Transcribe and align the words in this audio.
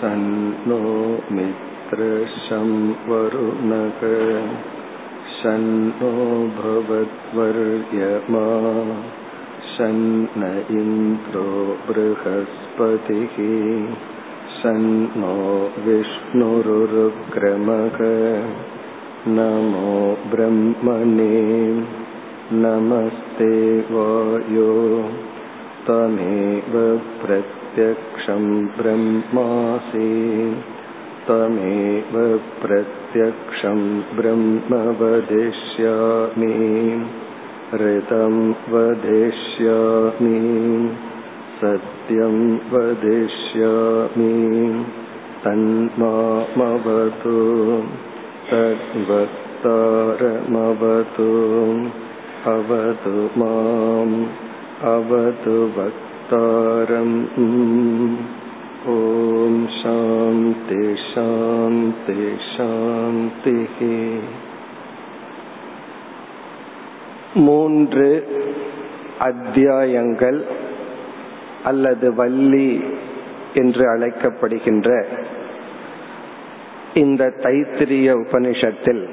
शन्नो 0.00 0.78
मित्रशं 1.34 2.90
वरुणक। 2.90 4.00
शन्नो 5.42 6.10
भवद्वर्यमा। 6.62 7.66
शन्न 9.78 10.64
इन्द्रो 10.70 11.78
बृहस्पतिः। 11.88 13.34
शन्नो 14.58 15.70
विष्णुरुरुक्रमः। 15.82 16.78
नमो 19.28 20.16
ब्रह्मणे। 20.30 21.62
नमस्ते 22.52 23.80
वायो। 23.80 25.02
तमेव 25.86 27.00
प्रत्यक्षं 27.77 28.43
ब्रह्मासि 28.77 30.09
तमेव 31.27 32.15
प्रत्यक्षं 32.61 33.79
ब्रह्म 34.17 34.79
वदिष्यामि 34.99 36.49
ऋतं 37.81 38.35
वदिष्यामि 38.73 40.41
सत्यं 41.61 42.37
वदिष्यामि 42.73 44.35
तन्मामवतु 45.45 47.37
तद्वक्तारमवतु 48.51 49.29
अवतु 52.55 53.15
माम् 53.41 54.17
अवतु 54.95 55.57
वक्तारम् 56.27 57.17
ॐ 58.93 59.55
शान्ति 59.75 60.79
शान्ति 61.03 62.17
शान्तिः 62.47 63.77
மூன்று 67.43 68.09
அத்தியாயங்கள் 69.19 70.39
அல்லது 71.63 72.07
வள்ளி 72.13 72.67
என்று 73.55 73.83
அழைக்கப்படுகின்ற 73.87 74.89
இந்த 76.95 77.23
தைத்திரிய 77.45 78.09
உபனிஷத்தில் 78.23 79.03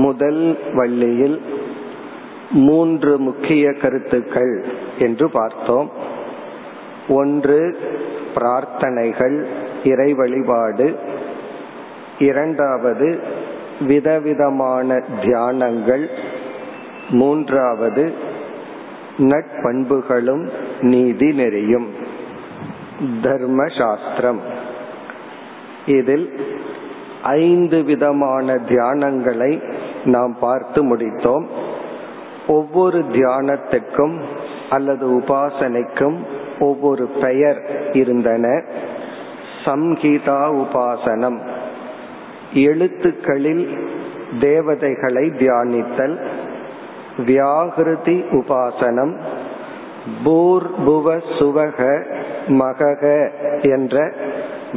முதல் 0.00 0.42
வள்ளியில் 0.74 1.38
மூன்று 2.66 3.12
முக்கிய 3.18 3.64
கருத்துக்கள் 3.82 4.54
என்று 5.01 5.29
பார்த்தோம். 5.31 5.91
ஒன்று 7.07 7.59
பிரார்த்தனைகள் 8.35 9.45
இறை 9.83 10.13
வழிபாடு. 10.13 10.99
இரண்டாவது 12.19 13.19
விதவிதமான 13.87 15.03
தியானங்கள். 15.21 16.05
மூன்றாவது 17.09 18.13
நட்பண்புகளும் 19.17 20.49
நீதி 20.81 21.29
நெறியும். 21.31 21.87
தர்ம 23.21 23.67
சாஸ்திரம் 23.79 24.41
இதில் 25.85 26.27
ஐந்து 27.21 27.83
விதமான 27.83 28.55
தியானங்களை 28.55 29.51
நாம் 30.05 30.37
பார்த்து 30.39 30.95
முடித்தோம். 30.95 31.45
ஒவ்வொரு 32.47 32.99
தியானத்துக்கும் 32.99 34.21
அல்லது 34.71 35.07
உபாசனைக்கும் 35.07 36.17
ஒவ்வொரு 36.59 37.05
பெயர் 37.21 37.61
இருந்தன. 37.93 38.63
சம்ஹிதா 39.65 40.63
உபாசனம். 40.63 41.37
எழுத்துக்களில் 42.53 43.67
தேவதைகளை 44.39 45.31
தியானித்தல். 45.39 46.19
வியாகிருதி 47.17 48.23
உபாசனம். 48.31 49.15
பூர்புவ 50.25 51.21
சுவக 51.39 52.05
மகக 52.47 53.31
என்ற 53.61 54.11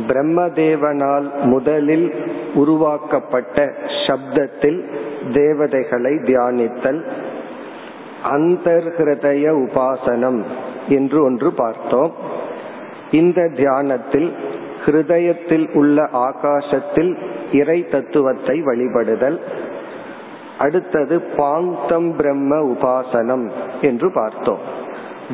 பிரம்மதேவனால் 0.08 1.42
முதலில் 1.42 2.14
உருவாக்கப்பட்ட 2.54 3.72
சப்தத்தில் 4.06 4.80
தேவதைகளை 5.32 6.14
தியானித்தல். 6.14 7.00
அந்தர்ஹிருதய 8.30 9.50
உபாசனம் 9.66 10.42
என்று 10.88 11.24
ஒன்று 11.24 11.52
பார்த்தோம். 11.52 12.12
இந்த 13.10 13.48
தியானத்தில் 13.56 14.32
ஹிருதயத்தில் 14.86 15.72
உள்ள 15.72 16.08
ஆகாசத்தில் 16.12 17.16
இறை 17.52 17.88
தத்துவத்தை 17.88 18.62
வழிபடுதல். 18.62 19.38
அடுத்தது 20.58 21.20
பாங்கம் 21.20 22.16
பிரம்ம 22.16 22.56
உபாசனம் 22.56 23.50
என்று 23.80 24.12
பார்த்தோம். 24.12 24.58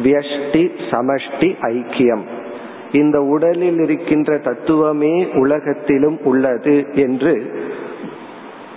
வியஷ்டி 0.05 0.71
சமஷ்டி 0.91 1.51
ஐக்கியம். 1.63 2.23
இந்த 2.93 3.23
உடலில் 3.23 3.79
இருக்கின்ற 3.79 4.39
தத்துவமே 4.39 5.33
உலகத்திலும் 5.35 6.19
உள்ளது 6.25 6.87
என்று 6.95 7.53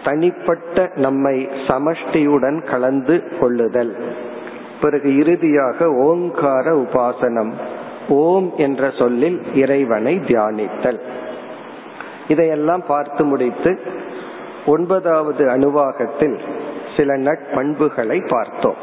தனிப்பட்ட 0.04 0.92
நம்மை 0.96 1.50
சமஷ்டியுடன் 1.68 2.70
கலந்து 2.70 3.24
கொள்ளுதல். 3.40 3.96
பிறகு 4.82 5.18
இறுதியாக 5.18 5.90
ஓங்கார 5.90 6.72
உபாசனம் 6.72 7.52
ஓம் 8.10 8.52
என்ற 8.58 8.92
சொல்லில் 8.98 9.56
இறைவனை 9.56 10.18
தியானித்தல். 10.18 11.00
இதையெல்லாம் 12.28 12.84
பார்த்து 12.88 13.24
முடித்து 13.26 13.80
ஒன்பதாவது 14.66 15.46
அணுவாகத்தில் 15.46 16.40
சில 16.98 17.18
நட்பண்புகளை 17.18 18.28
பார்த்தோம். 18.30 18.76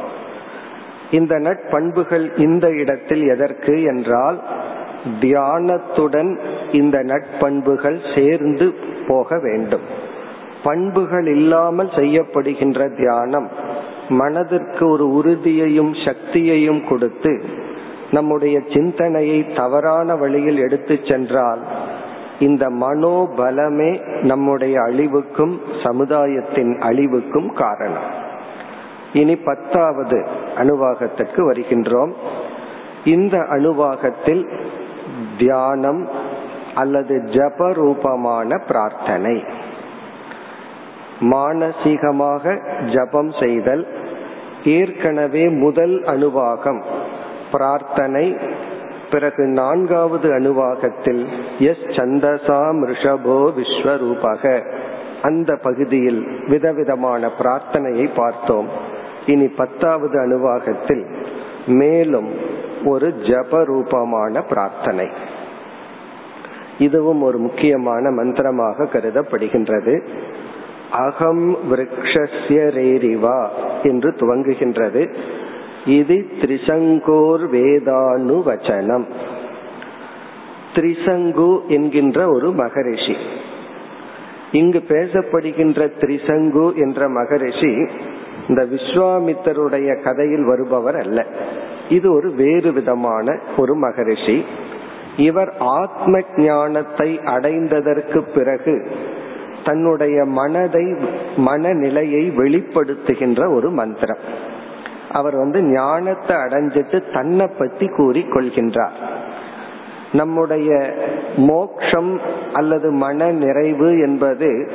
இந்த 1.11 1.35
நட்பண்புகள் 1.39 2.39
இந்த 2.39 2.71
இடத்தில் 2.71 3.29
எதற்கு 3.29 3.83
என்றால் 3.83 4.43
தியானத்துடன் 5.21 6.39
இந்த 6.73 6.99
நட்பண்புகள் 7.03 8.19
சேர்ந்து 8.19 8.75
போக 9.09 9.39
வேண்டும். 9.39 10.09
பண்புகள் 10.63 11.27
இல்லாமல் 11.27 11.89
செய்யப்படுகின்ற 11.89 12.97
தியானம் 12.97 13.49
மனதிற்கு 14.09 14.89
ஒரு 14.89 15.13
உறுதியையும் 15.13 15.93
சக்தியையும் 15.95 16.89
கொடுத்து 16.89 17.45
நம்முடைய 18.11 18.61
சிந்தனையை 18.75 19.47
தவறான 19.55 20.17
வழியில் 20.17 20.59
எடுத்து 20.59 20.99
சென்றால் 21.05 21.59
இந்த 22.39 22.69
மனோபலமே 22.69 24.23
நம்முடைய 24.23 24.81
அழிவுக்கும் 24.81 25.61
சமுதாயத்தின் 25.83 26.79
அழிவுக்கும் 26.79 27.53
காரணம். 27.53 28.09
இனி 29.13 29.37
பத்தாவது 29.37 30.27
அணுவாகத்திற்கு 30.57 31.53
வருகின்றோம். 31.53 32.13
இந்த 33.05 33.39
அணுவாகத்தில் 33.39 34.53
தியானம் 35.39 36.09
அல்லது 36.75 37.17
ஜபரூபமான 37.17 38.67
பிரார்த்தனை. 38.67 39.45
மானசீகமாக 41.21 42.59
ஜபம் 42.95 43.33
செய்தல் 43.41 43.87
ஏற்கனவே 44.65 45.49
முதல் 45.49 46.03
அணுவாகம் 46.03 46.83
பிரார்த்தனை 47.53 48.37
பிறகு 49.11 49.45
நான்காவது 49.45 50.29
அணுவாகத்தில் 50.29 51.27
எஸ் 51.59 51.77
சந்தசாம் 51.77 52.81
ரிஷபோ 52.87 53.53
விஸ்வரூபக. 53.57 54.65
அந்த 55.23 55.57
பகுதியில் 55.57 56.45
விதவிதமான 56.49 57.31
பிரார்த்தனையை 57.39 58.11
பார்த்தோம். 58.15 58.69
இனி 59.27 59.49
பத்தாவது 59.49 60.19
அணுவாகத்தில் 60.19 61.05
மேலும் 61.67 62.29
ஒரு 62.85 63.15
ஜபரூபமான 63.23 64.43
பிரார்த்தனை. 64.49 65.09
இதுவும் 66.79 67.23
ஒரு 67.23 67.39
முக்கியமான 67.39 68.11
மந்திரமாக 68.11 68.85
கருதப்படுகின்றது. 68.85 70.09
அகம் 70.91 71.57
விரக்ஷஸ்ய 71.71 72.61
ரேரிவா 72.77 73.49
என்று 73.83 74.11
துவங்குகின்றது. 74.11 75.15
இது 75.87 76.27
திரிசங்கோர் 76.41 77.51
வேதானு 77.51 78.37
வச்சனம் 78.49 79.05
திரிசங்கு 80.75 81.67
என்கின்ற 81.67 82.29
ஒரு 82.29 82.53
மகரிஷி. 82.53 83.17
இங்கு 84.53 84.83
பேசப்படுகின்ற 84.89 85.91
திரிசங்கு 86.01 86.75
என்ற 86.75 87.09
மகரிஷி 87.09 87.87
இந்த 88.49 88.67
விஸ்வாமித்தருடைய 88.71 90.03
கதையில் 90.03 90.45
வருபவர் 90.45 90.99
அல்ல. 90.99 91.27
இது 91.89 92.13
ஒரு 92.13 92.33
வேறு 92.33 92.73
விதமான 92.73 93.39
ஒரு 93.57 93.75
மகரிஷி. 93.75 94.45
இவர் 95.17 95.55
ஆத்ம 95.59 96.21
ஞானத்தை 96.37 97.21
அடைந்ததற்கு 97.25 98.23
பிறகு 98.35 98.91
தன்னுடைய 99.65 100.25
மனதை 100.25 100.85
மனநிலையை 101.37 102.33
வெளிப்படுத்துகின்ற 102.37 103.55
ஒரு 103.55 103.71
மந்திரம். 103.71 104.19
அவர் 105.13 105.37
வந்து 105.37 105.63
ஞானத்தை 105.63 106.37
அடைஞ்சிட்டு 106.37 107.13
தன்னை 107.13 107.47
பத்தி 107.59 107.87
கூறி 107.89 108.23
கொள்கின்றார் 108.31 108.97
நம்முடைய 110.13 110.71
மோக்ஷம் 111.37 112.21
அல்லது 112.53 112.91
மன 112.91 113.27
நிறைவு 113.33 113.99
என்பது 113.99 114.73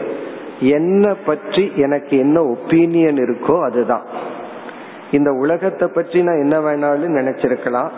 என்ன 0.60 1.14
பற்றி 1.26 1.72
எனக்கு 1.76 2.18
என்ன 2.18 2.42
ஒப்பீனியன் 2.42 3.20
இருக்கோ 3.20 3.56
அதுதான். 3.62 4.06
இந்த 5.12 5.32
உலகத்தை 5.32 5.88
பற்றி 5.88 6.24
நான் 6.24 6.44
என்ன 6.44 6.58
வேணாலும் 6.60 7.18
நினைச்சிருக்கலாம். 7.18 7.92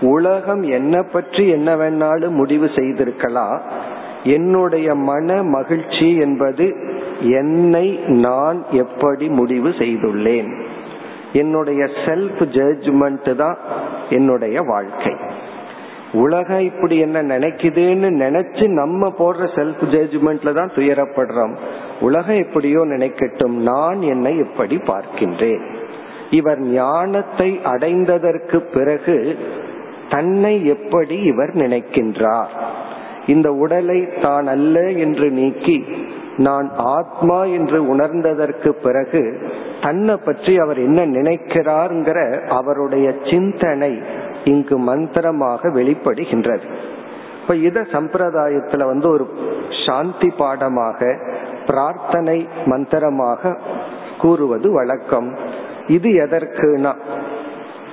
உலகம் 0.00 0.62
என்ன 0.62 1.02
பற்றி 1.02 1.48
என்ன 1.48 1.76
வேணாலும் 1.76 2.30
முடிவு 2.30 2.70
செய்திருக்கலாம். 2.76 3.62
என்னுடைய 4.24 4.94
மன 4.94 5.42
மகிழ்ச்சி 5.42 6.16
என்பது 6.16 6.74
என்னை 7.20 8.00
நான் 8.06 8.64
எப்படி 8.70 9.28
முடிவு 9.28 9.68
செய்துள்ளேன். 9.68 10.66
என்னுடைய 11.32 11.84
செல்ஃப் 11.84 12.40
ஜட்ஜ்மெண்ட் 12.40 13.34
தான் 13.34 13.58
என்னுடைய 14.10 14.62
வாழ்க்கை. 14.62 15.14
உலகம் 16.12 16.60
இப்படி 16.60 16.98
என்ன 16.98 17.22
நினைக்குதுன்னு 17.22 18.10
நினைச்சு 18.24 18.68
நம்ம 18.68 19.14
போடுற 19.18 19.48
செல்ஃப் 19.54 19.82
ஜட்ஜ்மெண்ட்ல 19.82 20.52
தான் 20.52 20.70
துயரப்படுறோம். 20.74 21.54
உலகம் 22.00 22.36
எப்படியோ 22.36 22.80
நினைக்கட்டும் 22.80 23.56
நான் 23.56 24.02
என்னை 24.02 24.38
எப்படி 24.38 24.76
பார்க்கின்றேன். 24.76 25.60
இவர் 26.30 26.60
ஞானத்தை 26.60 27.60
அடைந்ததற்கு 27.64 28.56
பிறகு 28.56 29.38
தன்னை 30.10 30.66
எப்படி 30.66 31.20
இவர் 31.22 31.56
நினைக்கின்றார்? 31.56 32.48
இந்த 33.32 33.48
உடலை 33.62 34.00
தான் 34.20 34.46
அல்ல 34.46 34.76
என்று 35.04 35.26
நீக்கி 35.30 35.78
நான் 36.46 36.68
ஆத்மா 36.96 37.38
என்று 37.56 37.78
உணர்ந்ததற்கு 37.92 38.70
பிறகு 38.84 39.22
தன்னை 39.82 40.14
பற்றி 40.26 40.52
அவர் 40.58 40.78
என்ன 40.78 41.00
நினைக்கிறார்ங்கிற 41.06 42.18
அவருடைய 42.58 43.06
சிந்தனை 43.30 43.92
இங்கு 44.44 44.76
மந்திரமாக 44.90 45.70
வெளிப்படுகின்றது. 45.70 46.66
இப்ப 47.40 47.54
இத 47.68 47.80
சம்பிரதாயத்துல 47.92 48.86
வந்து 48.86 49.08
ஒரு 49.10 49.24
சாந்தி 49.84 50.30
பாடமாக 50.40 51.10
பிரார்த்தனை 51.66 52.38
மந்திரமாக 52.66 53.56
கூறுவது 54.18 54.68
வழக்கம். 54.70 55.30
இது 55.96 56.08
எதற்குனா 56.24 56.92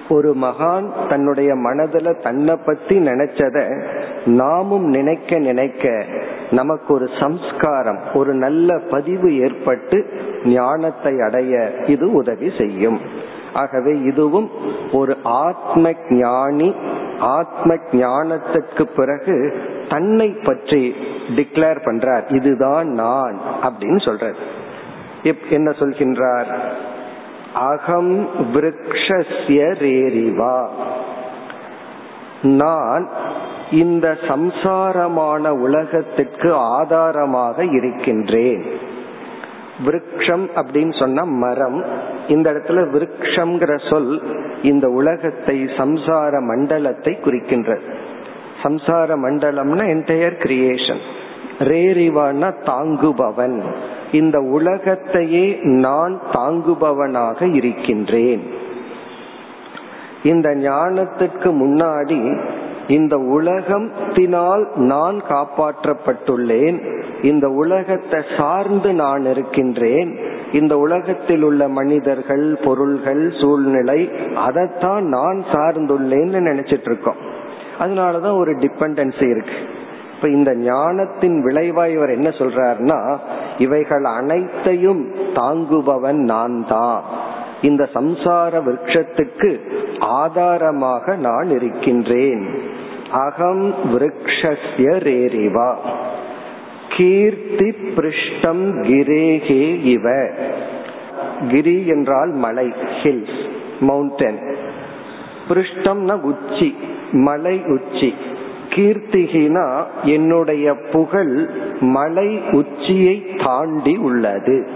ஒரு 0.09 0.35
மகான் 0.41 1.09
தன்னுடைய 1.09 1.53
மனதுல 1.53 2.21
தன்னை 2.21 2.55
பத்தி 2.55 2.99
நினைச்சத 2.99 3.87
நாமும் 4.25 4.83
நினைக்க 4.83 5.37
நினைக்க 5.39 6.05
நமக்கு 6.51 6.93
ஒரு 6.93 7.09
சம்ஸ்காரம் 7.19 7.99
ஒரு 8.13 8.33
நல்ல 8.33 8.79
பதிவு 8.89 9.37
ஏற்பட்டு 9.37 10.05
ஞானத்தை 10.45 11.19
அடைய 11.19 11.71
இது 11.85 12.11
உதவி 12.11 12.51
செய்யும். 12.57 12.99
ஆகவே 13.53 13.99
இதுவும் 13.99 14.49
ஒரு 14.91 15.17
ஆத்ம 15.23 15.91
ஞானி 16.09 16.75
ஆத்ம 17.19 17.75
ஞானத்துக்கு 17.75 18.83
பிறகு 18.95 19.53
தன்னை 19.89 20.29
பற்றி 20.29 20.95
டிக்ளேர் 21.35 21.77
பண்றார். 21.85 22.33
இதுதான் 22.33 22.87
நான் 22.87 23.39
அப்படின்னு 23.63 23.99
சொல்றார். 24.05 24.35
என்ன 25.49 25.71
சொல்கின்றார்? 25.71 26.59
அகம் 27.55 28.29
விரக்ஷஸ்ய 28.53 29.61
ரேரிவா. 29.81 30.67
நான் 32.41 33.09
இந்த 33.71 34.17
சம்சாரமான 34.27 35.49
உலகத்திற்கு 35.49 36.53
ஆதாரமாக 36.53 37.65
இருக்கின்றேன். 37.65 38.65
விருக்ஷம் 39.85 40.49
அப்படின்னு 40.55 40.99
சொன்னா 40.99 41.23
மரம். 41.23 41.85
இந்த 42.27 42.51
இடத்துல 42.51 42.79
விருக்ஷம்ங்கிற 42.95 43.89
சொல் 43.89 44.23
இந்த 44.63 44.87
உலகத்தை 44.87 45.65
சம்சார 45.65 46.41
மண்டலத்தை 46.41 47.17
குறிக்கின்றது. 47.25 47.93
சம்சார 48.63 49.15
மண்டலம்னா 49.23 49.83
என்டையர் 49.95 50.37
கிரியேஷன் 50.45 51.01
ரேரிவான 51.59 52.53
தாங்குபவன். 52.65 53.61
இந்த 54.11 54.39
உலகத்தையே 54.39 55.59
நான் 55.61 56.21
தாங்குபவனாக 56.33 57.53
இருக்கின்றேன். 57.53 58.53
இந்த 60.23 60.49
ஞானத்திற்கு 60.49 61.43
முன்னாடி 61.43 62.47
இந்த 62.87 63.17
உலகத்தினால் 63.17 64.75
நான் 64.75 65.21
காப்பாற்றப்பட்டுள்ளேன். 65.29 67.03
இந்த 67.21 67.49
உலகத்தை 67.49 68.21
சார்ந்து 68.37 68.93
நான் 68.93 69.25
இருக்கின்றேன். 69.25 70.17
இந்த 70.53 70.77
உலகத்தில் 70.77 71.41
உள்ள 71.41 71.67
மனிதர்கள் 71.67 72.59
பொருள்கள் 72.63 73.31
சூழ்நிலை 73.41 74.11
அதைத்தான் 74.35 75.03
நான் 75.03 75.43
சார்ந்துள்ளேன்னு 75.51 76.39
நினைச்சிட்டு 76.39 76.85
இருக்கோம். 76.85 77.15
அதனாலதான் 77.79 78.37
ஒரு 78.37 78.51
டிபெண்டன்சி 78.51 79.29
இருக்கு. 79.29 79.83
இப்ப 80.25 80.37
இந்த 80.37 80.55
ஞானத்தின் 80.55 81.43
விளைவாய் 81.43 81.93
இவர் 81.93 82.09
என்ன 82.09 82.29
சொல்றாருன்னா 82.29 83.17
இவைகள் 83.57 84.03
அனைத்தையும் 84.03 85.11
தாங்குபவன் 85.13 86.13
நான் 86.13 86.65
தான் 86.67 87.03
இந்த 87.61 87.89
சம்சார 87.93 88.61
விரக்ஷத்துக்கு 88.61 89.59
ஆதாரமாக 89.99 91.15
நான் 91.15 91.49
இருக்கின்றேன். 91.49 92.49
அகம் 93.11 93.73
விரக்ஷஸ்ய 93.93 94.95
ரேரிவா. 94.99 95.73
கீர்த்தி 96.89 97.69
பிருஷ்டம் 97.69 98.81
கிரேகே 98.81 99.83
இவ. 99.83 100.27
கிரி 101.49 101.85
என்றால் 101.87 102.29
மலை 102.29 102.73
ஹில்ஸ் 103.03 103.49
மவுண்டன் 103.79 104.55
பிருஷ்டம்னா 105.49 106.21
உச்சி 106.21 106.77
மலை 107.11 107.61
உச்சி. 107.65 108.15
கீர்த்திகினா 108.75 109.83
என்னுடைய 110.03 110.73
புகழ் 110.91 111.49
மலை 111.79 112.41
உச்சியை 112.51 113.25
தாண்டி 113.45 113.95
உள்ளது. 113.97 114.67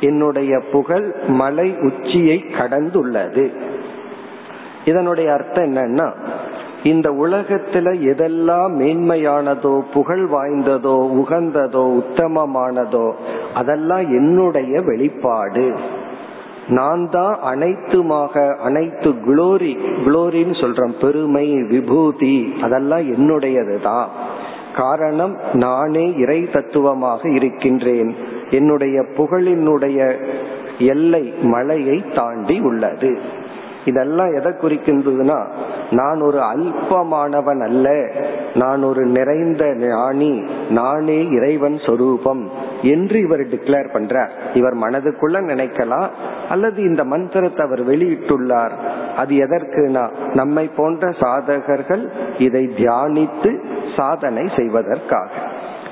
என்னுடைய 0.00 0.60
புகழ் 0.72 1.14
மலை 1.28 1.74
உச்சியை 1.80 2.44
கடந்துள்ளது. 2.58 3.46
இதனுடைய 4.84 5.32
அர்த்தம் 5.32 5.76
என்னன்னா 5.76 6.12
இந்த 6.82 7.10
உலகத்துல 7.10 7.88
எதெல்லாம் 8.10 8.74
மேன்மையானதோ 8.78 9.80
புகழ் 9.92 10.24
வாய்ந்ததோ 10.32 10.94
உகந்ததோ 11.20 11.82
உத்தமமானதோ 12.00 13.12
அதெல்லாம் 13.54 14.00
என்னுடைய 14.00 14.80
வெளிப்பாடு. 14.80 15.74
நான் 16.78 17.02
தான் 17.10 17.34
அனைத்துமாக 17.52 18.42
அனைத்து 18.58 19.10
குளோரி 19.26 19.72
குளோரின்னு 20.04 20.56
சொல்றோம். 20.62 20.94
பெருமை 21.00 21.46
விபூதி 21.72 22.54
அதெல்லாம் 22.60 23.06
என்னுடையது 23.14 23.76
தான் 23.82 24.08
காரணம் 24.76 25.34
நானே 25.52 26.06
இறை 26.16 26.40
தத்துவமாக 26.52 27.28
இருக்கின்றேன். 27.28 28.10
என்னுடைய 28.50 29.04
புகழினுடைய 29.16 29.98
எல்லை 30.78 31.24
மலையை 31.54 32.04
தாண்டி 32.14 32.56
உள்ளது. 32.60 33.12
இதெல்லாம் 33.84 34.34
எதை 34.34 34.52
குறிக்கின்றதுன்னா 34.52 35.46
நான் 35.90 36.20
ஒரு 36.20 36.38
அல்பமானவன் 36.38 37.62
அல்ல. 37.62 38.10
நான் 38.54 38.82
ஒரு 38.82 39.06
நிறைந்த 39.06 39.74
ஞானி. 39.74 40.44
நானே 40.70 41.26
இறைவன் 41.28 41.78
சொரூபம் 41.86 42.50
என்று 42.82 43.20
இவர் 43.20 43.40
டிக்ளேர் 43.40 43.88
பண்றார். 43.92 44.28
இவர் 44.54 44.76
மனதுக்குள்ள 44.76 45.40
நினைக்கலாம். 45.52 46.08
அல்லது 46.48 46.82
இந்த 46.82 47.04
மந்திரத்தை 47.04 47.66
அவர் 47.66 47.88
வெளியிட்டுள்ளார். 47.88 48.70
அது 49.16 49.36
எதற்குனா 49.36 50.08
நம்மை 50.34 50.70
போன்ற 50.76 51.08
சாதகர்கள் 51.08 52.08
இதை 52.38 52.70
தியானித்து 52.76 53.64
சாதனை 53.96 54.48
செய்வதற்காக. 54.56 55.30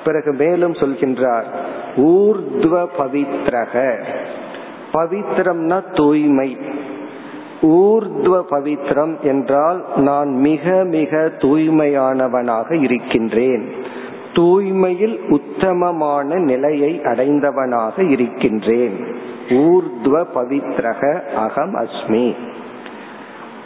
பிறகு 0.04 0.32
மேலும் 0.32 0.72
சொல்கின்றார் 0.72 1.44
ஊர்துவ 1.96 2.86
பவித்ரக. 2.98 4.02
பவித்ரம்னா 4.92 5.82
தூய்மை. 5.96 6.58
ஊர்துவ 7.62 8.42
பவித்ரம் 8.50 9.20
என்றால் 9.20 9.84
நான் 9.96 10.28
மிக 10.28 10.84
மிக 10.84 11.32
தூய்மையானவனாக 11.38 12.82
இருக்கின்றேன். 12.82 13.72
தூய்மையில் 14.32 15.30
உத்தமமான 15.30 16.34
நிலையை 16.34 17.00
அடைந்தவனாக 17.04 18.10
இருக்கின்றேன். 18.10 19.04
ஊர்துவ 19.48 20.24
பவித்ரக 20.34 21.20
அகம் 21.34 21.74
அஸ்மி. 21.74 22.34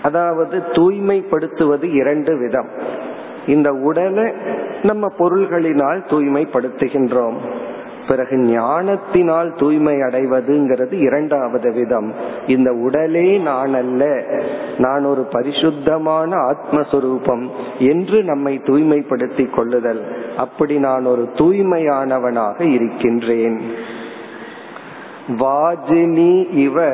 அதாவது 0.02 0.58
தூய்மைப்படுத்துவது 0.58 1.94
இரண்டு 1.94 2.38
விதம். 2.38 2.68
இந்த 3.46 3.72
உடலை 3.72 4.32
நம்ம 4.82 5.12
பொருள்களினால் 5.18 6.02
தூய்மைப்படுத்துகின்றோம். 6.08 7.36
பிறகு 8.08 8.36
ஞானத்தினால் 8.36 9.54
தூய்மை 9.54 9.94
அடைவதுங்கிறது 9.94 10.92
இரண்டாவது 10.92 11.72
விதம். 11.72 12.14
இந்த 12.46 12.72
உடலே 12.72 13.38
நான் 13.38 13.74
அல்ல 13.74 14.24
நான் 14.78 15.04
ஒரு 15.04 15.26
பரிசுத்தமான 15.30 16.36
ஆத்மஸ்வரூபம் 16.36 17.48
என்று 17.78 18.22
நம்மை 18.22 18.60
தூய்மைப்படுத்தி 18.64 19.50
கொள்ளுதல். 19.50 20.02
அப்படி 20.36 20.78
நான் 20.78 21.04
ஒரு 21.04 21.28
தூய்மையானவனாக 21.34 22.60
இருக்கின்றேன். 22.60 23.60
வாஜினி 25.28 26.54
இவ 26.54 26.90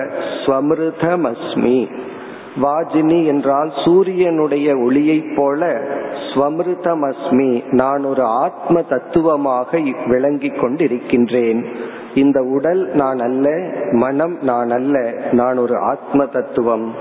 ஸ்வமிருதமஸ்மி. 0.47 2.07
வாஜினி 2.63 3.25
என்றால் 3.25 3.73
சூரியனுடைய 3.85 4.77
ஒளியைப் 4.77 5.37
போல 5.37 5.81
ஸ்வமிருதமஸ்மி. 6.35 7.71
நான் 7.71 8.05
ஒரு 8.05 8.23
ஆத்ம 8.23 8.83
தத்துவமாக 8.83 9.81
விளங்கிக் 10.07 10.65
கொண்டிருக்கின்றேன். 10.65 11.65
இந்த 12.15 12.43
உடல் 12.43 12.91
நான் 12.95 13.19
அல்ல 13.19 13.51
மனம் 13.93 14.39
நான் 14.43 14.71
அல்ல 14.71 15.13
நான் 15.33 15.57
ஒரு 15.57 15.79
ஆத்ம 15.79 16.27
தத்துவம். 16.27 16.95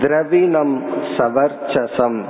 திரவினம் 0.00 0.82
சவர்ச்சசம். 1.16 2.20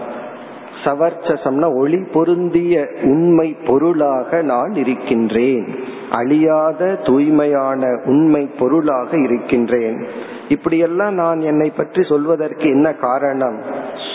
சவர்ச்சசம்னா 0.84 1.74
ஒளி 1.74 1.98
பொருந்திய 2.12 2.86
உண்மை 3.02 3.56
பொருளாக 3.66 4.42
நான் 4.42 4.72
இருக்கின்றேன். 4.74 5.66
அழியாத 6.10 6.94
தூய்மையான 6.94 8.00
உண்மை 8.04 8.50
பொருளாக 8.58 9.16
இருக்கின்றேன். 9.16 10.06
இப்படியெல்லாம் 10.52 11.14
நான் 11.14 11.40
என்னை 11.40 11.68
பற்றி 11.71 12.02
சொல்வதற்கு 12.02 12.64
என்ன 12.68 12.88
காரணம்? 12.94 13.59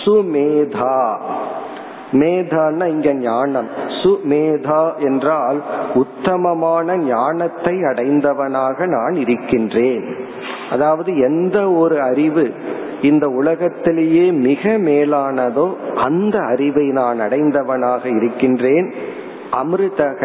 சுமேதா. 0.04 1.00
மேதான்னா 2.12 2.86
இங்க 2.86 3.14
ஞானம். 3.14 3.68
சுமேதா 4.02 4.82
என்றால் 4.98 5.58
உத்தமமான 5.94 6.96
ஞானத்தை 6.96 7.74
அடைந்தவனாக 7.82 8.86
நான் 8.86 9.14
இருக்கின்றேன். 9.14 10.04
அதாவது 10.70 11.10
எந்த 11.18 11.70
ஒரு 11.72 11.96
அறிவு 12.00 12.46
இந்த 13.02 13.28
உலகத்திலேயே 13.28 14.30
மிக 14.30 14.70
மேலானதோ 14.78 15.66
அந்த 15.96 16.38
அறிவை 16.38 16.86
நான் 16.90 17.20
அடைந்தவனாக 17.20 18.04
இருக்கின்றேன். 18.16 18.88
அமிர்தக 19.62 20.22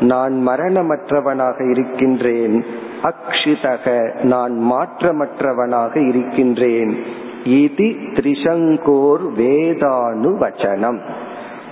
நான் 0.00 0.34
மரணமற்றவனாக 0.48 1.58
இருக்கின்றேன். 1.70 2.56
அக்ஷிதக 3.02 4.22
நான் 4.22 4.54
மாற்றமற்றவனாக 4.72 6.08
இருக்கின்றேன். 6.08 6.96
இது 7.44 7.94
திரிசங்கோர் 8.14 9.24
வேதானுவச்சனம். 9.32 10.98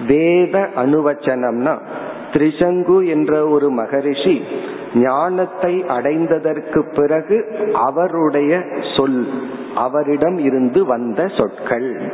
வேத 0.06 0.68
அனுவச்சனம்னா 0.76 1.78
திரிசங்கு 2.32 3.06
என்ற 3.06 3.48
ஒரு 3.48 3.70
மகரிஷி 3.70 4.42
ஞானத்தை 4.94 5.84
அடைந்ததற்கு 5.88 6.94
பிறகு 6.94 7.36
அவருடைய 7.72 8.62
சொல் 8.96 9.28
அவரிடம் 9.74 10.38
இருந்து 10.38 10.86
வந்த 10.86 11.26
சொற்கள். 11.26 12.12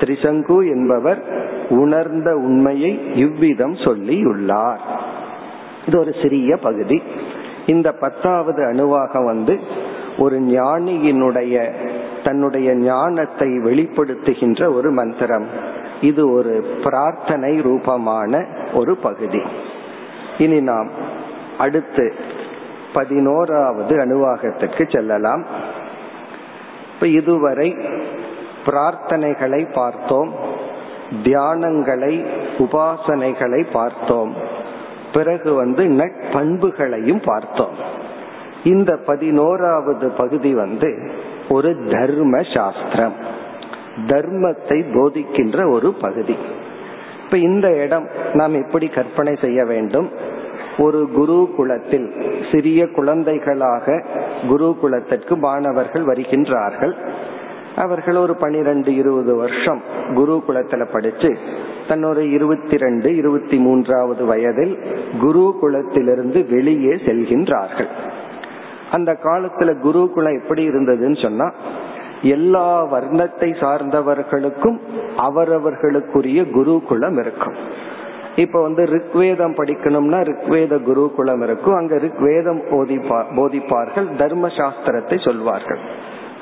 திரிசங்கு 0.00 0.58
என்பவர் 0.68 1.22
உணர்ந்த 1.68 2.34
உண்மையை 2.34 2.92
இவ்விதம் 3.14 3.74
சொல்லியுள்ளார். 3.74 4.78
இது 5.86 5.98
ஒரு 5.98 6.14
சிறிய 6.22 6.56
பகுதி. 6.56 7.02
இந்த 7.68 7.92
பத்தாவது 7.92 8.64
அணுவாக 8.64 9.20
வந்து 9.20 9.60
ஒரு 10.18 10.36
ஞானியினுடைய 10.40 11.54
தன்னுடைய 12.24 12.74
ஞானத்தை 12.74 13.48
வெளிப்படுத்துகின்ற 13.48 14.74
ஒரு 14.74 14.90
மந்திரம். 14.90 15.46
இது 16.00 16.32
ஒரு 16.32 16.54
பிரார்த்தனை 16.84 17.60
ரூபமான 17.60 18.46
ஒரு 18.74 18.96
பகுதி. 18.96 19.42
இனி 20.38 20.60
நாம் 20.60 20.90
அடுத்து 21.58 22.14
பதினோராவது 22.92 23.94
அணுவாகத்துக்கு 23.96 24.84
செல்லலாம். 24.90 25.44
இப்ப 26.94 27.06
இதுவரை 27.06 27.76
பிரார்த்தனைகளை 28.66 29.72
பார்த்தோம் 29.72 30.32
தியானங்களை 31.22 32.14
உபாசனைகளை 32.58 33.66
பார்த்தோம். 33.72 34.34
பிறகு 35.12 35.54
வந்து 35.54 35.84
நட்பண்புகளையும் 35.84 37.22
பார்த்தோம். 37.24 38.06
இந்த 38.64 38.96
பதினோராவது 39.06 40.08
பகுதி 40.10 40.54
வந்து 40.54 41.10
ஒரு 41.48 41.76
தர்ம 41.90 42.40
சாஸ்திரம் 42.54 43.12
தர்மத்தை 44.06 44.78
போதிக்கின்ற 44.94 45.70
ஒரு 45.70 45.92
பகுதி. 45.92 46.36
இப்ப 47.24 47.36
இந்த 47.36 47.74
இடம் 47.74 48.08
நாம் 48.34 48.54
எப்படி 48.54 48.86
கற்பனை 48.86 49.36
செய்ய 49.40 49.64
வேண்டும்? 49.64 50.10
ஒரு 50.78 51.08
குரு 51.14 51.50
குலத்தில் 51.56 52.12
சிறிய 52.52 52.88
குழந்தைகளாக 52.88 54.04
குரு 54.48 54.76
குலத்திற்கு 54.80 55.36
மாணவர்கள் 55.36 56.04
வருகின்றார்கள். 56.04 56.94
அவர்கள் 57.78 58.16
ஒரு 58.16 58.34
பனிரெண்டு 58.34 58.94
இருபது 58.94 59.34
வருஷம் 59.34 59.80
குரு 60.14 60.42
குலத்துல 60.48 60.84
படிச்சு 60.92 61.30
தன்னொரு 61.88 62.22
இருபத்தி 62.32 62.76
ரெண்டு 62.76 63.16
இருபத்தி 63.16 63.56
மூன்றாவது 63.56 64.24
வயதில் 64.24 64.74
குரு 65.20 65.44
குலத்திலிருந்து 65.62 66.40
வெளியே 66.54 66.94
செல்கின்றார்கள். 66.94 67.90
அந்த 68.90 69.12
காலத்துல 69.22 69.80
குருகுலம் 69.80 70.38
எப்படி 70.40 70.68
இருந்ததுன்னு 70.68 71.22
சொன்னா 71.22 71.52
எல்லா 72.22 72.84
வர்ணத்தை 72.92 73.50
சார்ந்தவர்களுக்கும் 73.62 74.78
அவரவர்களுக்குரிய 75.16 76.50
குருகுலம் 76.50 77.18
இருக்கும். 77.18 77.56
இப்ப 78.36 78.62
வந்து 78.62 78.82
ரிக்வேதம் 78.84 79.56
படிக்கணும்னா 79.60 80.18
ரிக்வேத 80.30 80.82
குருகுலம் 80.82 81.42
இருக்கும். 81.42 81.74
அங்க 81.74 81.94
ரிக்வேதம் 81.96 82.60
போதிப்பார்கள் 83.36 84.08
தர்ம 84.16 84.48
சாஸ்திரத்தை 84.48 85.16
சொல்வார்கள். 85.24 85.82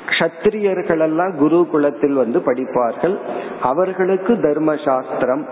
கஷத்திரியர்களெல்லாம் 0.09 1.33
குருகுலத்தில் 1.41 2.13
வந்து 2.13 2.39
படிப்பார்கள். 2.39 3.15
அவர்களுக்கு 3.61 4.33
தர்ம 4.41 4.75
சாஸ்திரம் 4.85 5.43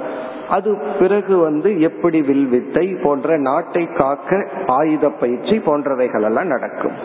அது 0.50 0.72
பிறகு 1.00 1.38
வந்து 1.38 1.70
எப்படி 1.82 2.22
வில்வித்தை 2.22 2.86
போன்ற 3.04 3.38
நாட்டை 3.38 3.84
காக்க 3.94 4.40
ஆயுத 4.68 5.10
பயிற்சி 5.10 5.56
போன்றவைகள் 5.58 6.24
எல்லாம் 6.24 6.48
நடக்கும். 6.48 6.98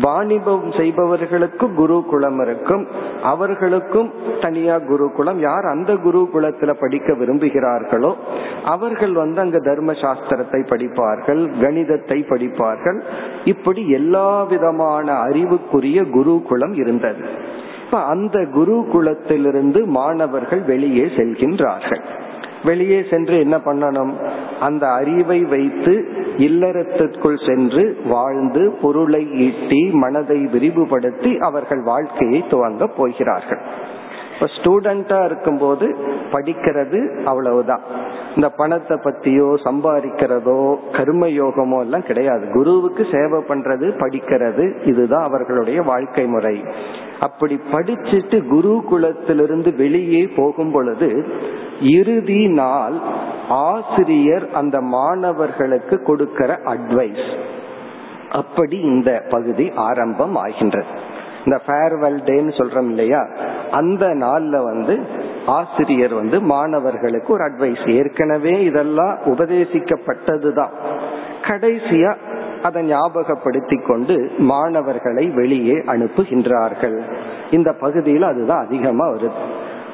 வாணிபம் 0.00 0.72
செய்பவர்களுக்கு 0.72 1.74
குருகுலம் 1.74 2.40
இருக்கும். 2.40 2.86
அவர்களுக்கும் 3.22 4.12
தனியா 4.40 4.78
குருகுலம். 4.78 5.40
யார் 5.40 5.64
அந்த 5.64 5.94
குருகுலத்துல 5.94 6.70
படிக்க 6.72 7.12
விரும்புகிறார்களோ 7.12 8.14
அவர்கள் 8.64 9.12
வந்து 9.12 9.40
அங்க 9.40 9.58
தர்ம 9.58 9.92
சாஸ்திரத்தை 9.92 10.60
படிப்பார்கள் 10.72 11.42
கணிதத்தை 11.60 12.18
படிப்பார்கள். 12.32 13.00
இப்படி 13.44 13.90
எல்லா 13.90 14.42
விதமான 14.42 15.12
அறிவுக்குரிய 15.12 16.04
குருகுலம் 16.04 16.74
இருந்தது. 16.74 17.24
இப்ப 17.84 18.00
அந்த 18.04 18.38
குருகுலத்திலிருந்து 18.38 19.84
மாணவர்கள் 19.84 20.62
வெளியே 20.62 21.04
செல்கின்றார்கள். 21.04 22.02
வெளியே 22.64 23.04
சென்று 23.10 23.38
என்ன 23.38 23.56
பண்ணணும்? 23.56 24.12
அந்த 24.60 24.88
அறிவை 24.88 25.44
வைத்து 25.44 26.08
இல்லறத்திற்குள் 26.38 27.46
சென்று 27.46 27.96
வாழ்ந்து 28.06 28.70
பொருளை 28.82 29.28
ஈட்டி 29.32 29.90
மனதை 29.92 30.46
விரிவுபடுத்தி 30.46 31.38
அவர்கள் 31.38 31.82
வாழ்க்கையை 31.82 32.44
துவங்க 32.50 32.88
போகிறார்கள். 32.96 33.58
இப்ப 34.40 34.48
ஸ்டூடெண்டா 34.56 35.24
இருக்கும்போது 35.24 35.96
படிக்கிறது 36.32 37.24
அவ்வளவுதான். 37.24 37.80
இந்த 38.34 38.48
பணத்தை 38.48 38.96
பத்தியோ 38.96 39.46
சம்பாதிக்கிறதோ 39.64 40.76
கர்ம 40.92 41.26
யோகமோ 41.26 41.78
எல்லாம் 41.80 42.02
கிடையாது. 42.02 42.48
குருவுக்கு 42.52 43.06
சேவை 43.12 43.40
பண்றது 43.48 43.86
படிக்கிறது 44.02 44.86
இதுதான் 44.86 45.22
அவர்களுடைய 45.22 45.82
வாழ்க்கை 45.82 46.26
முறை. 46.26 46.64
அப்படி 47.20 47.60
படிச்சுட்டு 47.72 48.46
குரு 48.46 48.84
குலத்திலிருந்து 48.90 49.76
வெளியே 49.76 50.26
போகும் 50.36 50.72
பொழுது 50.72 51.24
இறுதி 51.80 52.46
நாள் 52.46 52.96
ஆசிரியர் 53.48 54.50
அந்த 54.50 54.80
மாணவர்களுக்கு 54.80 56.02
கொடுக்கிற 56.02 56.54
அட்வைஸ் 56.54 57.26
அப்படி 58.30 58.80
இந்த 58.80 59.22
பகுதி 59.30 59.70
ஆரம்பம் 59.74 60.34
ஆகின்றது. 60.36 61.06
இந்த 61.48 61.60
ஃபேர்வெல் 61.66 62.18
டேன்னு 62.28 62.52
சொல்றோம் 62.58 62.88
இல்லையா? 62.88 63.26
அந்த 63.70 64.06
நாள்ல 64.06 64.62
வந்து 64.64 65.00
ஆசிரியர் 65.46 66.14
வந்து 66.14 66.40
மாணவர்களுக்கு 66.40 67.32
ஒரு 67.32 67.44
அட்வைஸ் 67.44 67.90
ஏற்கனவே 67.90 68.64
இதெல்லாம் 68.64 69.18
உபதேசிக்கப்பட்டதுதான். 69.24 70.74
கடைசியா 71.42 72.14
அதை 72.62 72.82
ஞாபகப்படுத்தி 72.82 73.76
கொண்டு 73.76 74.30
மாணவர்களை 74.38 75.26
வெளியே 75.26 75.72
அனுப்புகின்றார்கள். 75.72 77.02
இந்த 77.50 77.72
பகுதியில் 77.72 78.22
அதுதான் 78.22 78.64
அதிகமா 78.66 79.08
வருது. 79.08 79.38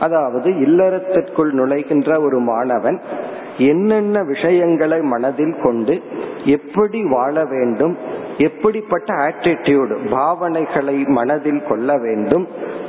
அதாவது 0.04 0.50
இல்லறத்திற்குள் 0.66 1.52
நுழைகின்ற 1.60 2.10
ஒரு 2.20 2.38
மாணவன் 2.50 2.98
என்னென்ன 3.70 4.16
விஷயங்களை 4.22 4.98
மனதில் 5.12 5.56
கொண்டு 5.62 5.94
எப்படி 6.56 7.00
வாழ 7.10 7.34
வேண்டும் 7.44 7.94
எப்படிப்பட்ட 8.38 9.10
ஆட்டிடியூடு 9.26 9.96
பாவனைகளை 10.10 10.96
மனதில் 11.18 11.62
கொள்ள 11.68 11.96
வேண்டும் 11.98 12.46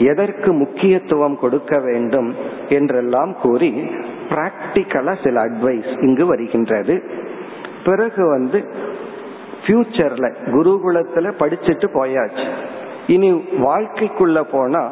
எதற்கு 0.09 0.49
முக்கியத்துவம் 0.53 1.37
கொடுக்க 1.39 1.73
வேண்டும் 1.79 2.29
என்றெல்லாம் 2.69 3.33
கூறி 3.41 3.69
பிராக்டிக்கலா 4.29 5.13
சில 5.23 5.43
அட்வைஸ் 5.45 5.91
இங்கு 6.03 6.25
வருகின்றது. 6.25 6.95
பிறகு 7.85 8.23
வந்து 8.29 8.59
ஃபியூச்சர்ல 9.63 10.27
குருகுலத்துல 10.53 11.27
படிச்சுட்டு 11.41 11.87
போயாச்சு. 11.97 12.47
இனி 13.07 13.29
வாழ்க்கைக்குள்ள 13.65 14.39
போனா 14.51 14.83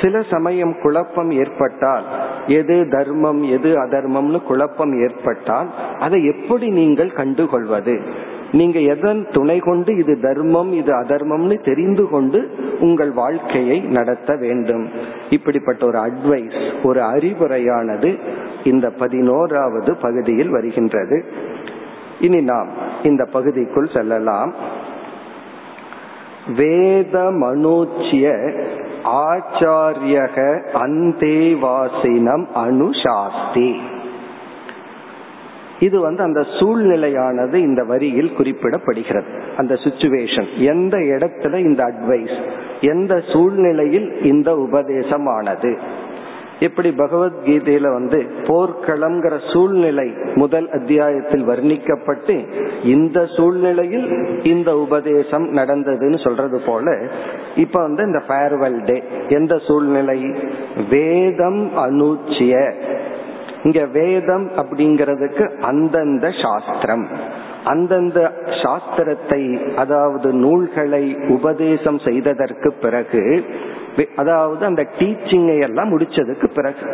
சில 0.00 0.22
சமயம் 0.30 0.74
குழப்பம் 0.82 1.30
ஏற்பட்டால் 1.30 2.04
எது 2.46 2.88
தர்மம் 2.90 3.42
எது 3.42 3.70
அதர்மம்னு 3.78 4.42
குழப்பம் 4.42 4.92
ஏற்பட்டால் 5.00 5.68
அதை 5.98 6.24
எப்படி 6.24 6.68
நீங்கள் 6.68 7.12
கண்டுகொள்வது? 7.12 8.00
நீங்க 8.52 8.78
எதன் 8.78 9.26
துணை 9.30 9.58
கொண்டு 9.58 9.96
இது 9.96 10.20
தர்மம் 10.20 10.72
இது 10.72 10.92
அதர்மம்னு 10.92 11.64
தெரிந்து 11.64 12.08
கொண்டு 12.08 12.38
உங்கள் 12.80 13.10
வாழ்க்கையை 13.10 13.80
நடத்த 13.80 14.36
வேண்டும்? 14.36 14.88
இப்படிப்பட்ட 15.30 15.86
ஒரு 15.86 15.98
அட்வைஸ் 15.98 16.58
ஒரு 16.82 17.00
அறிவுரையானது 17.00 18.18
இந்த 18.64 18.90
பதினோராவது 18.90 19.96
பகுதியில் 19.96 20.50
வருகின்றது. 20.50 21.24
இனி 22.20 22.40
நாம் 22.40 22.68
இந்த 23.02 23.24
பகுதிக்குள் 23.24 23.90
செல்லலாம். 23.94 24.54
வேத 26.56 27.18
மனோச்சிய 27.30 28.26
ஆச்சாரியக 29.04 30.64
அந்தேவாசினம் 30.74 32.44
அனுசாஸ்தி 32.54 33.76
இது 35.80 36.00
வந்து 36.00 36.22
அந்த 36.22 36.46
சூழ்நிலையானது 36.58 37.54
இந்த 37.54 37.84
வரியில் 37.84 38.32
குறிப்பிடப்படுகிறது. 38.38 39.40
அந்த 39.56 39.74
சுச்சுவேஷன் 39.74 40.56
எந்த 40.56 40.96
இடத்துல 40.96 41.54
இந்த 41.54 41.84
அட்வைஸ் 41.84 42.50
எந்த 42.80 43.22
சூழ்நிலையில் 43.32 44.22
இந்த 44.22 44.56
உபதேசமானது? 44.56 45.78
இப்படி 46.60 46.88
பகவத்கீதையில 46.88 47.92
வந்து 47.92 48.26
போர்க்களம்ங்கிற 48.42 49.52
சூழ்நிலை 49.52 50.12
முதல் 50.34 50.70
அத்தியாயத்தில் 50.70 51.48
வர்ணிக்கப்பட்டு 51.48 52.36
இந்த 52.84 53.26
சூழ்நிலையில் 53.26 54.38
இந்த 54.42 54.78
உபதேசம் 54.78 55.52
நடந்ததுன்னு 55.52 56.22
சொல்றது 56.24 56.60
போல 56.66 56.98
இப்ப 57.56 57.80
வந்து 57.80 58.04
இந்த 58.04 58.22
ஃபேர்வெல் 58.28 58.84
டே 58.84 59.02
எந்த 59.28 59.58
சூழ்நிலை? 59.58 60.36
வேதம் 60.90 61.70
அனுச்சிய. 61.76 62.74
இங்க 63.62 63.86
வேதம் 63.92 64.50
அப்படிங்கிறதுக்கு 64.50 65.60
அந்தந்த 65.60 66.30
சாஸ்திரம். 66.42 67.08
அந்தந்த 67.64 68.32
சாஸ்திரத்தை 68.62 69.74
அதாவது 69.74 70.32
நூல்களை 70.32 71.16
உபதேசம் 71.28 71.98
செய்ததற்கு 71.98 72.72
பிறகு 72.72 73.44
அதாவது 74.16 74.62
அந்த 74.66 74.82
டீச்சிங்கை 74.98 75.56
எல்லாம் 75.60 75.90
முடிச்சதுக்கு 75.92 76.46
பிறகு 76.54 76.84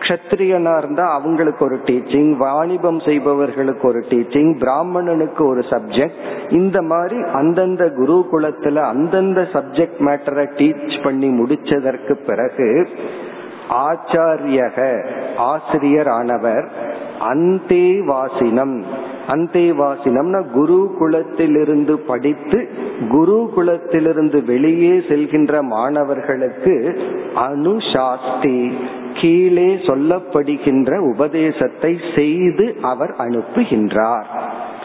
கஷத்திரியனா 0.00 0.72
இருந்தா 0.78 1.04
அவங்களுக்கு 1.12 1.62
ஒரு 1.64 1.76
டீச்சிங் 1.86 2.32
வாணிபம் 2.36 3.00
செய்பவர்களுக்கு 3.00 3.86
ஒரு 3.88 4.00
டீச்சிங் 4.10 4.52
பிராமணனுக்கு 4.58 5.42
ஒரு 5.44 5.62
சப்ஜெக்ட் 5.70 6.18
இந்த 6.50 6.78
மாதிரி 6.82 7.18
அந்தந்த 7.32 7.84
குரு 7.90 8.16
குலத்துல 8.32 8.84
அந்தந்த 8.88 9.42
சப்ஜெக்ட் 9.52 10.00
மேட்டரை 10.00 10.46
டீச் 10.56 10.96
பண்ணி 11.02 11.30
முடிச்சதற்கு 11.40 12.16
பிறகு 12.26 12.68
ஆச்சாரியக 13.82 14.78
ஆசிரியர் 15.48 16.10
ஆனவர் 16.12 16.66
அந்தேவாசினம் 17.32 18.76
அந்தேவாசினம்னா 19.28 20.50
குரு 20.50 20.96
குலத்திலிருந்து 21.00 21.92
படித்து 21.92 22.68
குரு 23.10 23.52
குலத்திலிருந்து 23.56 24.44
வெளியே 24.44 24.92
செல்கின்ற 24.92 25.62
மாணவர்களுக்கு 25.62 27.02
அனுசாஸ்தி 27.36 28.72
கீழே 29.14 29.74
சொல்லப்படுகின்ற 29.74 30.98
உபதேசத்தை 30.98 31.98
செய்து 32.16 32.76
அவர் 32.82 33.14
அனுப்புகின்றார். 33.18 34.24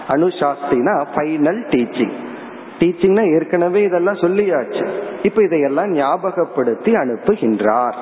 அனுசாஸ்தினா 0.08 1.06
ஃபைனல் 1.16 1.62
டீச்சிங் 1.70 2.12
டீச்சிங்னா 2.80 3.34
ஏற்கனவே 3.36 3.84
இதெல்லாம் 3.84 4.16
சொல்லியாச்சு. 4.16 4.88
இப்ப 5.24 5.44
இதையெல்லாம் 5.44 5.92
ஞாபகப்படுத்தி 5.92 6.92
அனுப்புகின்றார். 6.92 7.96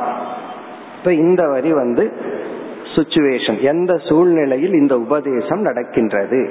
இப்ப 0.98 1.13
இந்த 1.13 1.48
வரி 1.48 1.74
வந்து 1.74 2.12
சுச்சுவேஷன் 2.95 3.61
எந்த 3.61 3.97
சூழ்நிலையில் 3.97 4.73
இந்த 4.73 4.97
உபதேசம் 4.97 5.61
நடக்கின்றது? 5.61 6.49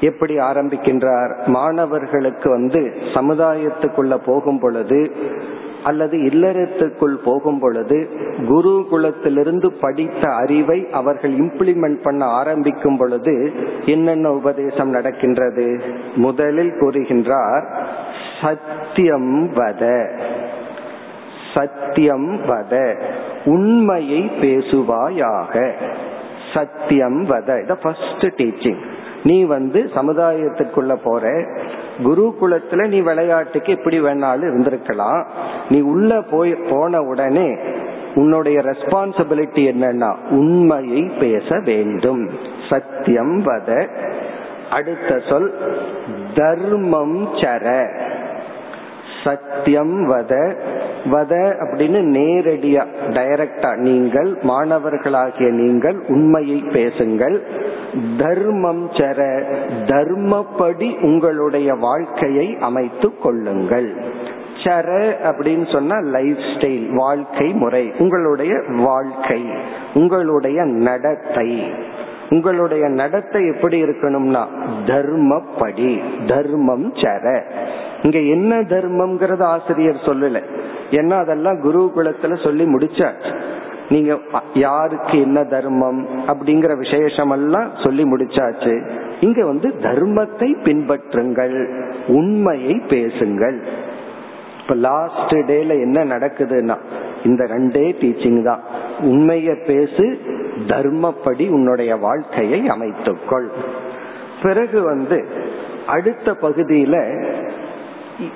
எப்படி 0.00 0.36
ஆரம்பிக்கின்றார்? 0.36 1.46
மாணவர்களுக்கு 1.46 2.50
வந்து 2.50 2.92
சமுதாயத்துக்குள்ள 3.14 4.16
போகும் 4.26 4.58
பொழுது 4.58 5.12
அல்லது 5.84 6.18
இல்லறத்துக்குள் 6.18 7.16
போகும் 7.24 7.58
பொழுது 7.58 8.08
குரு 8.46 8.86
குலத்திலிருந்து 8.90 9.72
படித்த 9.80 10.30
அறிவை 10.30 10.86
அவர்கள் 10.92 11.32
இம்ப்ளிமெண்ட் 11.32 12.02
பண்ண 12.02 12.24
ஆரம்பிக்கும் 12.24 12.96
பொழுது 12.96 13.52
என்னென்ன 13.86 14.32
உபதேசம் 14.32 14.88
நடக்கின்றது? 14.88 15.80
முதலில் 16.16 16.72
கூறுகின்றார் 16.72 17.64
சத்தியம் 18.42 19.54
வத. 19.54 20.10
சத்தியம் 21.54 22.40
வத. 22.42 23.02
உண்மையை 23.44 24.30
பேசுவாயாக. 24.40 25.72
சத்தியம் 26.54 27.26
வத. 27.26 27.62
இத 27.62 27.74
ஃபர்ஸ்ட் 27.74 28.26
டீச்சிங் 28.26 28.82
நீ 29.24 29.44
வந்து 29.44 29.90
சமுதாயத்துக்குள்ள 29.94 30.96
போற. 31.04 31.30
குருகுலத்துல 31.98 32.86
நீ 32.86 33.00
விளையாட்டுக்கு 33.00 33.72
எப்படி 33.72 34.00
வேணாலும் 34.00 34.50
இருந்திருக்கலாம். 34.50 35.24
நீ 35.68 35.80
உள்ள 35.80 36.22
போய் 36.22 36.54
போன 36.54 37.02
உடனே 37.02 37.56
உன்னுடைய 38.14 38.60
ரெஸ்பான்சிபிலிட்டி 38.60 39.72
என்னன்னா 39.72 40.14
உண்மையை 40.30 41.02
பேச 41.20 41.60
வேண்டும். 41.64 42.30
சத்தியம் 42.70 43.46
வத. 43.46 43.88
அடுத்த 44.70 45.20
சொல் 45.28 45.58
தர்மம் 46.34 47.34
சர. 47.34 47.88
சத்தியம் 49.24 49.96
வத 50.10 50.34
வத 51.12 51.32
அப்படின்னு 51.64 52.00
நேரடியா 52.16 52.82
டைரக்டா 53.16 53.70
நீங்கள் 53.86 54.30
மாணவர்களாகிய 54.42 55.48
நீங்கள் 55.60 55.98
உண்மையை 56.08 56.58
பேசுங்கள். 56.72 57.36
தர்மம் 58.18 58.84
சர 58.90 59.20
தர்மப்படி 59.92 60.88
உங்களுடைய 61.02 61.68
வாழ்க்கையை 61.86 62.48
அமைத்து 62.60 63.10
கொள்ளுங்கள். 63.18 63.90
சர 64.64 64.88
அப்படின்னு 65.30 65.66
சொன்னா 65.72 65.96
லைஃப் 66.16 66.42
ஸ்டைல் 66.52 66.86
வாழ்க்கை 66.94 67.48
முறை 67.62 67.84
உங்களுடைய 67.98 68.54
வாழ்க்கை 68.88 69.40
உங்களுடைய 69.94 70.58
நடத்தை. 70.88 71.50
உங்களுடைய 72.30 72.84
நடத்தை 73.00 73.40
எப்படி 73.46 73.76
இருக்கணும்னா 73.82 74.42
தர்மப்படி 74.86 75.92
தர்மம் 76.26 76.88
சர. 76.94 77.24
இங்க 78.02 78.18
என்ன 78.18 78.60
தர்மம்ங்கிறது 78.60 79.42
ஆசிரியர் 79.42 80.06
சொல்லல. 80.06 80.42
ஏன்னா 80.90 81.16
அதெல்லாம் 81.18 81.62
குருகுலத்துல 81.64 82.42
சொல்லி 82.42 82.64
முடிச்சாச்சு. 82.64 83.32
நீங்க 83.88 84.18
யாருக்கு 84.54 85.20
என்ன 85.20 85.44
தர்மம் 85.44 86.08
அப்படிங்கிற 86.26 86.76
விசேஷம் 86.76 87.30
எல்லாம் 87.30 87.70
சொல்லி 87.84 88.04
முடிச்சாச்சு. 88.04 88.90
இங்க 89.20 89.46
வந்து 89.46 89.68
தர்மத்தை 89.82 90.48
பின்பற்றுங்கள் 90.64 91.56
உண்மையை 92.08 92.74
பேசுங்கள். 92.88 93.62
இப்ப 94.60 94.74
லாஸ்ட் 94.74 95.34
டேல 95.34 95.68
என்ன 95.68 96.04
நடக்குதுன்னா 96.04 96.76
இந்த 97.24 97.44
ரெண்டே 97.44 97.86
டீச்சிங் 98.00 98.42
தான். 98.42 98.60
உண்மைய 99.00 99.64
பேசு 99.66 100.20
தர்மப்படி 100.66 101.48
உன்னுடைய 101.48 101.96
வாழ்க்கையை 101.96 102.60
அமைத்துக்கொள். 102.60 103.48
பிறகு 104.42 104.82
வந்து 104.82 105.26
அடுத்த 105.86 106.32
பகுதியில 106.42 106.96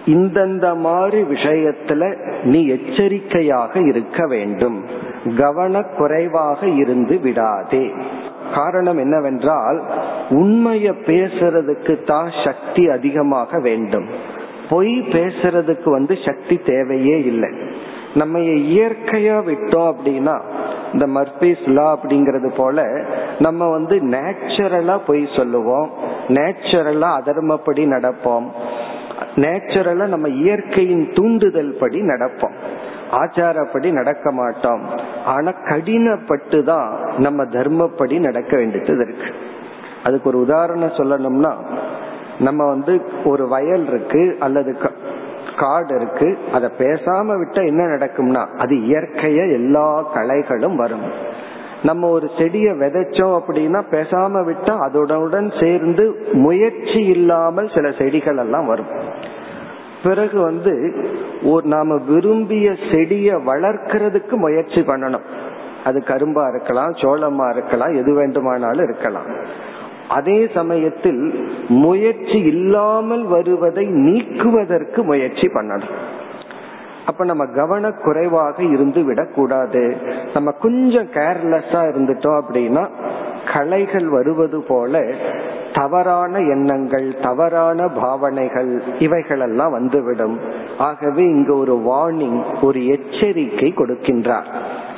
இந்தந்த 0.06 0.76
மாதிரி 0.76 1.22
விஷயத்துல 1.22 2.02
நீ 2.42 2.66
எச்சரிக்கையாக 2.66 3.80
இருக்க 3.80 4.26
வேண்டும். 4.26 4.84
கவனக்குறைவாக 5.24 6.76
இருந்து 6.76 7.20
விடாதே. 7.20 7.92
காரணம் 8.54 8.98
என்னவென்றால் 8.98 9.82
உண்மைய 10.30 10.94
பேசுறதுக்கு 11.06 12.04
தான் 12.04 12.30
சக்தி 12.44 12.88
அதிகமாக 12.88 13.60
வேண்டும். 13.60 14.06
பொய் 14.70 15.00
பேசுறதுக்கு 15.00 15.90
வந்து 15.90 16.18
சக்தி 16.24 16.56
தேவையே 16.56 17.18
இல்லை. 17.24 17.50
நம்ம 18.14 18.38
இயற்கையா 18.38 19.36
விட்டோம் 19.48 19.94
அப்படின்னா 19.94 20.40
இந்த 20.92 21.06
மர்பீஸ் 21.06 21.68
லா 21.68 21.98
அப்படிங்கறது 21.98 22.50
போல 22.56 23.06
நம்ம 23.38 23.68
வந்து 23.68 23.96
நேச்சுரலா 23.96 25.00
பொய் 25.06 25.28
சொல்லுவோம். 25.36 25.90
நேச்சுரலா 26.28 27.10
அதர்மப்படி 27.20 27.84
நடப்போம். 27.86 28.46
நேச்சுரலா 29.36 30.06
நம்ம 30.06 30.28
இயற்கையின் 30.28 31.12
தூண்டுதல் 31.12 31.76
படி 31.80 32.00
நடப்போம். 32.00 32.54
ஆச்சாரப்படி 33.12 33.92
நடக்க 33.92 34.32
மாட்டோம். 34.32 34.82
ஆனா 35.24 35.52
கடினப்பட்டு 35.64 36.62
தான் 36.62 36.98
நம்ம 37.18 37.44
தர்மப்படி 37.44 38.18
நடக்க 38.18 38.56
வேண்டியது 38.56 38.94
இருக்கு. 38.94 39.34
அதுக்கு 40.04 40.28
ஒரு 40.28 40.38
உதாரணம் 40.38 40.90
சொல்லணும்னா 40.90 41.52
நம்ம 42.38 42.68
வந்து 42.68 43.00
ஒரு 43.24 43.48
வயல் 43.48 43.86
இருக்கு 43.86 44.36
அல்லது 44.40 44.78
காடு 45.56 45.94
இருக்கு 45.94 46.38
அதை 46.52 46.70
பேசாம 46.78 47.36
விட்டா 47.36 47.66
என்ன 47.66 47.82
நடக்கும்னா 47.82 48.46
அது 48.58 48.74
இயற்கைய 48.76 49.52
எல்லா 49.52 50.14
கலைகளும் 50.14 50.76
வரும். 50.76 51.30
நம்ம 51.82 52.08
ஒரு 52.08 52.30
செடியை 52.38 52.72
விதைச்சோம் 52.74 53.36
அப்படின்னா 53.38 53.80
பேசாம 53.90 54.42
விட்டா 54.48 54.74
அதோட 54.86 55.60
சேர்ந்து 55.60 56.04
முயற்சி 56.32 57.00
இல்லாமல் 57.04 57.70
சில 57.74 57.92
செடிகள் 57.92 58.36
எல்லாம் 58.36 58.66
வரும். 58.66 58.86
பிறகு 60.02 60.40
வந்து 60.40 60.94
ஒரு 61.42 61.66
நாம 61.66 61.96
விரும்பிய 61.96 62.74
செடியை 62.92 63.34
வளர்க்கறதுக்கு 63.34 64.30
முயற்சி 64.30 64.80
பண்ணணும். 64.80 65.26
அது 65.84 66.02
கரும்பா 66.06 66.48
இருக்கலாம் 66.48 66.92
சோளமா 66.92 67.50
இருக்கலாம் 67.50 67.94
எது 67.96 68.14
வேண்டுமானாலும் 68.14 68.84
இருக்கலாம். 68.84 69.28
அதே 70.08 70.48
சமயத்தில் 70.54 71.22
முயற்சி 71.68 72.38
இல்லாமல் 72.38 73.24
வருவதை 73.24 73.86
நீக்குவதற்கு 73.86 75.02
முயற்சி 75.02 75.46
பண்ணணும். 75.46 75.94
அப்ப 77.06 77.24
நம்ம 77.24 77.46
கவன 77.46 77.90
குறைவாக 77.90 78.62
இருந்து 78.62 79.04
விடக்கூடாது. 79.04 79.96
நம்ம 80.34 80.50
கொஞ்சம் 80.50 81.06
கேர்லெஸ்ஸா 81.06 81.80
இருந்துட்டோம் 81.90 82.40
அப்படின்னா 82.40 82.88
கலைகள் 83.52 84.08
வருவது 84.08 84.62
போல 84.62 85.04
தவறான 85.74 86.38
எண்ணங்கள் 86.38 87.16
தவறான 87.22 87.88
பாவனைகள் 87.88 88.82
இவைகளெல்லாம் 88.98 89.70
வந்துவிடும். 89.70 90.38
ஆகவே 90.78 91.22
இங்கு 91.22 91.56
ஒரு 91.56 91.74
வார்னிங் 91.76 92.44
ஒரு 92.62 92.86
எச்சரிக்கை 92.86 93.74
கொடுக்கின்றார். 93.76 94.46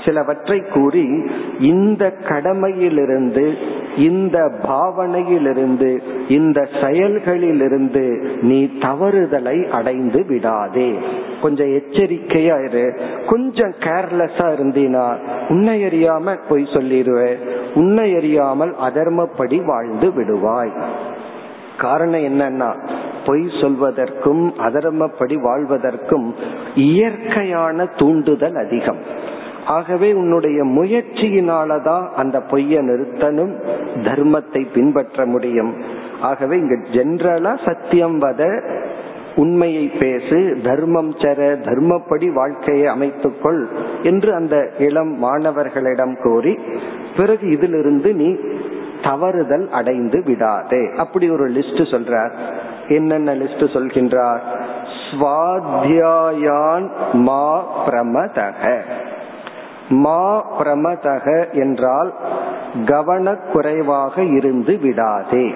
சிலவற்றை 0.05 0.63
கூறி 0.75 1.31
இந்த 1.59 2.13
கடமையிலிருந்து 2.29 3.55
இந்த 3.97 4.53
பாவனையிலிருந்து 4.63 6.03
இந்த 6.29 6.69
செயல்களிலிருந்து 6.81 8.27
நீ 8.43 8.71
தவறுதலை 8.79 9.71
அடைந்து 9.71 10.25
விடாதே. 10.25 10.95
கொஞ்சம் 11.43 11.69
எச்சரிக்கையா 11.69 12.65
இரு. 12.65 12.95
கொஞ்சம் 13.27 13.75
கேர்லெஸ்ஸா 13.79 14.53
இருந்தீனா 14.59 15.17
உன்னை 15.49 15.85
அறியாம 15.85 16.39
பொய் 16.49 16.63
சொல்லிடுவே 16.63 17.37
உன்னை 17.75 18.17
அறியாமல் 18.17 18.75
அதர்மப்படி 18.75 19.65
வாழ்ந்து 19.65 20.09
விடுவாய். 20.09 20.83
காரணம் 21.79 22.21
என்னன்னா 22.21 22.89
பொய் 23.27 23.41
சொல்வதற்கும் 23.41 24.53
அதர்மப்படி 24.59 25.35
வாழ்வதற்கும் 25.41 26.35
இயற்கையான 26.75 27.85
தூண்டுதல் 27.85 28.55
அதிகம். 28.55 29.33
ஆகவே 29.67 30.13
உன்னுடைய 30.13 30.65
முயற்சியினாலதான் 30.65 32.09
அந்த 32.09 32.39
பொய்ய 32.39 32.83
நிறுத்தனும் 32.83 33.55
தர்மத்தை 33.95 34.67
பின்பற்ற 34.75 35.27
முடியும். 35.27 35.75
ஆகவே 36.21 36.59
இங்க 36.59 36.75
ஜென்ரலா 36.75 37.65
சத்தியம் 37.65 38.23
வத 38.23 38.71
உண்மையை 39.37 39.87
பேசு 39.87 40.59
தர்மம் 40.65 41.11
சர 41.11 41.57
தர்மப்படி 41.63 42.33
வாழ்க்கையை 42.33 42.95
அமைத்துக்கொள் 42.95 43.67
என்று 44.03 44.35
அந்த 44.35 44.71
இளம் 44.79 45.19
மாணவர்களிடம் 45.19 46.23
கூறி 46.23 46.59
பிறகு 47.17 47.51
இதிலிருந்து 47.51 48.15
நீ 48.15 48.37
தவறுதல் 49.03 49.69
அடைந்து 49.69 50.23
விடாதே. 50.27 50.91
அப்படி 50.97 51.31
ஒரு 51.31 51.51
லிஸ்ட் 51.51 51.83
சொல்றார். 51.91 52.31
என்னென்ன 52.89 53.35
லிஸ்ட் 53.35 53.65
சொல்கின்றார்? 53.65 54.41
ஸ்வாத்தியாயான் 55.11 56.91
மா 57.13 57.65
பிரமதக. 57.87 58.81
மா 59.89 60.45
பிரமதக 60.59 61.53
என்றால் 61.53 62.15
கவனக்குறைவாக 62.87 64.37
இருந்து 64.37 64.79
விடாதே. 64.79 65.55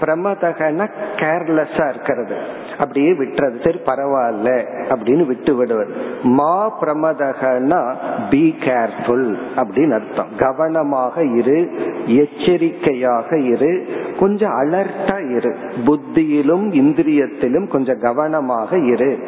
பிரமதகன 0.00 0.90
கேர்லெஸ்ஸா 1.16 1.88
இருக்கிறது. 1.88 2.36
அப்படியே 2.78 3.12
விட்டுறது. 3.12 3.62
சரி 3.64 3.80
பரவாயில்ல 3.86 4.64
அப்படின்னு 4.88 5.26
விட்டு 5.26 5.54
விடுவது. 5.54 5.94
மா 6.22 6.78
பிரமதகனா 6.80 7.94
பி 8.30 8.56
கேர்ஃபுல் 8.60 9.36
அப்படின்னு 9.56 9.90
அர்த்தம். 9.90 10.26
கவனமாக 10.38 11.24
இரு 11.24 11.70
எச்சரிக்கையாக 12.06 13.38
இரு 13.38 13.86
கொஞ்சம் 14.20 14.52
அலர்ட்டா 14.52 15.36
இரு. 15.36 15.56
புத்தியிலும் 15.86 16.72
இந்திரியத்திலும் 16.72 17.68
கொஞ்சம் 17.68 18.00
கவனமாக 18.00 18.78
இரு. 18.78 19.18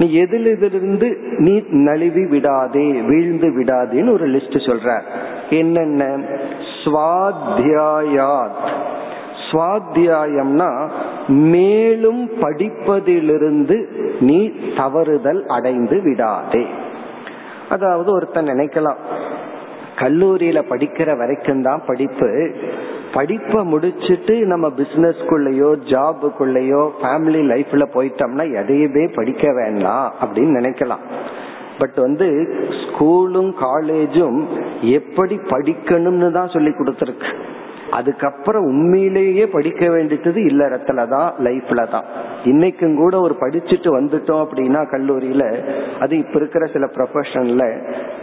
நீ 0.00 0.12
எதிலிருந்து 0.12 1.08
நீ 1.38 1.62
நழுவி 1.70 2.26
விடாதே 2.26 2.86
வீழ்ந்து 3.00 3.48
விடாதேன்னு 3.48 4.12
ஒரு 4.12 4.28
லிஸ்ட் 4.28 4.56
சொல்ற 4.68 5.02
என்னென்ன? 5.50 6.04
சுவாத்தியாயாத். 6.84 8.60
சுவாத்தியாயம்னா 9.48 10.68
மேலும் 11.28 12.30
படிப்பதிலிருந்து 12.40 13.76
நீ 14.20 14.38
தவறுதல் 14.76 15.42
அடைந்து 15.46 16.00
விடாதே. 16.02 16.66
அதாவது 17.68 18.12
ஒருத்தன் 18.12 18.46
நினைக்கலாம் 18.46 19.00
கல்லூரியில 19.96 20.58
படிக்கிற 20.70 21.16
வரைக்கும் 21.16 21.62
தான் 21.62 21.82
படிப்பு 21.86 22.28
படிப்பை 23.14 23.60
முடிச்சுட்டு 23.72 24.34
நம்ம 24.52 24.66
பிசினஸ்க்குள்ளேயோ 24.78 25.70
ஜாபுக்குள்ளேயோ 25.92 26.82
ஃபேமிலி 27.00 27.40
லைஃப்ல 27.52 27.84
போயிட்டோம்னா 27.94 28.44
எதையுமே 28.60 29.04
படிக்க 29.18 29.52
வேண்டாம் 29.52 30.06
அப்படின்னு 30.22 30.58
நினைக்கலாம். 30.58 31.04
பட் 31.78 31.96
வந்து 31.96 32.26
ஸ்கூலும் 32.80 33.50
காலேஜும் 33.64 34.40
எப்படி 34.96 35.36
படிக்கணும்னு 35.52 36.30
தான் 36.30 36.52
சொல்லி 36.54 36.70
கொடுத்துருக்கு. 36.70 37.30
அதுக்கப்புறம் 37.90 38.64
உண்மையிலேயே 38.64 39.46
படிக்க 39.46 39.88
வேண்டியது 39.90 40.40
இல்லறத்துல 40.40 41.08
தான் 41.08 41.34
லைஃப்ல 41.38 41.90
தான். 41.90 42.04
இன்னைக்கும் 42.44 42.94
கூட 42.94 43.20
ஒரு 43.20 43.36
படிச்சுட்டு 43.40 43.90
வந்துட்டோம் 43.96 44.42
அப்படின்னா 44.44 44.82
கல்லூரியில 44.94 45.44
அது 45.98 46.18
இப்ப 46.18 46.34
இருக்கிற 46.34 46.66
சில 46.66 46.86
ப்ரொஃபஷன்ல 46.86 47.64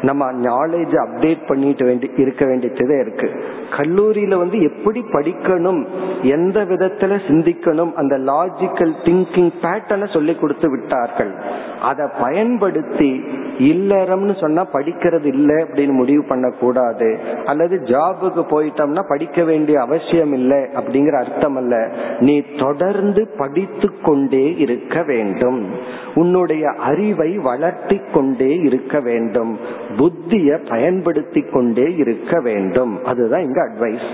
நம்ம 0.02 0.32
நாலேஜ் 0.32 0.96
அப்டேட் 1.04 1.48
பண்ணிட்டு 1.48 1.86
வேண்டி 1.86 2.10
இருக்க 2.16 2.46
வேண்டியதே 2.46 3.00
இருக்கு. 3.00 3.44
கல்லூரியில 3.78 4.38
வந்து 4.38 4.62
எப்படி 4.62 5.04
படிக்கணும் 5.14 5.86
எந்த 6.22 6.64
விதத்துல 6.64 7.20
சிந்திக்கணும் 7.28 7.94
அந்த 7.94 8.18
லாஜிக்கல் 8.18 8.94
திங்கிங் 9.04 9.52
பேட்டர்னை 9.62 10.14
சொல்லி 10.14 10.36
கொடுத்து 10.36 10.70
விட்டார்கள். 10.70 11.34
அதை 11.82 12.06
பயன்படுத்தி 12.22 13.24
இல்லறம்னு 13.60 14.40
சொன்னா 14.40 14.66
படிக்கிறது 14.74 15.26
இல்லை 15.26 15.56
அப்படின்னு 15.56 15.92
முடிவு 15.92 16.24
பண்ணக்கூடாது. 16.24 17.20
அல்லது 17.46 17.82
ஜாபுக்கு 17.86 18.44
போயிட்டோம்னா 18.52 19.04
படிக்க 19.08 19.44
வேண்டிய 19.44 19.56
அவசியம் 19.66 20.34
இல்லை 20.34 20.58
அப்படிங்கிற 20.58 21.24
அர்த்தம் 21.24 21.56
அல்ல 21.56 21.90
நீ 22.20 22.44
தொடர்ந்து 22.58 23.28
படித்து 23.38 24.02
கொண்டே 24.02 24.56
இருக்க 24.56 25.04
வேண்டும். 25.04 25.66
உன்னுடைய 26.16 26.70
அறிவை 26.70 27.38
வளர்த்தி 27.38 28.02
கொண்டே 28.14 28.56
இருக்க 28.56 29.00
வேண்டும். 29.00 29.60
புத்திய 29.98 30.60
பயன்படுத்தி 30.70 31.42
கொண்டே 31.42 31.96
இருக்க 31.96 32.40
வேண்டும். 32.40 33.06
அதுதான் 33.06 33.42
இங்க 33.42 33.62
அட்வைஸ் 33.62 34.08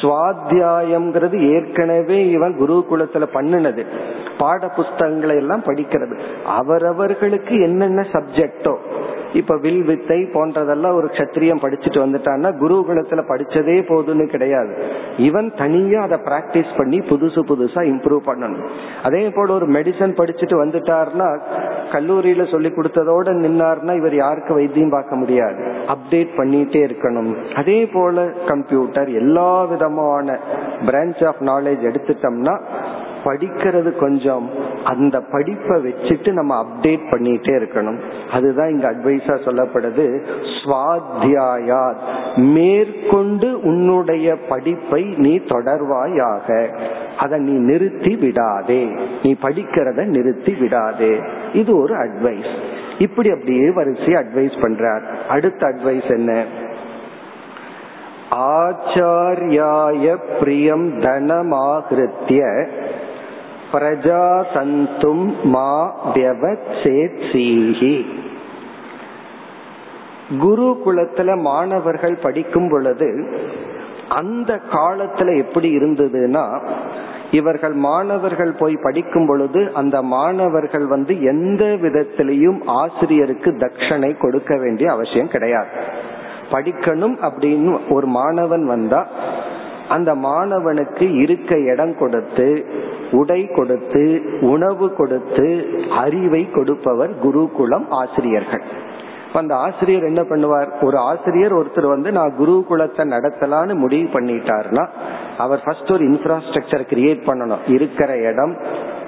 சுவாத்தியாயம்ங்கிறது 0.00 1.50
ஏற்கனவே 1.52 2.30
இவன் 2.30 2.56
குருகுலத்துல 2.60 3.26
பண்ணினது. 3.34 3.84
பாட 4.38 4.68
புஸ்தகங்களை 4.68 5.36
எல்லாம் 5.36 5.62
படிக்கிறது. 5.62 6.18
அவரவர்களுக்கு 6.46 7.62
என்னென்ன 7.62 8.06
சப்ஜெக்டோ 8.12 8.76
இப்ப 9.32 9.56
வில் 9.56 9.82
வித்தை 9.82 10.22
போன்றதெல்லாம் 10.22 10.94
ஒரு 10.94 11.06
கத்திரியம் 11.06 11.62
படிச்சுட்டு 11.62 12.02
வந்துட்டான்னா 12.04 12.50
குருகுலத்துல 12.60 13.22
படிச்சதே 13.28 13.78
போதுன்னு 13.88 14.26
கிடையாது. 14.26 14.83
இவன் 15.16 15.52
தனியா 15.54 16.02
அதை 16.02 16.18
பிராக்டிஸ் 16.24 16.72
பண்ணி 16.76 16.98
புதுசு 16.98 17.40
புதுசா 17.50 17.80
இம்ப்ரூவ் 17.90 18.22
பண்ணணும். 18.26 18.64
அதே 19.02 19.28
போல 19.28 19.52
ஒரு 19.54 19.66
மெடிசன் 19.68 20.16
படிச்சுட்டு 20.20 20.56
வந்துட்டார்னா 20.62 21.28
கல்லூரியில 21.92 22.50
சொல்லி 22.50 22.68
கொடுத்ததோட 22.68 23.28
நின்னார்னா 23.44 23.92
இவர் 23.96 24.14
யாருக்கு 24.14 24.54
வைத்தியம் 24.54 24.90
பார்க்க 24.90 25.16
முடியாது. 25.16 25.60
அப்டேட் 25.94 26.32
பண்ணிட்டே 26.36 26.80
இருக்கணும். 26.88 27.32
அதே 27.54 27.86
போல 27.86 28.24
கம்ப்யூட்டர் 28.46 29.10
எல்லா 29.12 29.64
விதமான 29.64 30.38
பிரான்ச் 30.86 31.22
ஆஃப் 31.26 31.42
நாலேஜ் 31.42 31.84
எடுத்துட்டோம்னா 31.90 32.56
படிக்கிறது 33.24 33.96
கொஞ்சம் 33.96 34.50
அந்த 34.84 35.20
படிப்பை 35.20 35.84
வச்சுட்டு 35.84 36.32
நம்ம 36.32 36.62
அப்டேட் 36.62 37.04
பண்ணிட்டே 37.10 37.62
இருக்கணும். 37.62 38.00
அதுதான் 38.32 38.68
இங்க 38.68 38.92
அட்வைஸா 38.92 39.36
சொல்லப்படுது. 39.46 40.22
சுவாத்தியாயா 40.64 41.94
மேற்கொண்டு 42.36 43.60
உன்னுடைய 43.62 44.36
படிப்பை 44.36 45.04
நீ 45.16 45.40
தொடர்வாயாக. 45.48 46.68
அதை 47.18 47.38
நீ 47.38 47.52
நிறுத்தி 47.52 48.16
விடாதே. 48.16 48.84
நீ 49.22 49.36
படிக்கிறத 49.42 50.04
நிறுத்தி 50.04 50.54
விடாதே. 50.54 51.20
இது 51.52 51.76
ஒரு 51.76 51.94
அட்வைஸ் 51.94 52.52
இப்படி 52.98 53.30
அப்படியே 53.30 53.70
வரிசை 53.70 54.06
அட்வைஸ் 54.06 54.56
பண்றார். 54.62 55.02
அடுத்த 55.28 55.66
அட்வைஸ் 55.66 56.10
என்ன? 56.10 56.44
ஆச்சாரியாய 58.30 60.16
பிரியம் 60.38 61.00
தனமாகிருத்திய 61.00 62.68
பிரஜா 63.74 64.22
சந்தும் 64.54 65.24
மா 65.44 65.70
வியவச்சேத்சீஹி 66.14 67.94
குருகுலத்துல 70.42 71.40
மாணவர்கள் 71.40 72.16
படிக்கும் 72.16 72.68
பொழுது 72.70 73.08
அந்த 74.08 74.60
காலத்துல 74.72 75.38
எப்படி 75.38 75.76
இருந்ததுன்னா 75.76 76.44
இவர்கள் 77.30 77.72
மாணவர்கள் 77.72 78.52
போய் 78.52 78.76
படிக்கும் 78.82 79.26
பொழுது 79.26 79.70
அந்த 79.74 80.02
மாணவர்கள் 80.02 80.86
வந்து 80.86 81.22
எந்த 81.22 81.64
விதத்திலையும் 81.64 82.58
ஆசிரியருக்கு 82.66 83.50
தட்சணை 83.50 84.18
கொடுக்க 84.18 84.56
வேண்டிய 84.56 84.90
அவசியம் 84.90 85.28
கிடையாது. 85.28 85.68
படிக்கணும் 86.50 87.16
அப்படின்னு 87.20 87.78
ஒரு 87.88 88.06
மாணவன் 88.06 88.66
வந்தா 88.66 89.06
அந்த 89.88 90.14
மாணவனுக்கு 90.14 91.20
இருக்க 91.20 91.58
இடம் 91.58 91.98
கொடுத்து 91.98 92.66
உடை 93.10 93.46
கொடுத்து 93.46 94.22
உணவு 94.40 94.94
கொடுத்து 94.94 95.66
அறிவை 95.90 96.50
கொடுப்பவர் 96.50 97.18
குருகுலம் 97.18 97.90
ஆசிரியர்கள். 97.90 98.62
அந்த 99.32 99.54
ஆசிரியர் 99.54 100.04
என்ன 100.04 100.22
பண்ணுவார்? 100.22 100.84
ஒரு 100.84 100.98
ஆசிரியர் 100.98 101.52
ஒருத்தர் 101.52 101.88
வந்து 101.88 102.12
நான் 102.12 102.34
குருகுலத்தை 102.38 103.04
நடத்தலான்னு 103.04 103.74
முடிவு 103.74 104.20
பண்ணிட்டார்னா 104.20 104.88
அவர் 105.38 105.60
ஃபர்ஸ்ட் 105.64 105.92
ஒரு 105.92 106.04
இன்ஃப்ராஸ்ட்ரக்சர் 106.04 106.84
கிரியேட் 106.90 107.26
பண்ணணும். 107.26 107.70
இருக்கிற 107.70 108.16
இடம் 108.16 108.56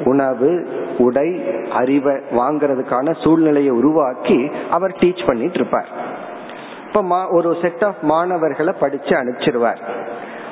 உணவு 0.04 0.66
உடை 0.98 1.44
அறிவை 1.72 2.14
வாங்கறதுக்கான 2.14 3.22
சூழ்நிலையை 3.24 3.70
உருவாக்கி 3.70 4.50
அவர் 4.70 4.96
டீச் 5.00 5.26
பண்ணிட்டு 5.26 5.54
இருப்பார். 5.54 5.88
இப்ப 6.86 7.26
ஒரு 7.30 7.56
செட் 7.62 7.84
ஆஃப் 7.84 8.02
மாணவர்களை 8.02 8.74
படிச்சு 8.80 9.16
அனுப்பிச்சிருவார். 9.16 9.78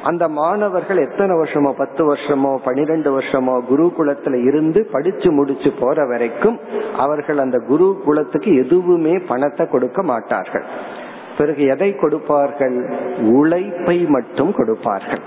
அந்த 0.04 0.28
மாணவர்கள் 0.28 0.98
எத்தனை 0.98 1.34
வருஷமோ 1.36 1.70
பத்து 1.72 2.14
வருஷமோ 2.14 2.56
பனிரெண்டு 2.64 3.10
வருஷமோ 3.18 3.54
குருகுலத்துல 3.70 4.38
இருந்து 4.46 4.88
படிச்சு 4.92 5.32
முடிச்சு 5.32 5.70
போற 5.80 6.06
வரைக்கும் 6.06 6.58
அவர்கள் 6.96 7.38
அந்த 7.38 7.58
குரு 7.58 8.02
குலத்துக்கு 8.04 8.50
எதுவுமே 8.54 9.18
பணத்தை 9.18 9.66
கொடுக்க 9.66 10.02
மாட்டார்கள். 10.02 10.66
பிறகு 11.38 11.62
எதை 11.66 11.96
கொடுப்பார்கள்? 11.96 12.76
உழைப்பை 13.20 14.06
மட்டும் 14.06 14.52
கொடுப்பார்கள். 14.52 15.22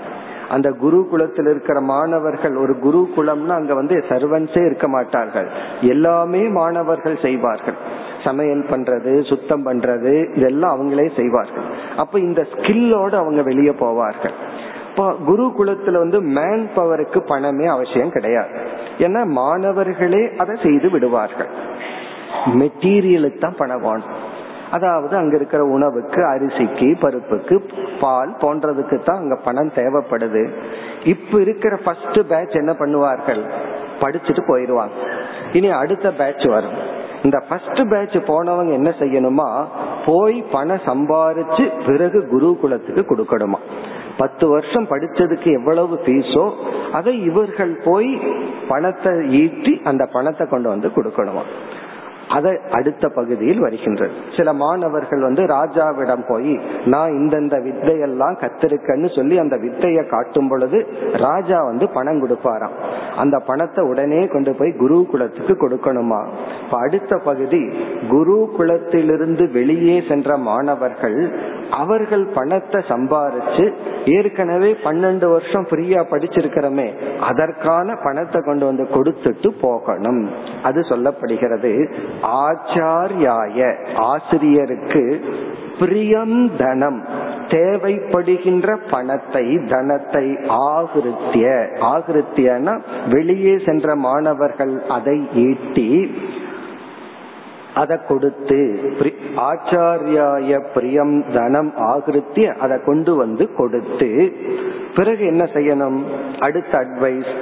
அந்த 0.48 0.68
குரு 0.72 1.06
குலத்தில் 1.10 1.46
இருக்கிற 1.46 1.80
மாணவர்கள் 1.80 2.54
ஒரு 2.56 2.78
குரு 2.78 3.00
குலம்னா 3.16 3.54
அங்க 3.54 3.74
வந்து 3.74 4.04
சர்வன்ஸே 4.08 4.64
இருக்க 4.66 4.88
மாட்டார்கள். 4.88 5.48
எல்லாமே 5.80 6.42
மாணவர்கள் 6.48 7.18
செய்வார்கள். 7.22 7.78
சமையல் 8.24 8.64
பண்றது 8.70 9.28
சுத்தம் 9.28 9.66
பண்றது 9.66 10.36
இதெல்லாம் 10.36 10.74
அவங்களே 10.74 11.08
செய்வார்கள். 11.16 11.66
அப்ப 11.96 12.18
இந்த 12.18 12.46
ஸ்கில்லோட 12.52 13.12
அவங்க 13.14 13.42
வெளியே 13.42 13.70
போவார்கள். 13.70 14.36
இப்போ 14.98 15.14
குரு 15.26 15.44
குலத்துல 15.58 15.98
வந்து 15.98 16.20
மேன் 16.20 16.68
பவருக்கு 16.76 17.18
பணமே 17.18 17.66
அவசியம் 17.66 18.10
கிடையாது. 18.10 18.48
ஏன்னா 18.98 19.24
மாணவர்களே 19.24 20.36
அதை 20.36 20.56
செய்து 20.62 20.90
விடுவார்கள். 20.90 21.48
மெட்டீரியலுக்கு 22.46 23.38
தான் 23.38 23.54
பணம் 23.58 23.82
வேணும். 23.82 24.16
அதாவது 24.70 25.16
அங்க 25.16 25.36
இருக்கிற 25.36 25.64
உணவுக்கு 25.64 26.22
அரிசிக்கு 26.24 26.88
பருப்புக்கு 27.00 27.56
பால் 28.00 28.36
போன்றதுக்கு 28.40 29.02
தான் 29.02 29.16
அங்க 29.16 29.36
பணம் 29.36 29.72
தேவைப்படுது. 29.74 30.52
இப்ப 31.04 31.40
இருக்கிற 31.40 31.76
ஃபர்ஸ்ட் 31.76 32.20
பேட்ச் 32.28 32.56
என்ன 32.56 32.72
பண்ணுவார்கள்? 32.72 33.42
படிச்சுட்டு 34.00 34.44
போயிருவாங்க 34.46 34.94
இனி 35.52 35.70
அடுத்த 35.70 36.12
பேட்ச் 36.12 36.44
வரும். 36.44 36.76
இந்த 37.22 37.42
ஃபர்ஸ்ட் 37.48 37.88
பேட்ச் 37.90 38.16
போனவங்க 38.16 38.72
என்ன 38.72 38.94
செய்யணுமா? 38.98 39.64
போய் 40.06 40.44
பணம் 40.52 40.86
சம்பாரிச்சு 40.86 41.72
பிறகு 41.86 42.28
குருகுலத்துக்கு 42.32 43.04
கொடுக்கணுமா? 43.04 43.60
பத்து 44.20 44.44
வருஷம் 44.48 44.86
படிச்சதுக்கு 44.90 45.48
எவ்வளவு 45.58 45.96
ஃபீஸோ 46.04 46.44
அதை 46.92 47.14
இவர்கள் 47.24 47.74
போய் 47.84 48.10
பணத்தை 48.68 49.12
ஈட்டி 49.40 49.72
அந்த 49.84 50.06
பணத்தை 50.16 50.46
கொண்டு 50.46 50.68
வந்து 50.68 50.88
கொடுக்கணுமா. 50.96 51.44
அதை 52.28 52.52
அடுத்த 52.70 53.08
பகுதியில் 53.08 53.60
வருகின்றது. 53.60 54.12
சில 54.36 54.52
மாணவர்கள் 54.52 55.20
வந்து 55.20 55.42
ராஜாவிடம் 55.42 56.24
போய் 56.28 56.52
நான் 56.84 57.10
இந்தந்த 57.10 57.56
வித்தையெல்லாம் 57.66 58.36
கத்திருக்கேன்னு 58.42 59.16
சொல்லி 59.16 59.38
அந்த 59.38 59.56
வித்தைய 59.56 60.06
காட்டும் 60.06 60.48
பொழுது 60.48 60.86
ராஜா 61.12 61.64
வந்து 61.64 61.88
பணம் 61.88 62.20
கொடுப்பாராம். 62.22 62.76
அந்த 63.16 63.38
பணத்தை 63.38 63.84
உடனே 63.84 64.26
கொண்டு 64.26 64.54
போய் 64.54 64.72
குரு 64.72 65.06
குலத்துக்கு 65.10 65.54
கொடுக்கணுமா? 65.62 66.20
இப்ப 66.64 66.78
அடுத்த 66.78 67.16
பகுதி 67.16 67.62
குரு 68.08 68.50
குலத்திலிருந்து 68.58 69.50
வெளியே 69.52 70.02
சென்ற 70.08 70.36
மாணவர்கள் 70.36 71.18
அவர்கள் 71.70 72.26
பணத்தை 72.26 72.80
சம்பாரிச்சு 72.88 73.64
ஏற்கனவே 74.04 74.76
பன்னெண்டு 74.84 75.26
வருஷம் 75.30 75.66
ஃப்ரீயா 75.70 76.02
படிச்சிருக்கிறோமே 76.10 76.86
அதற்கான 77.20 77.96
பணத்தை 78.04 78.40
கொண்டு 78.40 78.64
வந்து 78.66 78.84
கொடுத்துட்டு 78.94 79.48
போகணும். 79.60 80.28
அது 80.62 80.80
சொல்லப்படுகிறது. 80.80 81.72
ஆச்சாரியாய 82.22 83.58
ஆசிரியருக்கு 83.96 85.02
பிரியம் 85.78 86.48
தனம் 86.56 87.00
தேவைப்படுகின்ற 87.48 88.76
பணத்தை 88.90 89.56
தனத்தை 89.68 90.26
ஆகிருத்திய 90.48 91.46
ஆகிருத்தியனா 91.80 92.74
வெளியே 93.08 93.58
சென்ற 93.58 93.94
மாணவர்கள் 93.94 94.84
அதை 94.88 95.28
ஈட்டி 95.34 96.12
அதை 97.74 97.98
கொடுத்து 98.08 98.60
ஆச்சாரியாய 99.36 100.60
பிரியம் 100.74 101.24
தனம் 101.32 101.72
ஆகிருத்திய 101.76 102.54
அதை 102.56 102.80
கொண்டு 102.84 103.14
வந்து 103.14 103.54
கொடுத்து 103.54 104.08
பிறகு 104.94 105.26
என்ன 105.26 105.44
செய்யணும்? 105.44 105.98
அடுத்த 106.38 106.78
அட்வைஸ் 106.78 107.32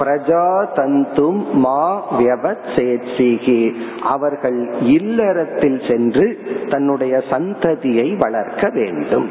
பிரஜா 0.00 0.44
தந்தும் 0.74 1.40
மா 1.52 2.08
வியவசேட்சிகி 2.18 3.60
அவர்கள் 4.02 4.72
இல்லறத்தில் 4.80 5.80
சென்று 5.88 6.26
தன்னுடைய 6.68 7.22
சந்ததியை 7.30 8.16
வளர்க்க 8.16 8.68
வேண்டும். 8.68 9.28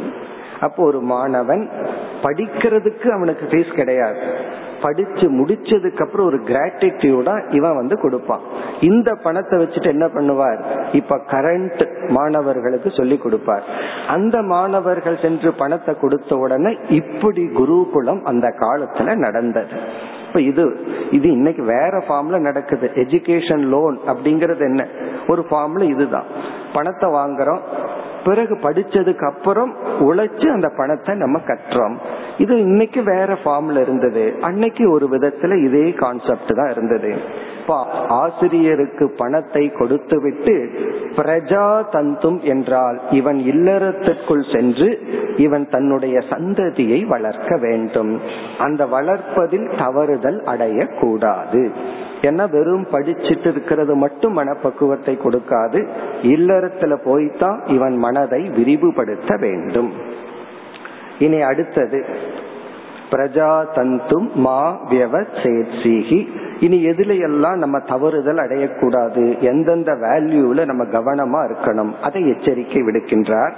அப்போ 0.62 0.84
ஒரு 0.84 1.00
மாணவன் 1.02 1.70
படிக்கிறதுக்கு 2.24 3.08
அவனுக்கு 3.08 3.46
ஃபீஸ் 3.52 3.74
கிடையாது. 3.76 4.20
படிச்சு 4.82 5.26
முடிச்சதுக்கு 5.32 6.02
அப்புறம் 6.02 6.26
ஒரு 6.26 6.40
கிராட்டிடியூடா 6.48 7.54
இவன் 7.54 7.76
வந்து 7.76 8.00
கொடுப்பான். 8.00 8.40
இந்த 8.80 9.16
பணத்தை 9.24 9.60
வச்சுட்டு 9.60 9.88
என்ன 9.88 10.06
பண்ணுவார்? 10.06 10.60
இப்ப 10.92 11.20
கரண்ட் 11.28 11.84
மாணவர்களுக்கு 12.10 12.92
சொல்லி 12.92 13.18
கொடுப்பார். 13.18 13.64
அந்த 14.08 14.42
மாணவர்கள் 14.42 15.22
சென்று 15.22 15.54
பணத்தை 15.54 15.96
கொடுத்த 15.96 16.38
உடனே 16.38 16.78
இப்படி 16.90 17.46
குருகுலம் 17.48 18.26
அந்த 18.26 18.48
காலத்துல 18.60 19.16
நடந்தது. 19.16 19.74
அப்ப 20.36 20.48
இது 20.48 20.86
இது 21.12 21.32
இன்னைக்கு 21.32 21.64
வேற 21.64 22.04
ஃபார்ம்ல 22.08 22.40
நடக்குது. 22.40 22.92
எஜுகேஷன் 22.96 23.60
லோன் 23.60 24.00
அப்படிங்கறது 24.08 24.60
என்ன? 24.60 24.88
ஒரு 25.28 25.46
ஃபார்ம்ல 25.50 25.82
இதுதான். 25.82 26.24
பணத்தை 26.74 27.10
வாங்குறோம். 27.10 27.60
பிறகு 28.26 28.56
படிச்சதுக்கு 28.56 29.26
அப்புறம் 29.26 29.76
உழைச்சு 30.00 30.48
அந்த 30.48 30.70
பணத்தை 30.78 31.16
நம்ம 31.16 31.40
கட்டுறோம். 31.40 31.98
இது 32.38 32.60
இன்னைக்கு 32.60 33.04
வேற 33.04 33.38
ஃபார்ம்ல 33.46 33.82
இருந்தது. 33.82 34.36
அன்னைக்கு 34.42 34.92
ஒரு 34.92 35.10
விதத்துல 35.12 35.64
இதே 35.66 35.92
கான்செப்ட் 35.92 36.56
தான் 36.56 36.72
இருந்தது. 36.72 37.16
அப்பா 37.68 38.08
ஆசிரியருக்கு 38.08 39.06
பணத்தை 39.18 39.70
கொடுத்துவிட்டு 39.70 40.54
பிரஜா 41.16 41.64
தந்தும் 41.92 42.38
என்றால் 42.42 42.98
இவன் 43.12 43.38
இல்லறத்திற்குள் 43.38 44.44
சென்று 44.54 44.90
இவன் 45.38 45.66
தன்னுடைய 45.70 46.18
சந்ததியை 46.30 47.00
வளர்க்க 47.08 47.58
வேண்டும். 47.58 48.12
அந்த 48.58 48.86
வளர்ப்பதில் 48.86 49.68
தவறுதல் 49.78 50.40
அடையக்கூடாது. 50.46 51.64
ஏன்னா 52.22 52.46
வெறும் 52.52 52.88
படிச்சுட்டு 52.92 53.50
இருக்கிறது 53.52 53.96
மட்டும் 53.96 54.38
மனப்பக்குவத்தை 54.38 55.16
கொடுக்காது. 55.18 55.82
இல்லறத்துல 56.22 56.94
போய்தான் 57.06 57.60
இவன் 57.66 57.98
மனதை 57.98 58.42
விரிவுபடுத்த 58.50 59.38
வேண்டும். 59.40 59.92
இனி 61.20 61.42
அடுத்தது 61.42 62.06
பிரஜா 63.12 63.66
தந்தும் 63.76 64.34
மா 64.34 64.80
வியவசேட்சிகி 64.90 66.28
இனி 66.60 66.88
எதுல 66.90 67.22
எல்லாம் 67.22 67.58
நம்ம 67.58 67.80
தவறுதல் 67.80 68.36
அடையக்கூடாது. 68.36 69.40
எந்தெந்த 69.40 69.92
வேல்யூல 69.92 70.66
நம்ம 70.66 70.84
கவனமா 70.84 71.48
இருக்கணும். 71.48 71.92
அதை 72.02 72.30
எச்சரிக்கை 72.30 72.82
விடுக்கின்றார். 72.82 73.54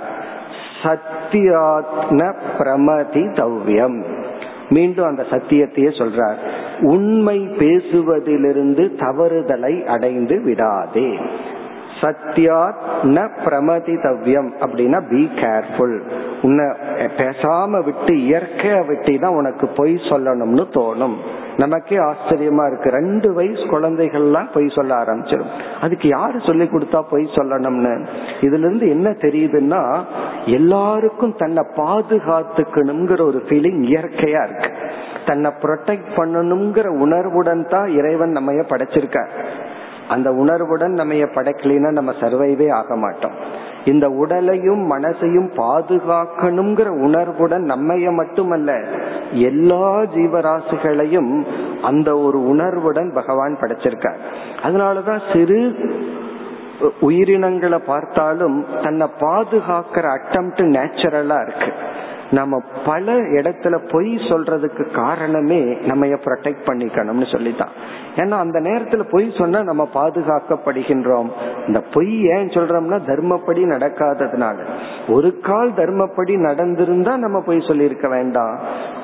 சத்தியாத்ம 0.84 2.36
பிரமதி 2.58 3.24
தவ்யம். 3.24 4.04
மீண்டும் 4.70 5.06
அந்த 5.06 5.26
சத்தியத்தையே 5.30 5.90
சொல்றார். 5.98 6.36
உண்மை 6.82 7.40
பேசுவதிலிருந்து 7.40 8.96
தவறுதலை 8.96 9.86
அடைந்து 9.86 10.42
விடாதே. 10.42 11.18
சத்யாத் 12.02 12.84
ந 13.04 13.30
பிரமதிதவ்யம் 13.46 14.50
அப்படின்னா 14.62 15.00
பி 15.10 15.30
கேர்ஃபுல் 15.36 15.98
உன்னை 16.42 16.66
பேசாம 17.18 17.84
விட்டு 17.84 18.14
இயற்கைய 18.14 18.86
விட்டு 18.86 19.20
தான் 19.20 19.34
உனக்கு 19.34 19.68
பொய் 19.68 19.94
சொல்லணும்னு 19.94 20.66
தோணும். 20.78 21.16
நமக்கே 21.58 21.98
ஆச்சரியமா 21.98 22.68
இருக்கு. 22.68 22.90
ரெண்டு 22.90 23.34
வயசு 23.34 23.60
குழந்தைகள்லாம் 23.60 24.50
பொய் 24.54 24.68
சொல்ல 24.68 24.96
ஆரம்பிச்சிடும். 24.96 25.52
அதுக்கு 25.82 26.08
யாரு 26.08 26.40
சொல்லி 26.42 26.64
கொடுத்தா 26.64 27.02
பொய் 27.10 27.24
சொல்லணும்னு? 27.24 28.06
இதுல 28.42 28.66
இருந்து 28.68 28.90
என்ன 28.90 29.10
தெரியுதுன்னா 29.10 29.82
எல்லாருக்கும் 30.46 31.36
தன்னை 31.38 31.64
பாதுகாத்துக்கணுங்கிற 31.76 33.22
ஒரு 33.22 33.44
ஃபீலிங் 33.50 33.82
இயற்கையா 33.92 34.44
இருக்கு. 34.50 34.72
தன்னை 35.26 35.52
ப்ரொடெக்ட் 35.62 36.12
பண்ணணுங்கிற 36.16 36.88
உணர்வுடன் 36.88 37.68
தான் 37.68 37.88
இறைவன் 37.90 38.32
நம்ம 38.32 38.52
படைச்சிருக்கார். 38.52 39.34
அந்த 40.10 40.32
உணர்வுடன் 40.32 40.92
நம்ம 40.92 41.14
படைக்கலைன்னா 41.14 41.92
நம்ம 41.92 42.12
சர்வைவே 42.12 42.72
ஆக 42.72 42.96
மாட்டோம். 42.96 43.66
இந்த 43.86 44.10
உடலையும் 44.10 44.92
மனசையும் 44.92 45.50
பாதுகாக்கணுங்கிற 45.58 46.88
உணர்வுடன் 46.88 47.64
நம்மைய 47.64 48.12
மட்டுமல்ல 48.12 48.84
எல்லா 49.32 50.02
ஜீவராசிகளையும் 50.02 51.46
அந்த 51.82 52.18
ஒரு 52.18 52.48
உணர்வுடன் 52.48 53.14
பகவான் 53.14 53.58
படைச்சிருக்கார். 53.62 54.18
அதனாலதான் 54.64 55.22
சிறு 55.34 55.76
உயிரினங்களை 57.00 57.78
பார்த்தாலும் 57.78 58.66
தன்னை 58.84 59.08
பாதுகாக்கிற 59.20 60.06
அட்டம் 60.18 60.52
நேச்சுரலா 60.58 61.48
இருக்கு. 61.48 61.74
நம்ம 62.32 62.62
பல 62.86 63.14
இடத்துல 63.14 63.90
பொய் 63.92 64.16
சொல்றதுக்கு 64.16 64.94
காரணமே 64.94 65.62
நம்ம 65.64 66.06
ப்ரொடெக்ட் 66.06 66.66
பண்ணிக்கணும்னு 66.66 67.32
சொல்லித்தான். 67.32 67.70
ஏன்னா 68.18 68.30
அந்த 68.30 68.60
நேரத்துல 68.60 69.10
பொய் 69.10 69.34
சொன்னா 69.38 69.64
நம்ம 69.64 69.88
பாதுகாக்கப்படுகின்றோம். 69.94 71.30
இந்த 71.68 71.82
பொய் 71.94 72.24
ஏன் 72.24 72.48
சொல்றோம்னா 72.48 73.00
தர்மப்படி 73.06 73.64
நடக்காததுனால. 73.66 74.56
ஒரு 75.08 75.40
கால் 75.40 75.72
தர்மப்படி 75.72 76.36
நடந்திருந்தா 76.40 77.18
நம்ம 77.18 77.42
பொய் 77.42 77.66
சொல்லியிருக்க 77.68 78.08
வேண்டாம். 78.08 78.60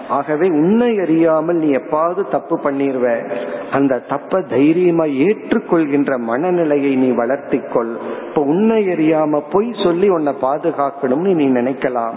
ஆகவே 0.09 0.47
உன்னை 0.47 0.99
அறியாமல் 0.99 1.55
நீ 1.55 1.71
எப்பாவது 1.71 2.27
தப்பு 2.29 2.59
பண்ணிருவ. 2.63 3.31
அந்த 3.71 3.99
தப்ப 3.99 4.41
தைரியமா 4.41 5.03
ஏற்றுக்கொள்கின்ற 5.03 6.17
மனநிலையை 6.17 6.95
நீ 6.95 7.09
வளர்த்திக்கொள். 7.11 7.93
இப்ப 8.29 8.41
உன்னை 8.41 8.87
அறியாம 8.87 9.41
பொய் 9.51 9.71
சொல்லி 9.83 10.09
உன்னை 10.09 10.33
பாதுகாக்கணும்னு 10.41 11.33
நீ 11.33 11.47
நினைக்கலாம். 11.47 12.15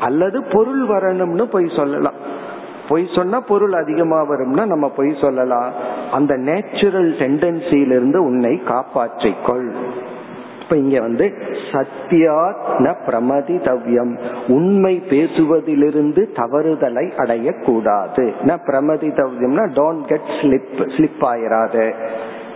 அல்லது 0.00 0.42
பொருள் 0.42 0.88
வரணும்னு 0.88 1.42
பொய் 1.42 1.72
சொல்லலாம். 1.76 2.38
பொய் 2.90 3.08
சொன்னா 3.14 3.40
பொருள் 3.40 3.72
அதிகமா 3.72 4.18
வரும்னா 4.30 4.66
நம்ம 4.66 4.88
பொய் 4.88 5.16
சொல்லலாம். 5.20 5.72
அந்த 6.12 6.36
நேச்சுரல் 6.36 7.10
டெண்டன்சியிலிருந்து 7.12 8.16
உன்னை 8.16 8.62
காப்பாற்றிக்கொள். 8.68 9.68
இப்ப 10.62 10.76
இங்க 10.76 11.00
வந்து 11.00 11.32
சத்தியாத் 11.72 12.68
ந 12.78 12.94
பிரமதி 13.06 13.56
தவ்யம் 13.60 14.18
உண்மை 14.48 15.02
பேசுவதிலிருந்து 15.10 16.22
தவறுதலை 16.36 17.06
அடையக்கூடாது. 17.16 18.24
ந 18.46 18.58
பிரமதி 18.66 19.10
தவ்யம்னா 19.20 19.64
டோன்ட் 19.78 20.04
கெட் 20.04 20.30
ஸ்லிப் 20.40 20.76
ஸ்லிப் 20.76 21.24
ஆயிராது. 21.24 21.94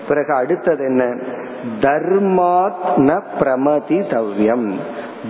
பிறகு 0.08 0.34
அடுத்தது 0.34 0.84
என்ன? 0.84 1.16
தர்மாத் 1.80 2.84
ந 2.96 3.20
பிரமதி 3.40 4.00
தவ்யம் 4.14 4.68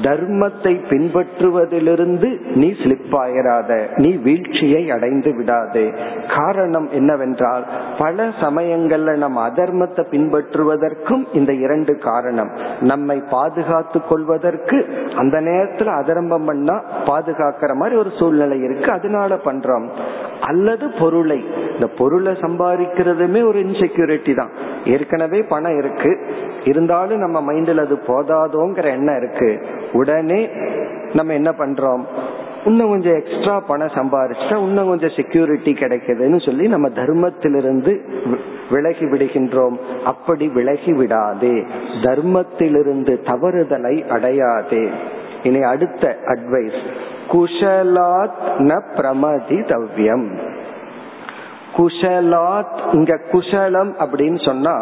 தர்மத்தை 0.03 0.73
பின்பற்றுவதிலிருந்து 0.89 2.41
நீ 2.55 2.71
ஸ்லிப் 2.71 3.17
ஆயிராத 3.17 3.89
நீ 3.97 4.13
வீழ்ச்சியை 4.13 4.91
அடைந்து 4.91 5.37
விடாதே. 5.37 5.93
காரணம் 6.37 6.89
என்னவென்றால் 6.91 7.65
பல 7.99 8.29
சமயங்கள்ல 8.41 9.17
நம்ம 9.17 9.49
அதர்மத்தை 9.49 10.05
பின்பற்றுவதற்கும் 10.11 11.25
இந்த 11.33 11.53
இரண்டு 11.53 11.99
காரணம். 11.99 12.51
நம்மை 12.81 13.23
பாதுகாத்து 13.31 14.01
கொள்வதற்கு 14.09 14.87
அந்த 15.17 15.41
நேரத்துல 15.41 15.87
அதர்மம் 15.87 16.45
பண்ணா 16.45 16.83
பாதுகாக்கிற 17.07 17.75
மாதிரி 17.75 17.99
ஒரு 17.99 18.11
சூழ்நிலை 18.19 18.61
இருக்கு 18.61 18.91
அதனால 18.91 19.39
பண்றோம். 19.45 19.89
அல்லது 20.41 20.91
பொருளை 20.99 21.45
இந்த 21.75 21.87
பொருளை 21.87 22.33
சம்பாதிக்கிறதுமே 22.33 23.47
ஒரு 23.47 23.59
இன்செக்யூரிட்டி 23.59 24.35
தான். 24.35 24.51
ஏற்கனவே 24.85 25.43
பணம் 25.43 25.79
இருக்கு. 25.79 26.19
இருந்தாலும் 26.65 27.19
நம்ம 27.19 27.53
மைண்டில் 27.53 27.79
அது 27.79 27.99
போதாதோங்கிற 28.07 28.85
எண்ணம் 28.85 29.17
இருக்கு. 29.17 29.67
உடனே 29.93 30.51
நம்ம 31.13 31.33
என்ன 31.33 31.51
பண்றோம்? 31.51 32.01
இன்னும் 32.65 32.89
கொஞ்சம் 32.89 33.15
எக்ஸ்ட்ரா 33.15 33.61
பணம் 33.61 33.87
சம்பாரிச்சா 33.87 34.59
இன்னும் 34.59 34.89
கொஞ்சம் 34.89 35.11
செக்யூரிட்டி 35.17 35.73
கிடைக்குதுன்னு 35.73 36.45
சொல்லி 36.45 36.69
நம்ம 36.69 36.89
தர்மத்திலிருந்து 36.89 37.99
விலகி 38.71 39.05
விடுகின்றோம். 39.05 39.77
அப்படி 40.05 40.49
விலகி 40.49 40.93
விடாதே. 40.93 41.65
தர்மத்திலிருந்து 42.03 43.21
தவறுதலை 43.23 44.03
அடையாதே. 44.09 44.91
இனி 45.43 45.63
அடுத்த 45.63 46.17
அட்வைஸ் 46.27 46.81
குஷலாத் 47.33 48.43
ந 48.59 48.83
பிரமதி 48.97 49.59
தவ்யம். 49.65 50.44
குஷலாத் 51.77 52.75
இங்க 52.93 53.21
குஷலம் 53.33 53.93
அப்படின்னு 53.99 54.41
சொன்னா 54.45 54.77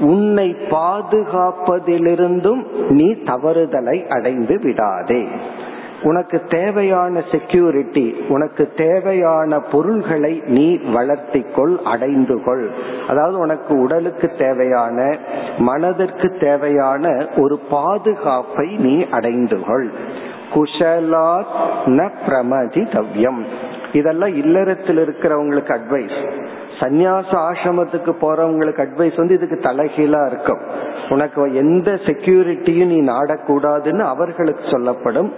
உன்னை 0.00 0.48
பாதுகாப்பதிலிருந்தும் 0.70 2.62
நீ 2.88 3.06
தவறுதலை 3.24 3.98
அடைந்து 4.08 4.56
விடாதே. 4.58 5.22
உனக்கு 6.02 6.38
தேவையான 6.48 7.22
செக்யூரிட்டி 7.30 8.04
உனக்கு 8.28 8.64
தேவையான 8.76 9.60
பொருள்களை 9.72 10.42
நீ 10.46 10.66
வளர்த்திக்கொள் 10.96 11.74
அடைந்து 11.82 12.36
கொள் 12.44 12.70
அதாவது 13.08 13.38
உனக்கு 13.38 13.72
உடலுக்கு 13.78 14.28
தேவையான 14.38 14.98
மனதிற்கு 15.58 16.30
தேவையான 16.40 17.04
ஒரு 17.36 17.58
பாதுகாப்பை 17.70 18.68
நீ 18.78 18.94
அடைந்து 19.10 19.60
கொள் 19.60 19.88
குஷலாத் 20.54 21.54
ந 21.98 22.10
பிரமதி 22.26 22.84
தவ்யம் 22.96 23.40
இதெல்லாம் 24.00 24.34
இல்லறத்தில் 24.44 25.00
இருக்கிறவங்களுக்கு 25.04 25.74
அட்வைஸ் 25.78 26.18
சந்நியாச 26.80 27.30
ஆசிரமத்துக்கு 27.48 28.12
போறவங்களுக்கு 28.22 28.80
அட்வைஸ் 28.86 29.16
வந்து 29.16 29.34
இதுக்கு 29.34 29.58
தலைகீழா 29.62 30.20
இருக்கும். 30.26 30.62
உனக்கு 31.08 31.54
எந்த 31.54 31.90
செக்யூரிட்டியும் 32.06 32.90
நீ 32.92 32.98
நாடக்கூடாதுன்னு 33.12 34.02
அவர்களுக்கு 34.14 34.64
சொல்லப்படும். 34.70 35.30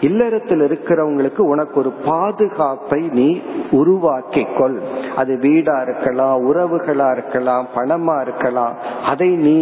இல்லறத்தில் 0.00 0.60
இருக்கிறவங்களுக்கு 0.60 1.42
உனக்கு 1.52 1.76
ஒரு 1.80 1.90
பாதுகாப்பை 2.04 3.00
நீ 3.12 3.28
உருவாக்கிக்கொள். 3.70 4.76
அது 5.16 5.36
வீடா 5.36 5.76
இருக்கலாம் 5.80 6.36
உறவுகளா 6.48 7.08
இருக்கலாம் 7.12 7.68
பணமா 7.76 8.16
இருக்கலாம். 8.20 8.74
அதை 9.04 9.28
நீ 9.46 9.56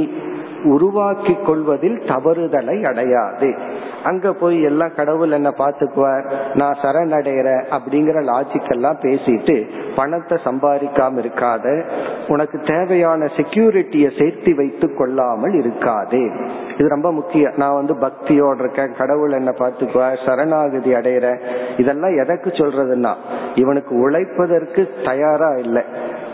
உருவாக்கி 0.64 1.36
கொள்வதில் 1.46 1.98
தவறுதலை 2.06 2.86
அடையாது. 2.86 3.54
அங்க 4.02 4.32
போய் 4.32 4.62
எல்லாம் 4.62 4.94
கடவுள் 4.94 5.30
என்ன 5.30 5.50
பாத்துக்குவார் 5.58 6.24
நான் 6.54 6.76
சரணடைற 6.82 7.48
அப்படிங்கிற 7.70 8.18
லாஜிக் 8.30 8.70
எல்லாம் 8.70 8.98
பேசிட்டு 9.02 9.66
பணத்தை 9.96 10.38
சம்பாதிக்காம 10.44 11.20
இருக்காத 11.22 11.84
உனக்கு 12.28 12.60
தேவையான 12.60 13.24
செக்யூரிட்டியை 13.24 14.18
சேர்த்து 14.18 14.54
வைத்து 14.54 14.94
கொள்ளாமல் 14.94 15.52
இருக்காது. 15.52 16.30
இது 16.78 16.88
ரொம்ப 16.88 17.12
முக்கியம். 17.12 17.52
நான் 17.56 17.74
வந்து 17.74 17.94
பக்தியோட 17.94 18.58
இருக்கேன் 18.58 18.96
கடவுள் 18.96 19.32
என்ன 19.32 19.50
பார்த்துக்குவார் 19.58 20.24
சரணாகதி 20.26 20.92
அடையிற 20.92 21.38
இதெல்லாம் 21.76 22.16
எதற்கு 22.16 22.50
சொல்றதுன்னா 22.50 23.14
இவனுக்கு 23.54 23.94
உழைப்பதற்கு 23.96 24.88
தயாரா 25.04 25.54
இல்லை. 25.56 25.84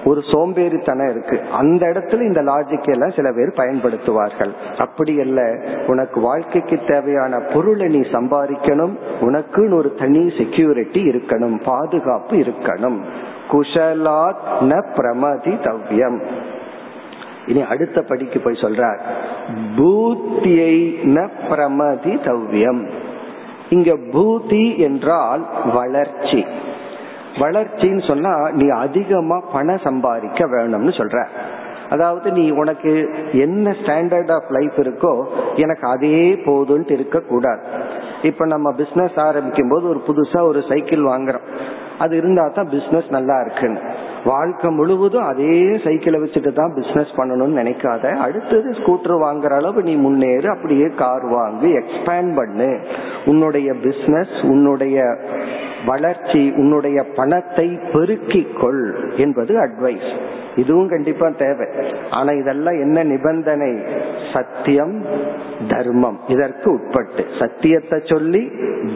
ஒரு 0.04 0.20
சோம்பேறித்தனம் 0.20 1.10
இருக்கு. 1.10 1.40
அந்த 1.52 1.86
இடத்துல 1.86 2.20
இந்த 2.20 2.42
லாஜிக் 2.42 2.90
எல்லாம் 2.90 3.10
சில 3.10 3.32
பேர் 3.32 3.52
பயன்படுத்துவார்கள். 3.56 4.50
அப்படி 4.78 5.20
அல்ல 5.20 5.58
உனக்கு 5.86 6.20
வாழ்க்கைக்கு 6.20 6.78
தேவையான 6.86 7.38
பொருளை 7.54 7.88
நீ 7.88 8.00
சம்பாதிக்கணும். 8.00 8.94
உனக்குன்னு 9.20 9.74
ஒரு 9.74 9.94
தனி 9.94 10.32
செக்யூரிட்டி 10.38 11.08
இருக்கணும் 11.08 11.62
பாதுகாப்பு 11.64 12.36
இருக்கணும். 12.36 12.98
குஷலாத் 13.52 14.42
ந 14.60 14.82
பிரமதி 14.96 15.54
தவ்யம் 15.68 16.20
இனி 17.46 17.62
அடுத்த 17.62 18.02
படிக்கு 18.02 18.40
போய் 18.40 18.60
சொல்றார். 18.60 18.98
பூத்தியை 19.76 20.76
ந 21.04 21.28
பிரமதி 21.50 22.14
தவ்யம் 22.28 22.88
இங்க 23.68 23.96
பூதி 24.12 24.78
என்றால் 24.78 25.46
வளர்ச்சி. 25.74 26.44
வளர்ச்சின்னு 27.38 28.06
சொன்னா 28.06 28.50
நீ 28.50 28.68
அதிகமா 28.68 29.40
பணம் 29.52 29.78
சம்பாதிக்க 29.78 30.46
வேணும்னு 30.46 30.92
சொல்ற. 30.98 31.26
அதாவது 31.90 32.32
நீ 32.32 32.50
உனக்கு 32.50 33.10
என்ன 33.32 33.70
ஸ்டாண்டர்ட் 33.70 34.32
ஆஃப் 34.32 34.50
லைஃப் 34.50 34.76
இருக்கோ 34.76 35.24
எனக்கு 35.56 35.88
அதே 35.88 36.34
போதுன்ட்டு 36.34 36.90
இருக்க 36.90 37.20
கூடாது. 37.20 37.60
இப்ப 38.22 38.46
நம்ம 38.46 38.72
பிசினஸ் 38.72 39.16
ஆரம்பிக்கும் 39.16 39.68
போது 39.68 39.88
ஒரு 39.88 40.02
புதுசா 40.06 40.42
ஒரு 40.42 40.62
சைக்கிள் 40.68 41.02
வாங்குறோம். 41.02 41.46
அது 41.98 42.16
இருந்தா 42.16 42.48
தான் 42.48 42.68
பிசினஸ் 42.68 43.08
நல்லா 43.10 43.40
இருக்குன்னு. 43.40 43.80
வாழ்க்கை 44.24 44.70
முழுவதும் 44.70 45.24
அதே 45.24 45.76
சைக்கிளை 45.84 46.20
வச்சுட்டு 46.20 46.52
தான் 46.52 46.74
பிசினஸ் 46.74 47.12
பண்ணணும்னு 47.16 47.58
நினைக்காத. 47.60 48.14
அடுத்தது 48.16 48.70
ஸ்கூட்டர் 48.70 49.16
வாங்குற 49.24 49.52
அளவு 49.54 49.82
நீ 49.82 49.94
முன்னேறு 49.94 50.48
அப்படியே 50.48 50.88
கார் 50.88 51.26
வாங்கி 51.26 51.70
எக்ஸ்பேண்ட் 51.76 52.34
பண்ணு. 52.34 52.78
உன்னுடைய 53.26 53.74
பிசினஸ் 53.74 54.34
உன்னுடைய 54.42 55.16
வளர்ச்சி 55.86 56.52
உன்னுடைய 56.56 57.04
பணத்தை 57.14 57.68
பெருக்கிக் 57.92 58.60
கொள் 58.60 58.84
என்பது 59.16 59.52
அட்வைஸ் 59.56 60.10
இதுவும் 60.56 60.88
கண்டிப்பா 60.88 61.28
தேவை. 61.28 61.66
ஆனா 62.10 62.30
இதெல்லாம் 62.30 62.74
என்ன 62.74 63.02
நிபந்தனை? 63.02 63.70
சத்தியம் 64.32 65.06
தர்மம். 65.68 66.18
இதற்கு 66.28 66.72
உட்பட்டு. 66.72 67.24
சத்தியத்தை 67.38 67.98
சொல்லி 68.04 68.42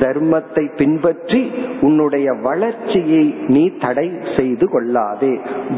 தர்மத்தை 0.00 0.64
பின்பற்றி 0.76 1.52
உன்னுடைய 1.80 2.32
வளர்ச்சியை 2.32 3.24
நீ 3.48 3.72
தடை 3.80 4.08
செய்து 4.36 4.68
கொள்ளாது 4.70 5.15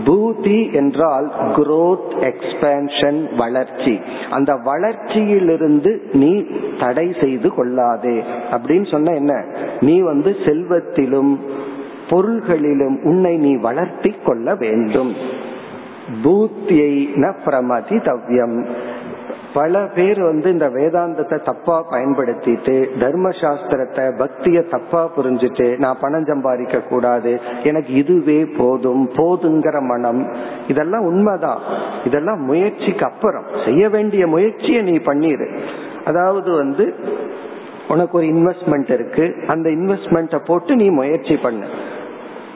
பூதி 0.04 0.72
என்றால் 0.72 1.32
குரோத் 1.56 2.32
எக்ஸ்பேன்ஷன் 2.32 3.36
வளர்ச்சி. 3.36 4.00
அந்த 4.30 4.54
வளர்ச்சியிலிருந்து 4.54 6.00
நீ 6.12 6.44
தடை 6.80 7.16
செய்து 7.20 7.54
கொள்ளாதே. 7.54 8.22
அப்படின்னு 8.50 8.90
சொன்ன 8.90 9.14
என்ன? 9.14 9.44
நீ 9.80 10.00
வந்து 10.00 10.36
செல்வத்திலும் 10.44 11.38
பொருள்களிலும் 12.10 13.02
உன்னை 13.02 13.36
நீ 13.36 13.56
வளர்த்தி 13.56 14.14
கொள்ள 14.24 14.54
வேண்டும். 14.54 15.14
பூத்தியை 16.24 17.08
ந 17.16 17.34
பிரமதி 17.44 17.96
தவ்யம் 17.96 18.66
பல 19.54 19.86
பேர் 19.94 20.22
வந்து 20.22 20.50
இந்த 20.50 20.68
வேதாந்தத்தை 20.68 21.44
தப்பா 21.44 21.84
பயன்படுத்திட்டு 21.90 22.98
தர்ம 22.98 23.28
சாஸ்திரத்தை 23.28 24.04
பக்திய 24.18 24.68
தப்பா 24.68 25.10
புரிஞ்சுட்டு 25.16 25.78
நான் 25.78 25.98
பணம் 26.00 26.24
சம்பாதிக்க 26.24 26.80
கூடாது 26.80 27.40
எனக்கு 27.62 27.92
இதுவே 27.92 28.44
போதும் 28.44 29.10
போதுங்கிற 29.10 29.80
மனம். 29.80 30.34
இதெல்லாம் 30.68 31.04
உண்மைதான். 31.04 31.58
இதெல்லாம் 32.04 32.40
முயற்சிக்கு 32.40 33.04
அப்புறம் 33.04 33.44
செய்ய 33.64 33.88
வேண்டிய 33.88 34.26
முயற்சியை 34.26 34.82
நீ 34.82 34.96
பண்ணிடு 34.96 35.58
அதாவது 36.04 36.50
வந்து 36.56 36.94
உனக்கு 37.88 38.16
ஒரு 38.18 38.26
இன்வெஸ்ட்மெண்ட் 38.26 38.90
இருக்கு. 38.92 39.34
அந்த 39.46 39.70
இன்வெஸ்ட்மெண்ட்டை 39.70 40.40
போட்டு 40.46 40.76
நீ 40.76 40.88
முயற்சி 40.88 41.36
பண்ணு. 41.36 41.66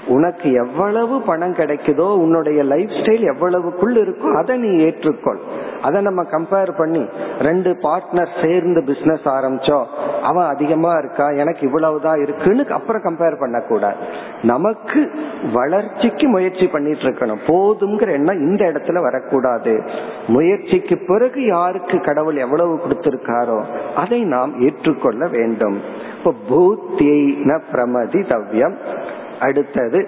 உனக்கு 0.07 0.53
எவ்வளவு 0.53 1.21
பணம் 1.21 1.55
கிடைக்குதோ 1.55 2.07
உன்னுடைய 2.17 2.63
லைஃப் 2.63 2.89
ஸ்டைல் 2.89 3.25
எவ்வளவுக்குள் 3.33 3.95
இருக்கோ 4.05 4.33
அதை 4.35 4.57
நீ 4.57 4.85
ஏற்றுக்கொள். 4.85 5.39
அதை 5.83 6.03
நம்ம 6.03 6.23
கம்பேர் 6.23 6.73
பண்ணி 6.77 7.09
ரெண்டு 7.39 7.71
பார்ட்னர் 7.83 8.47
சேர்ந்து 8.47 8.83
பிசினஸ் 8.83 9.29
ஆரம்பிச்சோம் 9.29 9.87
அவன் 10.23 10.47
அதிகமா 10.47 10.97
இருக்கா 10.97 11.29
எனக்கு 11.31 11.67
இவ்வளவுதான் 11.67 12.21
இருக்குன்னு 12.21 12.67
அப்புறம் 12.69 13.03
கம்பேர் 13.03 13.39
பண்ணக்கூடாது. 13.39 13.97
நமக்கு 14.43 15.11
வளர்ச்சிக்கு 15.53 16.29
முயற்சி 16.29 16.67
பண்ணிட்டு 16.67 17.03
இருக்கணும். 17.03 17.43
போதுங்கிற 17.47 18.13
எண்ணம் 18.13 18.41
இந்த 18.41 18.65
இடத்துல 18.65 19.01
வரக்கூடாது. 19.01 19.83
முயற்சிக்கு 20.27 20.99
பிறகு 20.99 21.47
யாருக்கு 21.47 22.01
கடவுள் 22.01 22.37
எவ்வளவு 22.37 22.75
கொடுத்திருக்காரோ 22.75 23.63
அதை 23.95 24.25
நாம் 24.25 24.61
ஏற்றுக்கொள்ள 24.61 25.27
வேண்டும். 25.27 25.81
இப்போ 26.17 26.35
பூத்தியை 26.51 27.23
ந 27.51 27.61
பிரமதி 27.73 28.21
தவ்யம். 28.35 28.77
அடுத்தது 29.47 30.01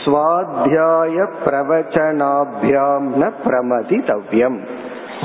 சுவாத்தியாய 0.00 1.26
பிரவச்சனாபியாம் 1.46 3.08
ந 3.22 3.30
பிரமதி 3.44 3.98
தவ்யம் 4.10 4.58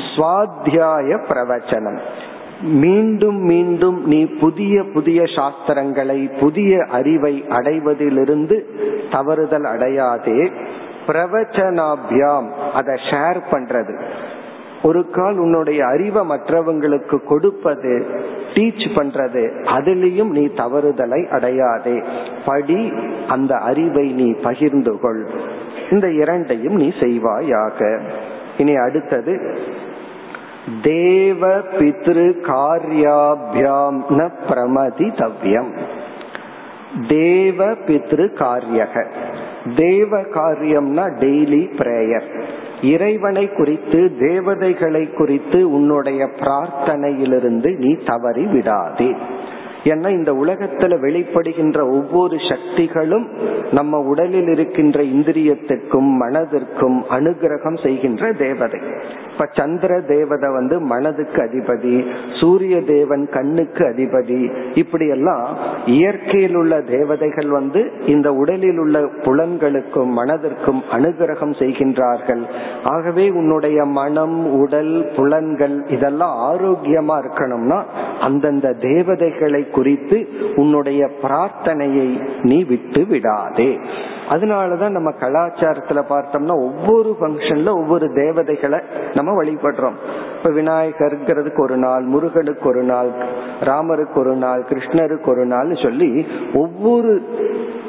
சுவாத்தியாய 0.09 1.19
பிரவச்சனம். 1.29 1.99
மீண்டும் 2.83 3.39
மீண்டும் 3.43 3.99
நீ 4.05 4.19
புதிய 4.41 4.83
புதிய 4.93 5.21
சாஸ்திரங்களை 5.35 6.19
புதிய 6.39 6.83
அறிவை 6.91 7.33
அடைவதிலிருந்து 7.49 8.57
தவறுதல் 9.11 9.67
அடையாதே. 9.73 10.41
பிரவச்சனாபியாம் 11.07 12.49
அதை 12.73 12.95
ஷேர் 13.09 13.39
பண்றது. 13.51 13.95
ஒரு 14.83 15.09
கால் 15.09 15.37
உன்னுடைய 15.37 15.85
அறிவை 15.85 16.27
மற்றவங்களுக்கு 16.27 17.23
கொடுப்பது 17.23 18.05
டீச் 18.53 18.89
பண்றது 18.95 19.51
அதுலயும் 19.65 20.29
நீ 20.29 20.45
தவறுதலை 20.45 21.27
அடையாதே. 21.27 22.03
படி 22.45 22.93
அந்த 23.27 23.55
அறிவை 23.55 24.11
நீ 24.11 24.31
பகிர்ந்து 24.31 24.99
கொள். 24.99 25.27
இந்த 25.91 26.11
இரண்டையும் 26.11 26.75
நீ 26.75 26.91
செய்வாயாக. 26.99 27.99
இனி 28.57 28.75
அடுத்தது 28.75 29.57
தேவ 30.81 31.57
பித்ரு 31.57 32.33
காரியாபியாம் 32.47 34.01
ந 34.09 34.29
பிரமதி 34.49 35.07
தவ்யம். 35.13 35.77
தேவ 37.07 37.65
பித்ரு 37.65 38.27
காரியக. 38.33 39.05
தேவ 39.75 40.21
காரியம்னா 40.21 41.05
டெய்லி 41.19 41.69
பிரேயர் 41.77 42.43
இறைவனை 42.81 43.49
குறித்து 43.49 44.11
தேவதைகளை 44.19 45.13
குறித்து 45.13 45.71
உன்னுடைய 45.71 46.29
பிரார்த்தனையிலிருந்து 46.39 47.77
நீ 47.77 47.93
தவறி 48.05 48.45
விடாதே 48.45 49.15
ஏன்னா 49.83 50.09
இந்த 50.09 50.31
உலகத்துல 50.31 50.97
வெளிப்படுகின்ற 50.99 51.81
ஒவ்வொரு 51.81 52.37
சக்திகளும் 52.49 53.27
நம்ம 53.71 53.99
உடலில் 53.99 54.47
இருக்கின்ற 54.47 55.01
இந்திரியத்திற்கும் 55.01 56.09
மனதிற்கும் 56.21 56.97
அனுகிரகம் 57.09 57.83
செய்கின்ற 57.83 58.31
தேவதை. 58.31 58.79
இப்ப 59.31 59.47
சந்திர 59.51 60.01
தேவதை 60.01 60.51
வந்து 60.51 60.79
மனதுக்கு 60.79 61.41
அதிபதி 61.41 62.05
சூரிய 62.39 62.81
தேவன் 62.81 63.29
கண்ணுக்கு 63.29 63.85
அதிபதி 63.85 64.39
இப்படி 64.73 65.07
எல்லாம் 65.07 65.47
இயற்கையில் 65.85 66.55
உள்ள 66.55 66.81
தேவதைகள் 66.81 67.47
வந்து 67.47 67.91
இந்த 68.05 68.33
உடலில் 68.33 68.77
உள்ள 68.77 68.99
புலன்களுக்கும் 68.99 70.11
மனதிற்கும் 70.17 70.81
அனுகிரகம் 70.91 71.55
செய்கின்றார்கள். 71.59 72.43
ஆகவே 72.83 73.29
உன்னுடைய 73.29 73.85
மனம் 73.85 74.59
உடல் 74.59 75.11
புலன்கள் 75.15 75.85
இதெல்லாம் 75.87 76.35
ஆரோக்கியமா 76.51 77.17
இருக்கணும்னா 77.23 77.83
அந்தந்த 78.21 78.73
தேவதைகளை 78.73 79.69
குறித்து 79.71 80.27
உன்னுடைய 80.55 81.09
பிரார்த்தனையை 81.23 82.29
நீ 82.43 82.63
விட்டு 82.63 83.05
விடாதே. 83.05 83.79
அதனாலதான் 84.29 84.89
நம்ம 84.89 85.11
கலாச்சாரத்துல 85.11 86.03
பார்த்தோம்னா 86.09 86.53
ஒவ்வொரு 86.53 87.15
ஃபங்க்ஷன்ல 87.19 87.69
ஒவ்வொரு 87.69 88.13
தேவதைகளை 88.13 88.79
நம்ம 89.13 89.43
வழிபடுறோம். 89.43 89.97
இப்ப 90.37 90.49
விநாயகருங்கிறதுக்கு 90.49 91.61
ஒரு 91.61 91.77
நாள் 91.77 92.03
முருகனுக்கு 92.03 92.69
ஒரு 92.69 92.83
நாள் 92.83 93.09
ராமருக்கு 93.61 94.17
ஒரு 94.17 94.35
நாள் 94.35 94.65
கிருஷ்ணருக்கு 94.69 95.29
ஒரு 95.29 95.45
நாள் 95.45 95.75
சொல்லி 95.75 96.27
ஒவ்வொரு 96.53 97.21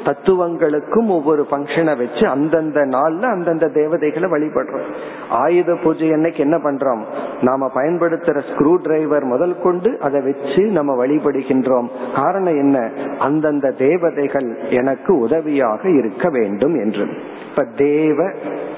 தத்துவங்களுக்கும் 0.05 1.07
ஒவ்வொரு 1.07 1.47
ஃபங்க்ஷனை 1.51 1.97
வச்சு 1.97 2.27
அந்தந்த 2.27 2.79
நாள்ல 2.79 3.21
அந்தந்த 3.21 3.67
தேவதைகளை 3.67 4.29
வழிபடுறோம். 4.29 4.91
ஆயுத 5.29 5.75
பூஜை 5.75 6.13
அன்னைக்கு 6.13 6.39
என்ன 6.39 6.57
பண்றோம்? 6.57 7.01
நாம 7.41 7.71
பயன்படுத்துற 7.75 8.41
ஸ்க்ரூ 8.51 8.75
டிரைவர் 8.75 9.23
முதல் 9.23 9.61
கொண்டு 9.61 9.99
அதை 9.99 10.21
வச்சு 10.21 10.63
நம்ம 10.63 11.05
வழிபடுகின்றோம். 11.05 11.87
காரணம் 12.15 12.57
என்ன? 12.57 12.91
அந்தந்த 13.19 13.71
தேவதைகள் 13.71 14.57
எனக்கு 14.69 15.17
உதவியாக 15.17 15.89
இருக்க 15.89 16.29
வேண்டும் 16.29 16.75
என்று. 16.75 17.07
இப்ப 17.49 17.63
தேவ 17.75 18.29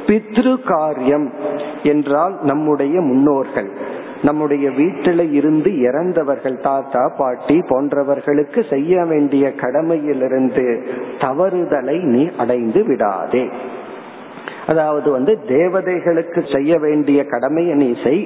பித்ரு 0.05 0.63
காரியம் 0.63 1.33
என்றால் 1.83 2.37
நம்முடைய 2.41 3.01
முன்னோர்கள். 3.01 3.69
நம்முடைய 4.25 4.65
வீட்டில 4.79 5.21
இருந்து 5.31 5.69
இறந்தவர்கள் 5.87 6.57
தாத்தா 6.67 7.03
பாட்டி 7.17 7.57
போன்றவர்களுக்கு 7.69 8.61
செய்ய 8.69 9.05
வேண்டிய 9.05 9.45
கடமையிலிருந்து 9.63 10.65
தவறுதலை 11.19 11.97
நீ 12.13 12.23
அடைந்து 12.37 12.83
விடாதே. 12.83 13.45
அதாவது 14.67 15.07
வந்து 15.11 15.33
தேவதைகளுக்கு 15.47 16.41
செய்ய 16.53 16.77
வேண்டிய 16.77 17.19
கடமையை 17.25 17.75
நீ 17.75 17.89
செய் 18.03 18.23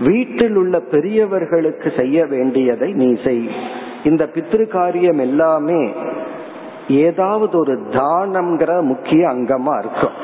வீட்டில் 0.00 0.56
உள்ள 0.56 0.76
பெரியவர்களுக்கு 0.94 1.88
செய்ய 1.96 2.26
வேண்டியதை 2.26 2.90
நீ 3.02 3.08
செய். 3.24 3.46
இந்த 4.04 4.24
பித்ரு 4.34 4.64
காரியம் 4.68 5.20
எல்லாமே 5.28 5.82
ஏதாவது 7.06 7.54
ஒரு 7.58 7.74
தானம்ங்கிற 7.92 8.74
முக்கிய 8.82 9.22
அங்கமா 9.28 9.74
இருக்கும். 9.82 10.16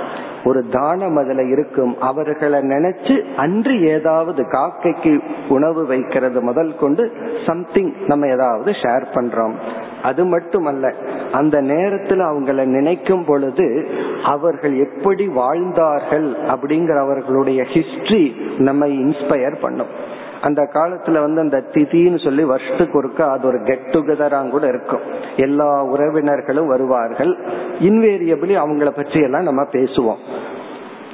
ஒரு 0.47 0.61
தானம் 0.71 1.17
அதுல 1.17 1.45
இருக்கும். 1.55 1.93
அவர்களை 2.01 2.59
நினைச்சு 2.73 3.15
அன்று 3.37 3.75
ஏதாவது 3.95 4.43
காக்கைக்கு 4.55 5.13
உணவு 5.49 5.83
வைக்கிறது 5.87 6.41
முதல் 6.43 6.73
கொண்டு 6.77 7.05
சம்திங் 7.47 7.93
நம்ம 8.07 8.27
ஏதாவது 8.27 8.71
ஷேர் 8.83 9.07
பண்றோம். 9.15 9.57
அது 10.03 10.25
மட்டுமல்ல 10.25 10.93
அந்த 11.33 11.57
நேரத்தில் 11.61 12.21
அவங்கள 12.21 12.65
நினைக்கும் 12.77 13.25
பொழுது 13.25 13.67
அவர்கள் 14.25 14.75
எப்படி 14.79 15.27
வாழ்ந்தார்கள் 15.41 16.29
அப்படிங்கிற 16.49 16.99
அவர்களுடைய 16.99 17.63
ஹிஸ்டரி 17.75 18.25
நம்ம 18.59 18.87
இன்ஸ்பயர் 18.87 19.59
பண்ணும். 19.61 19.93
அந்த 20.43 20.63
காலத்துல 20.73 21.21
வந்து 21.21 21.41
அந்த 21.41 21.59
திதின்னு 21.75 22.19
சொல்லி 22.25 22.45
வருஷத்துக்கு 22.45 22.97
ஒருக்கா 23.01 23.25
அது 23.31 23.45
ஒரு 23.47 23.59
கெட் 23.63 23.87
டுகெதராக 23.93 24.51
கூட 24.51 24.65
இருக்கும். 24.67 25.05
எல்லா 25.37 25.69
உறவினர்களும் 25.85 26.67
வருவார்கள். 26.67 27.33
இன்வேரியபிளி 27.81 28.55
அவங்கள 28.63 28.91
பற்றி 28.91 29.21
எல்லாம் 29.21 29.49
நம்ம 29.49 29.63
பேசுவோம். 29.73 30.21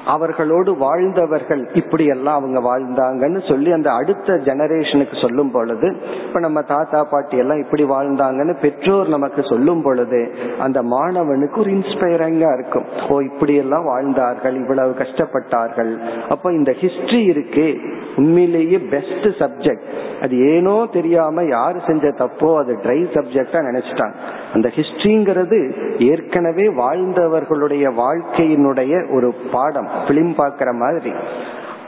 அவர்களோடு 0.06 0.76
வாழ்ந்தவர்கள் 0.76 1.68
இப்படி 1.74 2.04
எல்லாம் 2.06 2.34
அவங்க 2.34 2.60
வாழ்ந்தாங்கன்னு 2.60 3.48
சொல்லி 3.48 3.72
அந்த 3.72 3.90
அடுத்த 3.92 4.34
ஜெனரேஷனுக்கு 4.34 5.20
சொல்லும் 5.20 5.50
பொழுது 5.50 5.96
இப்ப 6.26 6.40
நம்ம 6.40 6.62
தாத்தா 6.62 7.04
பாட்டி 7.04 7.36
எல்லாம் 7.36 7.58
இப்படி 7.58 7.84
வாழ்ந்தாங்கன்னு 7.84 8.60
பெற்றோர் 8.60 9.08
நமக்கு 9.08 9.42
சொல்லும் 9.42 9.82
பொழுது 9.82 10.34
அந்த 10.58 10.82
மாணவனுக்கு 10.82 11.58
ஒரு 11.58 11.70
இன்ஸ்பைரிங்கா 11.70 12.52
இருக்கும். 12.54 12.84
ஓ 13.08 13.20
இப்படி 13.20 13.54
எல்லாம் 13.54 13.84
வாழ்ந்தார்கள் 13.84 14.54
இவ்வளவு 14.54 14.92
கஷ்டப்பட்டார்கள். 14.92 15.98
அப்ப 16.28 16.52
இந்த 16.52 16.74
ஹிஸ்டரி 16.80 17.28
இருக்கு 17.28 17.80
உண்மையிலேயே 18.16 18.78
பெஸ்ட் 18.78 19.28
சப்ஜெக்ட் 19.42 19.86
அது 20.22 20.54
ஏனோ 20.54 20.86
தெரியாம 20.92 21.44
யாரு 21.44 21.80
செஞ்ச 21.86 22.08
தப்போ 22.08 22.58
அது 22.58 22.78
ட்ரை 22.82 22.98
சப்ஜெக்டா 23.14 23.60
நினைச்சிட்டாங்க. 23.68 24.14
அந்த 24.54 24.70
ஹிஸ்டரிங்கிறது 24.76 25.72
ஏற்கனவே 25.98 26.68
வாழ்ந்தவர்களுடைய 26.68 27.88
வாழ்க்கையினுடைய 28.02 29.14
ஒரு 29.14 29.34
பாடம். 29.52 29.90
பிலிம் 30.06 30.34
பாக்குற 30.38 30.74
மாதிரி. 30.74 31.12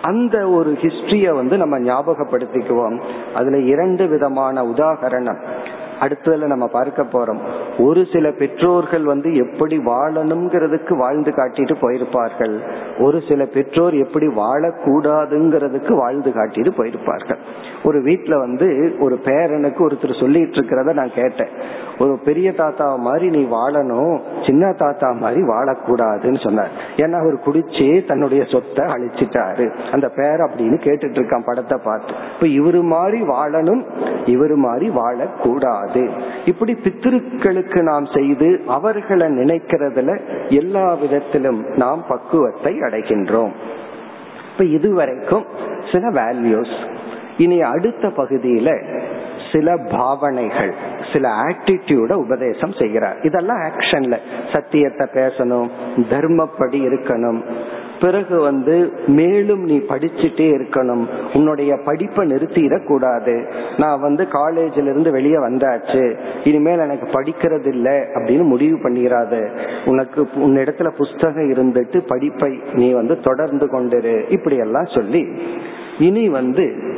அந்த 0.03 0.49
ஒரு 0.49 0.71
ஹிஸ்டரிய 0.71 1.35
வந்து 1.35 1.57
நம்ம 1.57 1.79
ஞாபகப்படுத்திக்குவோம். 1.79 3.01
அதுல 3.35 3.59
இரண்டு 3.59 4.07
விதமான 4.07 4.63
உதாகரணம் 4.63 5.39
அடுத்ததுல 6.01 6.47
நம்ம 6.47 6.67
பார்க்க 6.67 7.03
போறோம். 7.03 7.39
ஒரு 7.79 8.07
சில 8.13 8.31
பெற்றோர்கள் 8.31 9.05
வந்து 9.05 9.35
எப்படி 9.37 9.79
வாழணுங்கிறதுக்கு 9.79 10.97
வாழ்ந்து 10.97 11.31
காட்டிட்டு 11.31 11.75
போயிருப்பார்கள். 11.81 12.59
ஒரு 12.99 13.23
சில 13.29 13.45
பெற்றோர் 13.45 13.95
எப்படி 13.95 14.27
வாழக்கூடாதுங்கிறதுக்கு 14.27 15.93
வாழ்ந்து 15.93 16.31
காட்டிட்டு 16.31 16.73
போயிருப்பார்கள். 16.79 17.37
ஒரு 17.85 17.99
வீட்டுல 17.99 18.39
வந்து 18.39 18.97
ஒரு 19.01 19.21
பேரனுக்கு 19.25 19.81
ஒருத்தர் 19.89 20.21
சொல்லிட்டு 20.21 20.61
இருக்கிறத 20.61 20.93
நான் 20.93 21.13
கேட்டேன். 21.15 21.49
ஒரு 21.99 22.19
பெரிய 22.25 22.53
தாத்தா 22.53 22.97
மாதிரி 22.97 23.29
நீ 23.31 23.49
வாழணும் 23.57 24.21
சின்ன 24.47 24.73
தாத்தா 24.73 25.13
மாதிரி 25.13 25.43
வாழக்கூடாதுன்னு 25.43 26.45
சொன்னார். 26.45 26.71
ஏன்னா 26.97 27.13
அவர் 27.13 27.35
குடிச்சே 27.35 28.07
தன்னுடைய 28.07 28.45
சொத்தை 28.45 28.85
அழிச்சிட்டாரு. 28.85 29.77
அந்த 29.93 30.09
பேர் 30.09 30.41
அப்படின்னு 30.41 30.79
கேட்டுட்டு 30.87 31.21
இருக்கான் 31.21 31.47
படத்தை 31.47 31.79
பார்த்து. 31.85 32.13
இப்ப 32.35 32.47
இவரு 32.47 32.83
மாதிரி 32.83 33.23
வாழணும் 33.23 33.85
இவரு 34.25 34.55
மாதிரி 34.55 34.89
வாழக்கூடாது. 34.89 35.84
இப்படி 36.45 36.75
பித்திருக்களுக்கு 36.75 37.83
நாம் 37.83 38.07
செய்து 38.07 38.63
அவர்களை 38.67 39.27
நினைக்கிறதுல 39.27 40.21
எல்லா 40.49 40.95
விதத்திலும் 40.95 41.65
நாம் 41.77 42.05
பக்குவத்தை 42.09 42.73
அடைகின்றோம். 42.81 43.53
இப்ப 44.53 44.65
இதுவரைக்கும் 44.65 45.47
சில 45.93 46.11
வேல்யூஸ் 46.11 46.77
இனி 47.39 47.61
அடுத்த 47.61 48.09
பகுதியில 48.09 48.71
சில 49.53 49.77
பாவனைகள் 49.77 50.75
சில 51.13 51.29
ஆட்டிடியூட 51.29 52.13
உபதேசம் 52.13 52.73
செய்கிறார். 52.73 53.17
இதெல்லாம் 53.23 53.59
ஆக்ஷன்ல 53.59 54.17
சத்தியத்தை 54.53 55.07
பேசணும் 55.15 55.69
தர்மப்படி 56.11 56.81
இருக்கணும் 56.89 57.41
பிறகு 58.01 58.41
வந்து 58.41 58.93
மேலும் 59.07 59.65
நீ 59.65 59.77
படிச்சுட்டே 59.77 60.47
இருக்கணும். 60.55 61.07
உன்னுடைய 61.35 61.77
படிப்பை 61.85 62.33
நிறுத்திடக்கூடாது. 62.33 63.53
நான் 63.79 64.01
வந்து 64.01 64.27
காலேஜில 64.33 64.83
இருந்து 64.83 65.11
வெளியே 65.11 65.37
வந்தாச்சு. 65.37 66.17
இனிமேல் 66.45 66.79
எனக்கு 66.79 67.21
படிக்கிறது 67.21 67.67
இல்லை 67.67 67.93
அப்படின்னு 67.93 68.43
முடிவு 68.43 68.77
பண்ணிடாது 68.77 69.49
உனக்கு 69.85 70.29
உன்னிடத்துல 70.35 70.89
புஸ்தகம் 70.89 71.53
இருந்துட்டு 71.53 71.99
படிப்பை 72.07 72.61
நீ 72.73 72.93
வந்து 72.93 73.21
தொடர்ந்து 73.21 73.67
கொண்டிரு. 73.67 74.31
இப்படி 74.31 74.57
எல்லாம் 74.57 74.87
சொல்லி 74.87 75.29
இனி 75.99 76.29
வந்து 76.29 76.97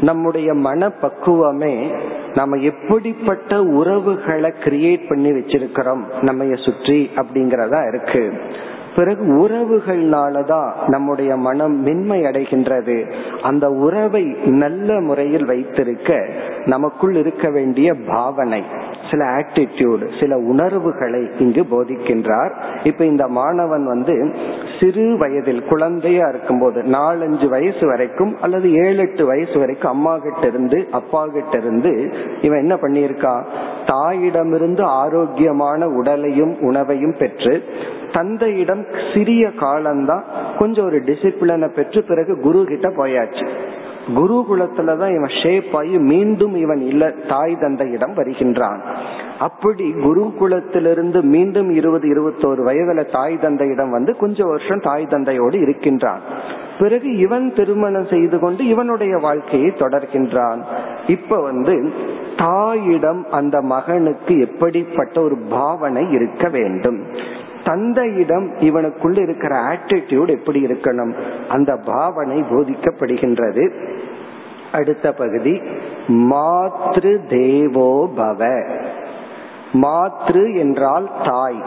நம்முடைய 0.00 0.54
மனப்பக்குவமே 0.54 1.90
நம்ம 2.34 2.56
எப்படிப்பட்ட 2.56 3.62
உறவுகளை 3.62 4.52
கிரியேட் 4.64 5.08
பண்ணி 5.08 5.30
வச்சிருக்கிறோம். 5.30 6.02
நம்ம 6.20 6.44
சுற்றி 6.54 7.10
அப்படிங்கறதா 7.16 7.88
இருக்கு. 7.88 8.32
பிறகு 8.96 9.48
உறவுகள்னாலதான் 9.48 10.72
நம்முடைய 10.86 11.36
மனம் 11.36 11.82
மென்மை 11.82 12.22
அடைகின்றது 12.22 13.12
அந்த 13.42 13.70
உறவை 13.70 14.24
நல்ல 14.44 15.00
முறையில் 15.00 15.44
வைத்திருக்க 15.44 16.26
நமக்குள் 16.64 17.14
இருக்க 17.14 17.50
வேண்டிய 17.50 17.94
பாவனை. 18.06 18.62
சில 19.10 19.24
ஆட்டிடியூடு 19.24 20.20
சில 20.20 20.36
உணர்வுகளை 20.36 21.30
இங்கு 21.38 21.62
போதிக்கின்றார். 21.72 22.52
இப்ப 22.84 23.04
இந்த 23.04 23.28
மாணவன் 23.28 23.84
வந்து 23.86 24.34
சிறு 24.80 25.16
வயதில் 25.18 25.64
குழந்தையா 25.64 26.28
இருக்கும்போது 26.28 26.82
நாலஞ்சு 26.82 27.48
வயசு 27.48 27.86
வரைக்கும் 27.86 28.36
அல்லது 28.40 28.72
ஏழு 28.72 28.96
எட்டு 28.96 29.26
வயசு 29.26 29.58
வரைக்கும் 29.58 29.90
அம்மா 29.90 30.18
கிட்ட 30.18 30.46
இருந்து 30.46 30.88
அப்பா 30.90 31.26
கிட்ட 31.26 31.58
இருந்து 31.58 32.12
இவன் 32.42 32.58
என்ன 32.58 32.74
பண்ணியிருக்கான் 32.74 33.44
தாயிடமிருந்து 33.86 34.82
ஆரோக்கியமான 34.82 35.88
உடலையும் 35.88 36.56
உணவையும் 36.60 37.16
பெற்று 37.18 37.64
தந்தையிடம் 38.12 38.86
சிறிய 39.14 39.50
காலம்தான் 39.52 40.24
கொஞ்சம் 40.58 40.84
ஒரு 40.84 40.98
டிசிப்ளினை 41.00 41.68
பெற்று 41.68 42.02
பிறகு 42.02 42.40
குரு 42.40 42.64
கிட்ட 42.64 42.88
போயாச்சு. 42.88 43.46
குருகுலத்துலதான் 44.08 45.14
இவன் 45.14 45.42
ஷேப் 45.42 45.76
ஆகி 45.76 45.98
மீண்டும் 45.98 46.54
இவன் 46.54 46.80
இல்ல 46.80 47.10
தாய் 47.28 47.56
தந்தையிடம் 47.60 48.14
வருகின்றான். 48.14 48.82
அப்படி 49.38 49.94
குருகுலத்திலிருந்து 49.94 51.22
மீண்டும் 51.22 51.70
இருபது 51.70 52.08
இருபத்தோரு 52.08 52.68
வயதுல 52.68 53.12
தாய் 53.12 53.38
தந்தையிடம் 53.38 53.90
வந்து 53.90 54.16
கொஞ்சம் 54.16 54.48
வருஷம் 54.48 54.80
தாய் 54.80 55.06
தந்தையோடு 55.06 55.60
இருக்கின்றான். 55.60 56.20
பிறகு 56.78 57.16
இவன் 57.16 57.54
திருமணம் 57.54 58.06
செய்து 58.06 58.38
கொண்டு 58.38 58.66
இவனுடைய 58.66 59.16
வாழ்க்கையை 59.16 59.70
தொடர்கின்றான். 59.70 60.58
இப்ப 61.06 61.42
வந்து 61.42 61.92
தாயிடம் 62.36 63.26
அந்த 63.30 63.60
மகனுக்கு 63.60 64.40
எப்படிப்பட்ட 64.40 65.20
ஒரு 65.20 65.36
பாவனை 65.50 66.10
இருக்க 66.10 66.48
வேண்டும்? 66.48 67.06
தந்தையிடம் 67.64 68.50
இவனுக்குள்ள 68.60 69.18
இருக்கிற 69.18 69.60
ஆட்டிடியூட் 69.62 70.28
எப்படி 70.28 70.64
இருக்கணும்? 70.64 71.14
அந்த 71.48 71.76
பாவனை 71.76 72.42
போதிக்கப்படுகின்றது. 72.42 73.70
அடுத்த 74.72 75.12
பகுதி 75.12 75.60
மாத்ரு 76.08 77.18
தேவோ 77.28 78.10
பவ. 78.16 78.62
மாத்ரு 79.72 80.58
என்றால் 80.58 81.10
தாய் 81.24 81.62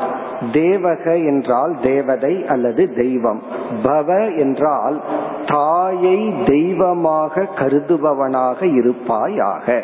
தேவக 0.52 1.26
என்றால் 1.26 1.76
தேவதை 1.82 2.46
அல்லது 2.48 2.94
தெய்வம். 2.94 3.42
பவ 3.84 4.38
என்றால் 4.38 5.02
தாயை 5.46 6.34
தெய்வமாக 6.46 7.48
கருதுபவனாக 7.56 8.76
இருப்பாயாக. 8.76 9.84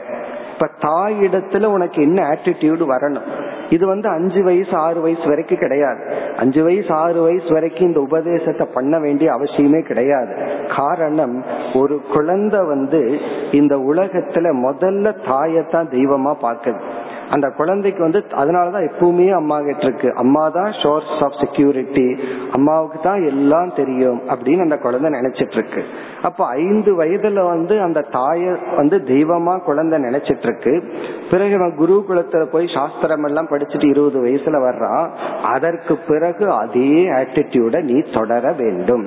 இப்ப 0.62 0.90
தாயிடத்துல 0.90 1.66
உனக்கு 1.66 2.02
என்ன 2.02 2.30
ஆட்டிடியூடு 2.30 2.86
வரணும்? 2.90 3.28
இது 3.70 3.88
வந்து 3.88 4.10
அஞ்சு 4.10 4.44
வயசு 4.44 4.76
ஆறு 4.78 5.02
வயசு 5.02 5.28
வரைக்கும் 5.28 5.58
கிடையாது. 5.58 6.16
அஞ்சு 6.38 6.64
வயசு 6.64 6.94
ஆறு 6.94 7.22
வயசு 7.22 7.54
வரைக்கும் 7.54 7.88
இந்த 7.88 8.00
உபதேசத்தை 8.00 8.68
பண்ண 8.74 9.00
வேண்டிய 9.00 9.32
அவசியமே 9.32 9.82
கிடையாது. 9.82 10.36
காரணம் 10.78 11.44
ஒரு 11.74 12.02
குழந்தை 12.14 12.60
வந்து 12.60 13.20
இந்த 13.52 13.78
உலகத்துல 13.78 14.52
முதல்ல 14.66 15.16
தாயத்தான் 15.28 15.90
தெய்வமா 15.90 16.36
பார்க்குது. 16.42 16.82
அந்த 17.32 17.48
குழந்தைக்கு 17.50 18.02
வந்து 18.02 18.20
அதனாலதான் 18.42 18.88
எப்பவுமே 18.90 19.28
அம்மா 19.32 19.58
கிட்ட 19.62 19.84
இருக்கு. 19.84 20.10
அம்மா 20.16 20.50
தான் 20.50 20.72
சோர்ஸ் 20.84 21.12
ஆஃப் 21.20 21.38
செக்யூரிட்டி 21.40 22.08
அம்மாவுக்கு 22.52 23.00
தான் 23.04 23.22
எல்லாம் 23.26 23.72
தெரியும் 23.74 24.20
அப்படின்னு 24.30 24.62
அந்த 24.62 24.78
குழந்தை 24.78 25.12
நினைச்சிட்டு 25.12 25.58
இருக்கு. 25.60 25.84
அப்ப 26.22 26.46
ஐந்து 26.46 26.92
வயதுல 27.04 27.46
வந்து 27.46 27.82
அந்த 27.82 28.06
தாய 28.12 28.58
வந்து 28.76 28.98
தெய்வமா 28.98 29.54
குழந்தை 29.60 30.00
நினைச்சிட்டு 30.04 30.48
இருக்கு. 30.50 30.74
பிறகு 31.32 31.52
இவன் 31.52 31.76
குரு 31.76 32.06
குலத்துல 32.10 32.46
போய் 32.46 32.74
சாஸ்திரம் 32.74 33.24
எல்லாம் 33.24 33.48
படிச்சுட்டு 33.48 33.88
இருபது 33.90 34.20
வயசுல 34.26 34.60
வர்றான். 34.68 35.08
அதற்கு 35.44 35.96
பிறகு 36.08 36.52
அதே 36.52 36.94
ஆட்டிடியூட 37.20 37.84
நீ 37.84 37.98
தொடர 38.14 38.52
வேண்டும். 38.52 39.06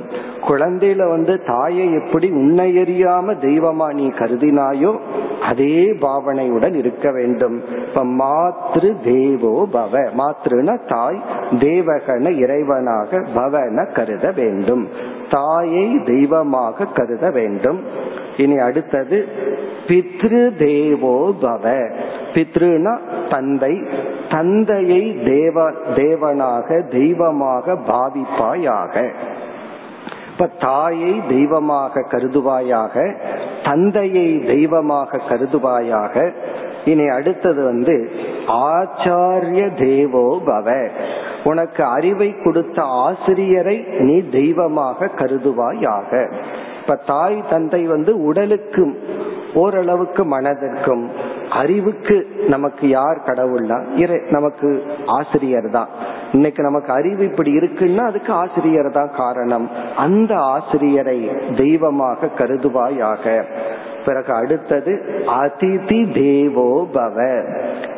குழந்தையில 0.49 1.09
வந்து 1.09 1.43
தாயை 1.47 1.87
எப்படி 1.95 2.31
உன்னை 2.31 2.69
எறியாம 2.79 3.37
தெய்வமா 3.47 3.93
நீ 3.93 4.07
கருதினாயோ 4.09 4.93
அதே 5.43 5.75
பாவனையுடன் 6.01 6.75
இருக்க 6.75 7.11
வேண்டும். 7.11 7.57
இப்ப 7.89 8.05
மாத்ரு 8.19 8.91
தேவோ 9.05 9.69
பவ. 9.73 9.95
மாத்ருன 10.19 10.79
தாய் 10.89 11.21
தேவகன 11.51 12.31
இறைவனாக 12.45 13.23
பவன 13.37 13.93
கருத 13.93 14.33
வேண்டும். 14.33 14.89
தாயை 15.31 16.03
தெய்வமாக 16.05 16.85
கருத 16.85 17.31
வேண்டும். 17.31 17.81
இனி 18.37 18.57
அடுத்தது 18.59 19.29
பித்ரு 19.87 20.57
தேவோ 20.57 21.35
பவ. 21.43 21.91
பித்ருனா 22.35 22.95
தந்தை. 23.31 23.83
தந்தையை 24.31 25.03
தேவ 25.25 25.71
தேவனாக 25.71 26.89
தெய்வமாக 26.89 27.73
பாவிப்பாயாக. 27.73 29.11
இப்ப 30.33 30.47
தாயை 30.61 31.23
தெய்வமாக 31.29 32.01
கருதுவாயாக 32.01 33.15
தந்தையை 33.65 34.45
தெய்வமாக 34.47 35.21
கருதுவாயாக 35.29 36.33
இனி 36.85 37.09
அடுத்தது 37.09 37.65
வந்து 37.65 38.11
ஆச்சாரிய 38.47 39.63
தேவோ 39.85 40.41
பவ. 40.47 40.89
உனக்கு 41.45 41.85
அறிவை 41.85 42.35
கொடுத்த 42.45 42.83
ஆசிரியரை 42.83 43.85
நீ 43.99 44.29
தெய்வமாக 44.29 45.11
கருதுவாயாக. 45.17 46.33
இப்ப 46.81 46.95
தாய் 47.07 47.45
தந்தை 47.51 47.87
வந்து 47.87 48.25
உடலுக்கும் 48.25 48.97
ஓரளவுக்கு 49.55 50.23
மனதிற்கும் 50.25 51.05
அறிவுக்கு 51.51 52.27
நமக்கு 52.49 52.89
யார் 52.89 53.19
கடவுள்னா 53.27 53.97
இறை 53.97 54.21
நமக்கு 54.31 54.83
ஆசிரியர் 55.07 55.71
தான். 55.71 55.89
இன்னைக்கு 56.33 56.63
நமக்கு 56.63 56.93
அறிவு 56.93 57.25
இப்படி 57.25 57.57
இருக்குன்னா 57.57 58.05
அதுக்கு 58.05 58.33
ஆசிரியர் 58.33 58.91
தான் 58.91 59.11
காரணம். 59.17 59.71
அந்த 59.97 60.35
ஆசிரியரை 60.37 61.31
தெய்வமாக 61.57 62.31
கருதுவாயாக. 62.39 63.45
பிறகு 64.05 64.33
அடுத்தது 64.33 64.93
அதிதி 65.41 66.01
தேவோ 66.15 66.69
பவ 66.95 67.17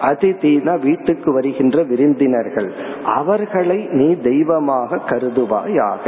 அதிதினா 0.00 0.72
வீட்டுக்கு 0.80 1.32
வருகின்ற 1.32 1.82
விருந்தினர்கள். 1.82 2.68
அவர்களை 3.04 3.78
நீ 3.90 4.08
தெய்வமாக 4.20 5.00
கருதுவாயாக 5.08 6.04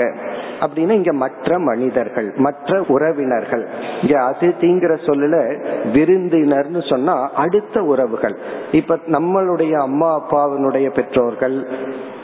அப்படின்னா 0.60 0.94
இங்க 1.00 1.12
மற்ற 1.12 1.58
மனிதர்கள் 1.58 2.32
மற்ற 2.36 2.80
உறவினர்கள். 2.88 3.64
இங்க 4.02 4.14
அதிதிங்கிற 4.30 4.94
சொல்லல 5.06 5.36
விருந்தினர்னு 5.92 6.82
சொன்னா 6.88 7.16
அடுத்த 7.34 7.82
உறவுகள் 7.82 8.36
இப்ப 8.72 8.98
நம்மளுடைய 9.06 9.72
அம்மா 9.72 10.10
அப்பாவினுடைய 10.18 10.88
பெற்றோர்கள் 10.90 11.56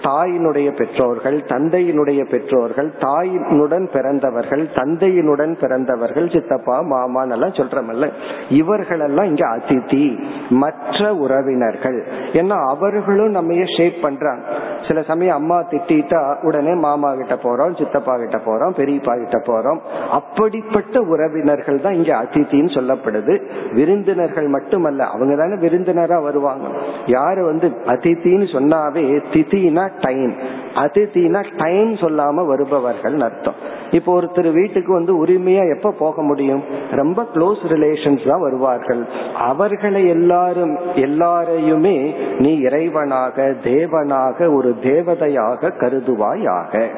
தாயினுடைய 0.05 0.77
பெற்றோர்கள் 0.77 1.39
தந்தையினுடைய 1.49 2.23
பெற்றோர்கள் 2.31 2.91
தாயினுடன் 3.01 3.87
பிறந்தவர்கள் 3.93 4.65
தந்தையினுடன் 4.75 5.55
பிறந்தவர்கள் 5.61 6.31
சித்தப்பா 6.31 6.81
மாமான் 6.81 7.31
எல்லாம் 7.31 7.59
சொல்றமல்ல 7.61 8.13
இவர்களெல்லாம் 8.49 9.27
இங்க 9.27 9.45
அதிதி 9.57 10.07
மற்ற 10.51 11.15
உறவினர்கள். 11.15 11.99
ஏன்னா 12.33 12.57
அவர்களும் 12.69 13.31
நம்ம 13.31 13.55
ஷேப் 13.77 14.03
பண்றாங்க. 14.03 14.43
சில 14.89 15.03
சமயம் 15.03 15.37
அம்மா 15.37 15.59
திட்டா 15.71 16.37
உடனே 16.43 16.75
மாமா 16.75 17.15
கிட்ட 17.15 17.35
போறோம் 17.35 17.77
சித்தப்பா 17.79 18.17
கிட்ட 18.17 18.39
போறோம் 18.47 18.77
பெரியப்பா 18.79 19.15
கிட்ட 19.19 19.39
போறோம். 19.47 19.81
அப்படிப்பட்ட 20.11 21.01
உறவினர்கள் 21.01 21.81
தான் 21.81 21.95
இங்க 21.95 22.13
அதித்தின்னு 22.23 22.73
சொல்லப்படுது. 22.79 23.43
விருந்தினர்கள் 23.73 24.49
மட்டுமல்ல 24.49 25.07
அவங்க 25.07 25.37
தானே 25.37 25.55
விருந்தினரா 25.55 26.23
வருவாங்க. 26.23 26.67
யாரு 27.07 27.45
வந்து 27.45 27.71
அதித்தின்னு 27.87 28.49
சொன்னாவே 28.57 29.23
திதினா 29.33 29.89
டைம். 30.01 30.35
அதித்தினா 30.75 31.45
டைம் 31.57 31.93
சொல்லாம 31.95 32.47
வருபவர்கள் 32.47 33.21
அர்த்தம். 33.21 33.59
இப்போ 33.91 34.21
ஒருத்தர் 34.21 34.53
வீட்டுக்கு 34.53 34.93
வந்து 34.93 35.25
உரிமையா 35.25 35.75
எப்ப 35.75 35.91
போக 35.99 36.23
முடியும்? 36.23 36.63
ரொம்ப 36.91 37.23
க்ளோஸ் 37.35 37.63
ரிலேஷன்ஸ் 37.75 38.29
தான் 38.29 38.41
வருவார்கள். 38.41 39.03
அவர்களை 39.51 40.09
எல்லாரும் 40.09 40.79
எல்லாரையுமே 40.95 41.97
நீ 42.39 42.53
இறைவனாக 42.61 43.47
தேவனாக 43.65 44.55
ஒரு 44.55 44.74
தேவதையாக 44.83 45.71
கருதுவாயாக. 45.79 46.89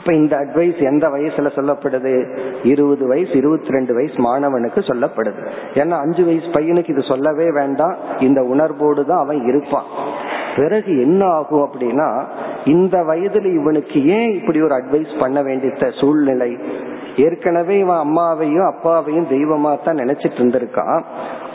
இப்ப 0.00 0.12
இந்த 0.12 0.36
அட்வைஸ் 0.36 0.82
எந்த 0.82 1.08
வயசுல 1.08 1.50
சொல்லப்படுது? 1.56 2.38
இருபது 2.62 3.06
வயசு 3.06 3.30
இருபத்தி 3.30 3.70
ரெண்டு 3.70 3.94
வயசு 3.94 4.14
மாணவனுக்கு 4.14 4.78
சொல்லப்படுது. 4.78 5.46
ஏன்னா 5.74 5.90
அஞ்சு 5.90 6.24
வயசு 6.24 6.46
பையனுக்கு 6.46 6.88
இது 6.88 7.02
சொல்லவே 7.02 7.50
வேண்டாம். 7.50 7.94
இந்த 8.20 8.42
உணர்வோடு 8.42 9.06
தான் 9.06 9.18
அவன் 9.18 9.44
இருப்பான். 9.44 9.84
பிறகு 10.56 11.00
என்ன 11.00 11.24
ஆகும் 11.24 11.70
அப்படின்னா 11.72 12.24
இந்த 12.64 12.98
வயதுல 12.98 13.54
இவனுக்கு 13.54 14.06
ஏன் 14.06 14.34
இப்படி 14.34 14.62
ஒரு 14.62 14.74
அட்வைஸ் 14.74 15.18
பண்ண 15.18 15.42
வேண்டிய 15.42 15.72
சூழ்நிலை? 16.00 16.58
ஏற்கனவே 17.16 17.78
இவன் 17.78 17.96
அம்மாவையும் 17.96 18.66
அப்பாவையும் 18.66 19.26
தெய்வமா 19.30 19.82
தான் 19.84 19.96
நினைச்சிட்டு 19.96 20.38
இருந்திருக்கான். 20.38 21.02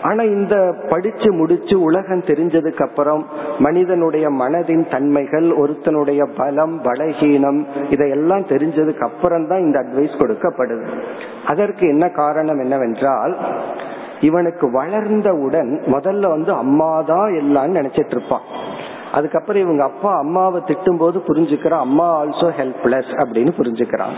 ஆனா 0.03 0.23
இந்த 0.23 0.75
படிச்சு 0.89 1.33
முடிச்சு 1.33 1.81
உலகம் 1.81 2.19
தெரிஞ்சதுக்கு 2.19 2.81
அப்புறம் 2.81 3.25
மனிதனுடைய 3.59 4.29
மனதின் 4.29 4.91
தன்மைகள் 4.91 5.49
ஒருத்தனுடைய 5.49 6.27
பலம் 6.37 6.83
பலகீனம் 6.83 7.65
இதையெல்லாம் 7.89 8.41
தெரிஞ்சதுக்கு 8.41 8.99
அப்புறம் 8.99 9.47
தான் 9.47 9.59
இந்த 9.59 9.79
அட்வைஸ் 9.79 10.19
கொடுக்கப்படுது. 10.19 10.87
அதற்கு 11.47 11.87
என்ன 11.87 12.09
காரணம் 12.09 12.59
என்னவென்றால் 12.59 13.37
இவனுக்கு 14.19 14.83
வளர்ந்தவுடன் 14.83 15.79
முதல்ல 15.85 16.27
வந்து 16.27 16.51
அம்மாதான் 16.53 17.35
எல்லாம் 17.37 17.75
நினைச்சிட்டு 17.75 18.15
இருப்பான். 18.15 18.41
அதுக்கப்புறம் 19.13 19.61
இவங்க 19.61 19.83
அப்பா 19.83 20.17
அம்மாவை 20.17 20.61
திட்டும் 20.65 20.97
போது 20.97 21.19
புரிஞ்சுக்கிறான் 21.27 21.79
அம்மா 21.79 22.23
ஆல்சோ 22.23 22.49
ஹெல்ப்லெஸ் 22.59 23.23
அப்படின்னு 23.23 23.51
புரிஞ்சுக்கிறான். 23.57 24.15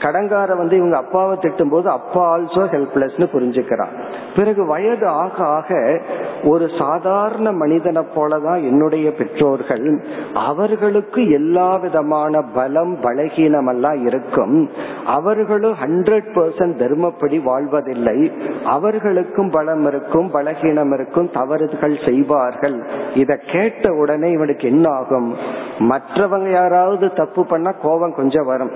கடங்கார 0.00 0.56
வந்து 0.56 0.76
இவங்க 0.76 0.96
அப்பாவை 0.96 1.38
திட்டும் 1.40 1.70
போது 1.70 1.88
அப்பா 1.90 2.36
ஆல்சோ 2.36 2.62
ஹெல்ப்லெஸ்னு 2.74 3.26
புரிஞ்சுக்கிறான். 3.32 3.92
பிறகு 4.36 4.66
வயது 4.66 5.06
ஆக 5.06 5.44
ஆக 5.44 6.00
ஒரு 6.44 6.70
சாதாரண 6.78 7.52
மனிதனை 7.52 8.02
போலதான் 8.14 8.62
என்னுடைய 8.62 9.12
பெற்றோர்கள் 9.12 10.02
அவர்களுக்கு 10.34 11.30
எல்லா 11.30 11.76
விதமான 11.76 12.42
பலம் 12.42 13.00
பலகீனம் 13.00 13.68
எல்லாம் 13.68 14.06
இருக்கும். 14.06 14.70
அவர்களும் 15.06 15.74
ஹண்ட்ரட் 15.84 16.28
பர்சன்ட் 16.34 16.78
தர்மப்படி 16.82 17.42
வாழ்வதில்லை. 17.42 18.32
அவர்களுக்கும் 18.64 19.50
பலம் 19.50 19.86
இருக்கும் 19.86 20.30
பலகீனம் 20.34 20.94
இருக்கும் 20.94 21.30
தவறுகள் 21.30 21.98
செய்வார்கள். 22.06 22.86
இத 23.14 23.36
கேட்ட 23.36 23.92
உடனே 23.92 24.30
இவனுக்கு 24.30 24.68
என்ன 24.68 24.90
ஆகும் 24.90 25.34
மற்றவங்க 25.78 26.50
யாராவது 26.50 27.12
தப்பு 27.12 27.46
பண்ணா 27.46 27.70
கோபம் 27.70 28.14
கொஞ்சம் 28.14 28.46
வரும். 28.46 28.70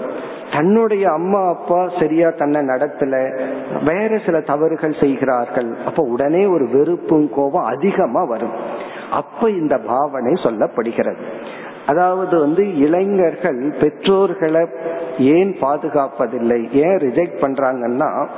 தன்னுடைய 0.53 1.08
அம்மா 1.11 1.49
அப்பா 1.49 1.89
சரியா 2.01 2.31
தன்னை 2.31 2.61
நடத்தல. 2.61 3.41
வேற 3.85 4.19
சில 4.25 4.41
தவறுகள் 4.41 4.97
செய்கிறார்கள். 5.01 5.77
அப்ப 5.87 6.03
உடனே 6.03 6.47
ஒரு 6.47 6.69
வெறுப்பும் 6.69 7.31
கோபம் 7.35 7.65
அதிகமா 7.65 8.25
வரும். 8.25 8.53
அப்ப 9.11 9.51
இந்த 9.51 9.79
பாவனை 9.79 10.33
சொல்லப்படுகிறது. 10.33 11.17
அதாவது 11.87 12.39
வந்து 12.39 12.79
இளைஞர்கள் 12.79 13.75
பெற்றோர்களை 13.81 14.67
ஏன் 15.19 15.57
பாதுகாப்பதில்லை? 15.61 16.71
ஏன் 16.73 16.97
ரிஜெக்ட் 16.97 17.41
பண்றாங்கன்னா 17.41 18.29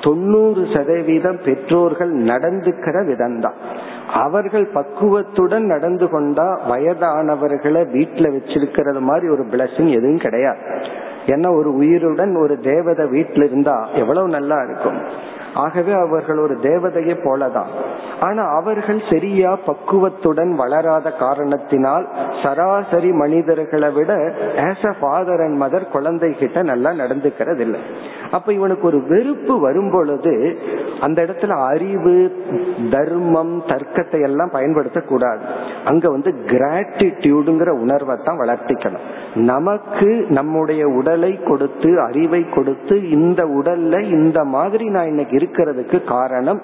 தொண்ணூறு 0.00 0.66
சதவீதம் 0.74 1.40
பெற்றோர்கள் 1.44 2.16
நடந்துக்கிற 2.16 3.06
விதம்தான். 3.06 3.54
அவர்கள் 4.12 4.68
பக்குவத்துடன் 4.74 5.64
நடந்து 5.64 6.08
கொண்டா 6.08 6.60
வயதானவர்களை 6.70 7.82
வீட்டுல 7.96 8.32
வச்சிருக்கிறது 8.36 9.00
மாதிரி 9.00 9.28
ஒரு 9.28 9.46
பிளஸிங் 9.50 9.90
எதுவும் 9.90 10.18
கிடையாது. 10.18 10.58
ஏன்னா 11.28 11.48
ஒரு 11.56 11.70
உயிருடன் 11.74 12.34
ஒரு 12.36 12.54
தேவதை 12.60 13.04
வீட்டில் 13.06 13.44
இருந்தா 13.44 13.76
எவ்வளவு 13.94 14.28
நல்லா 14.28 14.58
இருக்கும்? 14.62 14.98
ஆகவே 15.54 15.92
அவர்கள் 15.92 16.38
ஒரு 16.38 16.58
தேவதையை 16.62 17.16
போலதான். 17.24 17.66
ஆனா 18.20 18.42
அவர்கள் 18.42 19.02
சரியா 19.10 19.58
பக்குவத்துடன் 19.66 20.54
வளராத 20.54 21.10
காரணத்தினால் 21.10 22.08
சராசரி 22.42 23.12
மனிதர்களை 23.12 23.90
விட 23.90 24.16
as 24.56 24.86
a 24.88 24.94
father 25.00 25.40
and 25.40 25.62
mother 25.62 25.90
குழந்தை 25.90 26.32
கிட்ட 26.32 26.62
நல்லா 26.62 26.90
நடந்துக்கிறது 26.90 27.58
இல்லை 27.58 27.80
அப்ப 28.30 28.52
இவனுக்கு 28.52 28.86
ஒரு 28.86 29.02
வெறுப்பு 29.06 29.60
வரும் 29.60 29.90
பொழுது 29.90 30.58
அந்த 31.00 31.22
இடத்துல 31.22 31.48
அறிவு 31.48 32.44
தர்மம் 32.90 33.62
தர்க்கத்தை 33.66 34.20
எல்லாம் 34.20 34.50
பயன்படுத்த 34.50 35.00
கூடாது 35.00 35.42
அங்க 35.84 36.10
வந்து 36.10 36.34
கிராட்டிடியூடுங்கிற 36.46 37.68
உணர்வை 37.68 38.16
தான் 38.24 38.38
வளர்த்திக்கணும். 38.38 39.06
நமக்கு 39.34 40.26
நம்முடைய 40.28 40.86
உடலை 40.88 41.38
கொடுத்து 41.42 42.00
அறிவை 42.00 42.48
கொடுத்து 42.48 43.10
இந்த 43.10 43.44
உடல்ல 43.44 44.00
இந்த 44.00 44.44
மாதிரி 44.44 44.88
நான் 44.88 45.06
இன்னைக்கு 45.06 45.36
இருக்கிறதுக்கு 45.48 46.04
காரணம் 46.04 46.62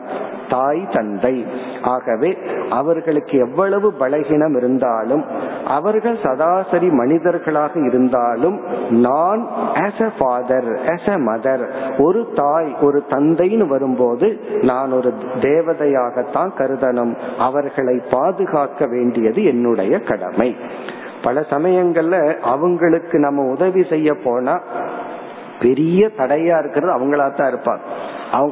தாய் 0.49 0.89
தந்தை. 0.93 1.47
ஆகவே 1.82 2.39
அவர்களுக்கு 2.70 3.39
எவ்வளவு 3.39 3.93
பலகீனம் 4.01 4.57
இருந்தாலும் 4.57 5.24
அவர்கள் 5.66 6.16
சதாசரி 6.22 6.91
மனிதர்களாக 6.91 7.80
இருந்தாலும் 7.87 8.61
நான் 8.91 9.49
as 9.74 10.03
a 10.03 10.11
father 10.18 10.68
as 10.87 11.11
a 11.11 11.16
mother 11.18 11.64
ஒரு 11.99 12.32
தாய் 12.35 12.76
ஒரு 12.80 13.03
தந்தைன்னு 13.09 13.66
வரும்போது 13.66 14.41
நான் 14.62 14.93
ஒரு 14.93 15.12
தேவதையாகத்தான் 15.41 16.53
கருதணும். 16.59 17.14
அவர்களை 17.39 18.03
பாதுகாக்க 18.11 18.87
வேண்டியது 18.87 19.45
என்னுடைய 19.45 20.01
கடமை. 20.01 20.57
பல 21.22 21.41
சமயங்கள்ல 21.51 22.16
அவங்களுக்கு 22.41 23.18
நம்ம 23.18 23.43
உதவி 23.43 23.85
செய்ய 23.85 24.14
போனா 24.24 24.61
பெரிய 25.61 26.11
தடையா 26.18 26.59
இருக்கிறது 26.59 26.91
அவங்களா 26.97 27.35
தான் 27.35 27.51
இருப்பாங்க. 27.53 27.80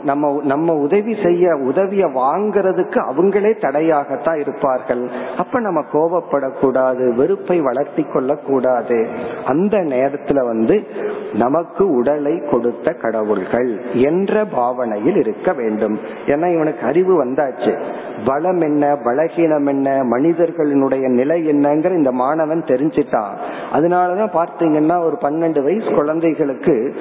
நம்ம 0.02 0.40
நம்ம 0.42 0.74
உதவி 0.74 1.16
செய்ய 1.22 1.56
உதவிய 1.56 2.06
வாங்கறதுக்கு 2.06 2.98
அவங்களே 3.10 3.60
தடையாகத்தான் 3.60 4.40
இருப்பார்கள். 4.40 5.10
அப்ப 5.38 5.60
நம்ம 5.60 5.84
கோபப்படக்கூடாது 5.92 7.14
வெறுப்பை 7.14 7.60
வளர்த்தி 7.60 8.02
கொள்ளக்கூடாது. 8.02 9.08
அந்த 9.44 9.76
நேரத்துல 9.76 10.46
வந்து 10.46 10.86
நமக்கு 11.32 11.90
உடலை 11.90 12.42
கொடுத்த 12.50 12.92
கடவுள்கள் 12.92 13.80
என்ற 13.92 14.44
பாவனையில் 14.44 15.16
இருக்க 15.16 15.52
வேண்டும். 15.52 15.98
ஏன்னா 16.26 16.52
இவனுக்கு 16.52 16.86
அறிவு 16.86 17.24
வந்தாச்சு. 17.24 17.82
பலம் 18.26 18.60
என்ன 18.60 18.96
பலகீனம் 19.04 19.66
என்ன 19.66 20.04
மனிதர்களினுடைய 20.04 21.08
நிலை 21.08 21.48
என்னங்கிற 21.48 21.90
இந்த 21.90 22.12
மாணவன் 22.12 22.62
தெரிஞ்சிட்டான். 22.62 23.34
அதனாலதான் 23.72 24.36
பார்த்தீங்கன்னா 24.38 25.04
ஒரு 25.04 25.18
பன்னெண்டு 25.20 25.62
வயசு 25.62 25.94
குழந்தைகளுக்கு 25.94 26.94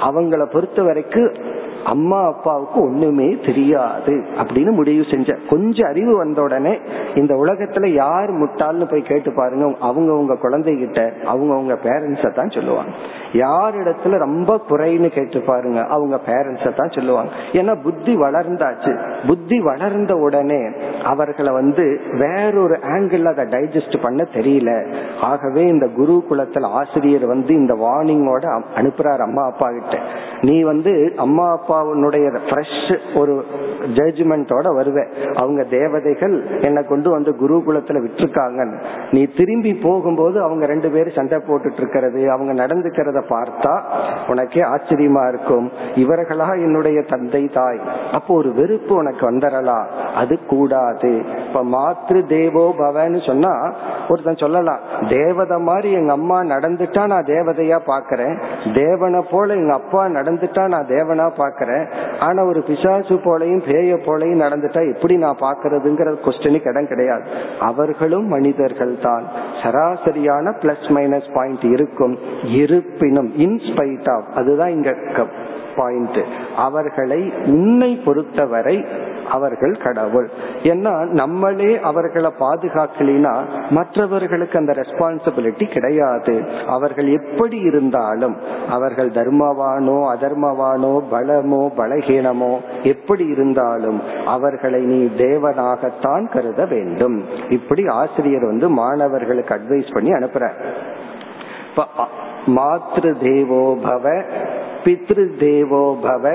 அவங்கள 0.00 0.44
பொறுத்த 0.44 0.82
வரைக்கும் 0.82 1.32
அம்மா 1.84 2.26
அப்பாவுக்கு 2.26 2.80
ஒண்ணுமே 2.80 3.38
தெரியாது 3.46 4.22
அப்படின்னு 4.36 4.70
முடிவு 4.70 5.04
செஞ்ச. 5.10 5.36
கொஞ்சம் 5.50 5.88
அறிவு 5.88 6.16
வந்த 6.16 6.42
உடனே 6.42 6.78
இந்த 7.14 7.34
உலகத்துல 7.34 7.86
யார் 7.86 8.30
முட்டாள்னு 8.32 8.90
போய் 8.90 9.02
கேட்டு 9.02 9.32
பாருங்க. 9.32 9.74
அவங்க 9.80 10.12
உங்க 10.12 10.34
குழந்தைகிட்ட 10.34 11.24
அவங்க 11.24 11.54
உங்க 11.54 11.78
பேரண்ட்ஸ 11.84 12.32
தான் 12.32 12.50
சொல்லுவாங்க. 12.50 12.90
யார் 13.32 13.74
இடத்துல 13.74 14.18
ரொம்ப 14.18 14.60
குறைன்னு 14.70 15.08
கேட்டு 15.08 15.40
பாருங்க. 15.40 15.80
அவங்க 15.84 16.20
பேரண்ட்ஸ 16.26 16.74
தான் 16.74 16.90
சொல்லுவாங்க. 16.90 17.32
ஏன்னா 17.52 17.82
புத்தி 17.82 18.16
வளர்ந்தாச்சு. 18.16 19.00
புத்தி 19.26 19.60
வளர்ந்த 19.60 20.14
உடனே 20.14 20.63
அவர்களை 21.04 21.52
வந்து 21.52 22.00
வேறொரு 22.12 22.74
ஆங்கிள் 22.74 23.24
அதை 23.24 23.44
டைஜஸ்ட் 23.44 24.02
பண்ண 24.02 24.26
தெரியல. 24.34 24.94
ஆகவே 25.20 25.62
இந்த 25.62 25.86
குரு 25.86 26.24
குலத்துல 26.30 26.62
ஆசிரியர் 26.62 27.26
வந்து 27.26 27.54
இந்த 27.54 27.74
வார்னிங்கோட 27.74 28.60
அனுப்புறாரு 28.76 29.18
அம்மா 29.18 29.42
அப்பா 29.44 29.68
கிட்ட. 29.70 29.98
நீ 30.40 30.62
வந்து 30.62 31.12
அம்மா 31.16 31.46
அப்பாவுடைய 31.56 32.38
ஃப்ரெஷ் 32.48 33.18
ஒரு 33.18 33.44
ஜட்ஜ்மெண்டோட 33.94 34.66
வருவ. 34.78 35.06
அவங்க 35.34 35.62
தேவதைகள் 35.62 36.60
என்னை 36.60 36.82
கொண்டு 36.84 37.10
வந்து 37.10 37.36
குரு 37.36 37.62
குலத்துல 37.66 38.02
விட்டுருக்காங்க 38.04 38.80
நீ 39.10 39.26
திரும்பி 39.36 39.74
போகும்போது 39.74 40.42
அவங்க 40.42 40.66
ரெண்டு 40.66 40.90
பேரும் 40.90 41.12
சண்டை 41.16 41.38
போட்டுட்டு 41.38 41.76
இருக்கிறது 41.76 42.30
அவங்க 42.30 42.66
நடந்துக்கிறத 42.66 43.22
பார்த்தா 43.28 43.82
உனக்கே 44.28 44.60
ஆச்சரியமா 44.60 45.28
இருக்கும். 45.28 45.70
இவர்களா 45.94 46.48
என்னுடைய 46.54 47.02
தந்தை 47.02 47.50
தாய். 47.54 47.80
அப்போ 48.12 48.34
ஒரு 48.34 48.52
வெறுப்பு 48.52 48.94
உனக்கு 48.94 49.30
வந்துடலாம். 49.30 49.86
அது 50.14 50.38
கூடாது. 50.54 51.12
இப்ப 51.46 51.62
மாத்ரு 51.74 52.20
தேவோ 52.34 52.64
பவன்னு 52.78 53.20
சொன்னா 53.26 53.52
ஒருத்தன் 54.08 54.42
சொல்லலாம் 54.44 54.80
தேவதை 55.08 55.58
மாதிரி 55.68 55.90
எங்க 56.00 56.12
அம்மா 56.12 56.38
நடந்துட்டா 56.54 57.02
நான் 57.12 57.28
தேவதையா 57.32 57.78
பாக்கிறேன். 57.90 58.34
தேவனை 58.74 59.20
போல 59.30 59.54
எங்க 59.60 59.74
அப்பா 59.80 60.02
நடந்துட்டா 60.18 60.64
நான் 60.74 60.90
தேவனா 60.94 61.28
பாக்குறேன். 61.42 61.84
ஆனா 62.18 62.40
ஒரு 62.44 62.62
பிசாசு 62.68 63.16
போலையும் 63.24 63.64
பேய 63.68 63.96
போலையும் 64.06 64.42
நடந்துட்டா 64.44 64.82
எப்படி 64.94 65.16
நான் 65.24 65.42
பாக்குறதுங்கிற 65.46 66.16
கொஸ்டினுக்கு 66.26 66.72
இடம் 66.72 66.90
கிடையாது. 66.92 67.24
அவர்களும் 67.70 68.28
மனிதர்கள் 68.28 68.94
தான் 69.06 69.24
சராசரியான 69.62 70.52
பிளஸ் 70.62 70.88
மைனஸ் 70.96 71.30
பாயிண்ட் 71.34 71.64
இருக்கும். 71.74 72.16
இருப்பினும் 72.60 73.30
இன்ஸ்பைட் 73.46 74.10
ஆஃப் 74.16 74.30
அதுதான் 74.34 74.74
இங்க 74.76 74.90
பாயிண்ட் 75.76 76.20
அவர்களை 76.66 77.20
உன்னை 77.54 77.90
பொறுத்தவரை 78.04 78.76
அவர்கள் 79.34 79.74
கடவுள். 79.84 80.26
ஏன்னா 80.70 80.92
நம்மளே 81.20 81.68
அவர்களை 81.90 82.30
பாதுகாக்கலினா 82.40 83.32
மற்றவர்களுக்கு 83.70 84.56
அந்த 84.58 84.72
ரெஸ்பான்சிபிலிட்டி 84.80 85.66
கிடையாது. 85.74 86.34
அவர்கள் 86.66 87.08
எப்படி 87.18 87.58
இருந்தாலும் 87.70 88.36
அவர்கள் 88.68 89.10
தர்மவானோ 89.10 89.96
அதர்மவானோ 90.14 90.92
பலமோ 91.12 91.62
பலகீனமோ 91.80 92.52
எப்படி 92.92 93.26
இருந்தாலும் 93.26 94.00
அவர்களை 94.26 94.82
நீ 94.92 95.00
தேவனாகத்தான் 95.24 96.26
கருத 96.34 96.64
வேண்டும். 96.74 97.18
இப்படி 97.50 97.84
ஆசிரியர் 98.00 98.46
வந்து 98.52 98.68
மாணவர்களுக்கு 98.82 99.54
அட்வைஸ் 99.54 99.94
பண்ணி 99.94 100.12
அனுப்புற 100.12 100.44
மாத்ரு 102.56 103.10
தேவோபவ 103.22 104.06
பித்ரு 104.84 105.24
தேவோ 105.38 105.84
பவ 106.02 106.32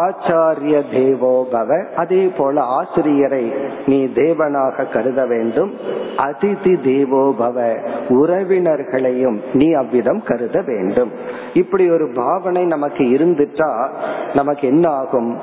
ஆச்சாரிய 0.00 0.76
தேவோ 0.94 1.46
பவ. 1.52 1.70
அதே 1.94 2.22
போல 2.38 2.62
ஆசிரியரை 2.62 3.44
நீ 3.86 3.98
தேவனாக 4.14 4.86
கருத 4.92 5.20
வேண்டும். 5.26 5.70
அதிதி 6.16 6.74
தேவோ 6.82 7.22
பவ 7.38 7.58
உறவினர்களையும் 8.08 9.38
நீ 9.52 9.72
அவ்விதம் 9.72 10.22
கருத 10.22 10.60
வேண்டும். 10.66 11.12
இப்படி 11.54 11.90
ஒரு 11.90 12.08
பாவனை 12.14 12.64
நமக்கு 12.64 13.04
இருந்துட்டா 13.04 13.70
நமக்கு 14.34 14.68
என்ன 14.68 14.88
ஆகும் 14.90 15.38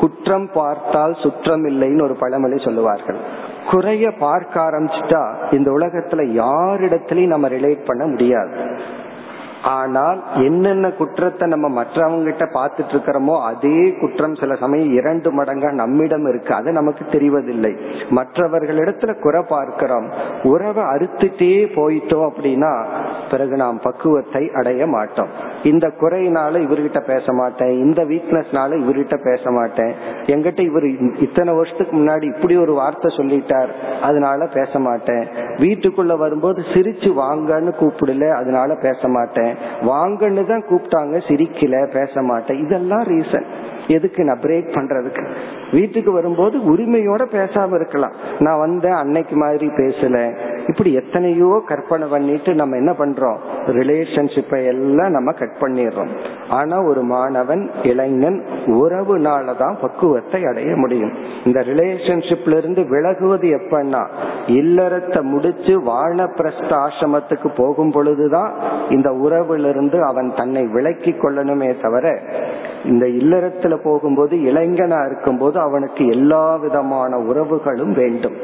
குற்றம் 0.00 0.48
பார்த்தால் 0.54 1.14
சுற்றம் 1.14 1.64
இல்லைன்னு 1.66 2.02
ஒரு 2.02 2.14
பழமொழி 2.14 2.58
சொல்லுவார்கள். 2.58 3.20
குறைய 3.70 4.10
பார்க்க 4.18 4.54
ஆரம்பிச்சுட்டா 4.60 5.22
இந்த 5.50 5.68
உலகத்துல 5.70 6.22
யாரிடத்திலையும் 6.42 7.34
நம்ம 7.34 7.48
ரிலேட் 7.48 7.82
பண்ண 7.86 8.04
முடியாது. 8.06 8.52
ஆனால் 9.62 10.22
என்னென்ன 10.34 10.90
குற்றத்தை 10.90 11.48
நம்ம 11.48 11.82
மற்றவங்க 11.82 12.24
கிட்ட 12.24 12.44
பார்த்துட்டு 12.44 12.92
இருக்கிறோமோ 12.94 13.42
அதே 13.42 13.96
குற்றம் 14.00 14.34
சில 14.34 14.54
சமயம் 14.54 14.92
இரண்டு 14.92 15.42
மடங்கா 15.42 15.72
நம்மிடம் 15.72 16.26
இருக்கு. 16.28 16.54
அது 16.54 16.72
நமக்கு 16.72 17.04
தெரிவதில்லை. 17.04 17.78
மற்றவர்களிடத்துல 18.10 19.20
குறை 19.20 19.44
பார்க்கிறோம். 19.48 20.10
உறவை 20.42 20.82
அறுத்துட்டே 20.82 21.66
போயிட்டோம் 21.74 22.28
அப்படின்னா 22.28 22.86
பிறகு 23.30 23.56
நாம் 23.56 23.80
பக்குவத்தை 23.80 24.50
அடைய 24.54 24.86
மாட்டோம். 24.86 25.28
இந்த 25.62 25.92
குறையினால 26.00 26.60
இவர்கிட்ட 26.60 27.00
பேச 27.00 27.32
மாட்டேன். 27.32 27.72
இந்த 27.72 28.04
வீக்னஸ்னால 28.04 28.78
இவர்கிட்ட 28.82 29.16
பேச 29.24 29.50
மாட்டேன். 29.50 29.94
எங்கிட்ட 30.26 30.60
இவர் 30.60 30.86
இத்தனை 31.18 31.54
வருஷத்துக்கு 31.54 31.96
முன்னாடி 31.96 32.22
இப்படி 32.22 32.56
ஒரு 32.56 32.72
வார்த்தை 32.72 33.16
சொல்லிட்டார். 33.16 33.68
அதனால 34.02 34.46
பேச 34.46 34.78
மாட்டேன். 34.78 35.28
வீட்டுக்குள்ள 35.56 36.18
வரும்போது 36.18 36.60
சிரிச்சு 36.60 37.12
வாங்கன்னு 37.22 37.72
கூப்பிடல 37.80 38.30
அதனால 38.30 38.74
பேச 38.74 39.08
மாட்டேன். 39.08 39.47
வாங்கன்னு 39.82 40.46
தான் 40.46 40.64
கூப்பிட்டாங்க. 40.70 41.16
சிரிக்கல 41.28 41.92
பேச 41.92 42.22
மாட்டேன். 42.22 42.58
இதெல்லாம் 42.58 43.02
ரீசன் 43.02 43.44
எதுக்கு 43.86 44.24
நான் 44.24 44.40
பிரேக் 44.40 44.74
பண்றதுக்கு? 44.74 45.26
வீட்டுக்கு 45.72 46.12
வரும்போது 46.12 46.58
உரிமையோட 46.58 47.22
பேசாம 47.32 47.74
இருக்கலாம். 47.74 48.12
நான் 48.38 48.58
வந்தேன் 48.58 48.92
அன்னைக்கு 48.92 49.36
மாதிரி 49.36 49.66
பேசல. 49.66 50.36
இப்படி 50.68 50.92
எத்தனையோ 50.92 51.62
கற்பனை 51.66 52.08
பண்ணிட்டு 52.08 52.54
நம்ம 52.54 52.76
என்ன 52.76 52.92
பண்றோம்? 52.92 53.38
ரிலேஷன்ஷிப்பை 53.66 54.66
எல்லாம் 54.66 55.10
நம்ம 55.10 55.32
கட் 55.32 55.56
பண்ணிடுறோம். 55.60 56.08
ஆனா 56.48 56.82
ஒரு 56.82 57.02
மாணவன் 57.02 57.70
இளைஞன் 57.82 58.42
உறவுனால 58.66 59.56
தான் 59.56 59.78
பக்குவத்தை 59.80 60.44
அடைய 60.44 60.76
முடியும். 60.76 61.12
இந்த 61.44 61.60
ரிலேஷன்ஷிப்ல 61.60 62.56
இருந்து 62.56 62.82
விலகுவது 62.82 63.48
எப்பன்னா 63.58 64.06
இல்லறத்தை 64.52 65.20
முடிச்சு 65.22 65.72
வானப்பிரஸ்த 65.82 66.70
ஆசிரமத்துக்கு 66.78 67.48
போகும் 67.56 67.92
பொழுதுதான் 67.92 68.52
இந்த 68.88 69.10
உறவிலிருந்து 69.10 69.98
அவன் 70.00 70.30
தன்னை 70.34 70.64
விலக்கி 70.66 71.12
கொள்ளணுமே 71.14 71.70
தவிர 71.80 72.06
இந்த 72.84 73.06
இல்லறத்துல 73.06 73.76
போகும்போது 73.84 74.36
இளைஞனா 74.36 75.06
இருக்கும்போது 75.06 75.60
அவனுக்கு 75.60 76.06
எல்லா 76.06 76.56
விதமான 76.56 77.16
உறவுகளும் 77.18 77.92
வேண்டும். 77.92 78.36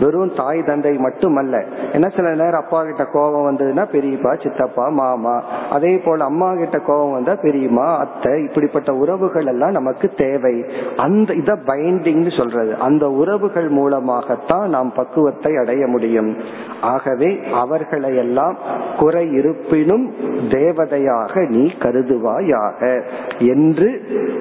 வெறும் 0.00 0.32
தாய் 0.36 0.62
தந்தை 0.62 0.92
மட்டுமல்ல. 0.96 1.64
ஏன்னா 1.92 2.16
சில 2.16 2.30
நேரம் 2.30 2.60
அப்பா 2.62 2.82
கிட்ட 2.82 3.04
கோபம் 3.04 3.46
வந்ததுன்னா 3.50 3.84
பெரியப்பா 3.92 4.42
சித்தப்பா 4.42 4.88
மாமா. 4.88 5.42
அதே 5.70 5.98
போல 5.98 6.24
அம்மா 6.24 6.54
கிட்ட 6.54 6.78
கோபம் 6.78 7.12
வந்தா 7.12 7.34
பெரியம்மா 7.34 7.96
அத்தை 7.96 8.42
இப்படிப்பட்ட 8.42 8.94
உறவுகள் 8.94 9.46
எல்லாம் 9.46 9.70
நமக்கு 9.70 10.10
தேவை. 10.16 10.64
அந்த 10.96 11.32
இத 11.32 11.52
பைண்டிங் 11.66 12.36
சொல்றது. 12.36 12.76
அந்த 12.76 13.10
உறவுகள் 13.10 13.68
மூலமாகத்தான் 13.68 14.68
நாம் 14.68 14.92
பக்குவத்தை 14.92 15.56
அடைய 15.56 15.86
முடியும். 15.86 16.36
ஆகவே 16.80 17.38
அவர்களை 17.52 18.16
எல்லாம் 18.16 18.56
குறை 18.98 19.32
இருப்பினும் 19.32 20.10
தேவதையாக 20.48 21.48
நீ 21.48 21.70
கருதுவாயாக. 21.78 23.02
என்று 23.38 23.81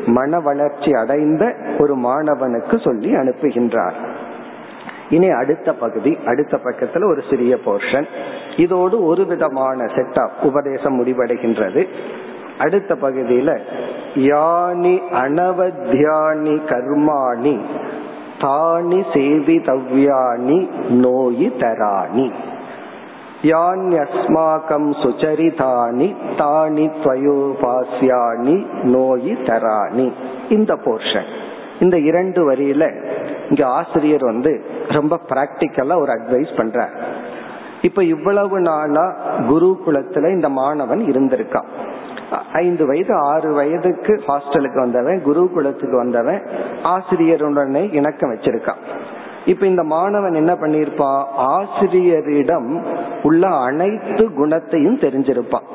மன 0.06 0.40
வளர்ச்சி 0.40 0.92
அடைந்த 0.92 1.56
ஒரு 1.80 1.96
மாணவனுக்கு 1.96 2.84
சொல்லி 2.84 3.16
அனுப்புகின்றார். 3.16 3.94
இனி 5.10 5.30
அடுத்த 5.30 5.74
பகுதி 5.74 6.18
அடுத்த 6.26 6.60
பக்கத்துல 6.64 7.06
ஒரு 7.06 7.24
சிறிய 7.30 7.58
போர்ஷன் 7.66 8.08
இதோடு 8.58 9.06
ஒரு 9.06 9.26
விதமான 9.26 9.84
செட்டப் 9.84 10.30
உபதேசம் 10.42 11.06
முடிவடைகின்றது. 11.06 11.88
அடுத்த 12.60 12.96
பகுதியில 13.02 13.60
யானி 14.16 14.96
அனவத்தியானி 15.12 16.56
கர்மாணி 16.66 17.60
தானி 18.40 19.00
சேவிதவ்யானி 19.14 20.70
நோயி 20.90 21.48
தராணி. 21.60 22.32
யான்யஸ்மாகம் 23.42 24.90
சுச்சரிதானி 25.04 26.08
தானி 26.38 26.86
துவயோபாசியானி 27.04 28.56
நோயி 28.84 29.34
தராணி 29.48 30.14
இந்த 30.50 30.76
போர்ஷன் 30.76 31.30
இந்த 31.80 32.00
இரண்டு 32.00 32.52
வரியில 32.52 32.84
இங்க 33.50 33.68
ஆசிரியர் 33.68 34.24
வந்து 34.24 34.66
ரொம்ப 34.88 35.20
பிராக்டிக்கலா 35.30 36.00
ஒரு 36.00 36.12
அட்வைஸ் 36.12 36.58
பண்ற 36.58 36.90
இப்ப 37.82 38.04
இவ்வளவு 38.04 38.60
நாளா 38.60 39.06
குருகுலத்துல 39.38 40.32
இந்த 40.32 40.50
மாணவன் 40.50 41.00
இருந்திருக்கான். 41.00 41.70
ஐந்து 42.54 42.86
வயது 42.86 43.14
ஆறு 43.16 43.54
வயதுக்கு 43.54 44.24
ஹாஸ்டலுக்கு 44.28 44.80
வந்தவன் 44.80 45.22
குருகுலத்துக்கு 45.26 45.96
வந்தவன் 45.96 46.42
ஆசிரியருடனே 46.84 47.94
இணக்கம் 47.94 48.32
வச்சிருக்கான். 48.34 48.82
இப்ப 49.46 49.66
இந்த 49.66 49.84
மாணவன் 49.84 50.34
என்ன 50.34 50.54
பண்ணிருப்பான் 50.54 51.24
ஆசிரியரிடம் 51.36 52.86
உள்ள 53.24 53.48
அனைத்து 53.48 54.34
குணத்தையும் 54.34 55.00
தெரிஞ்சிருப்பான் 55.00 55.68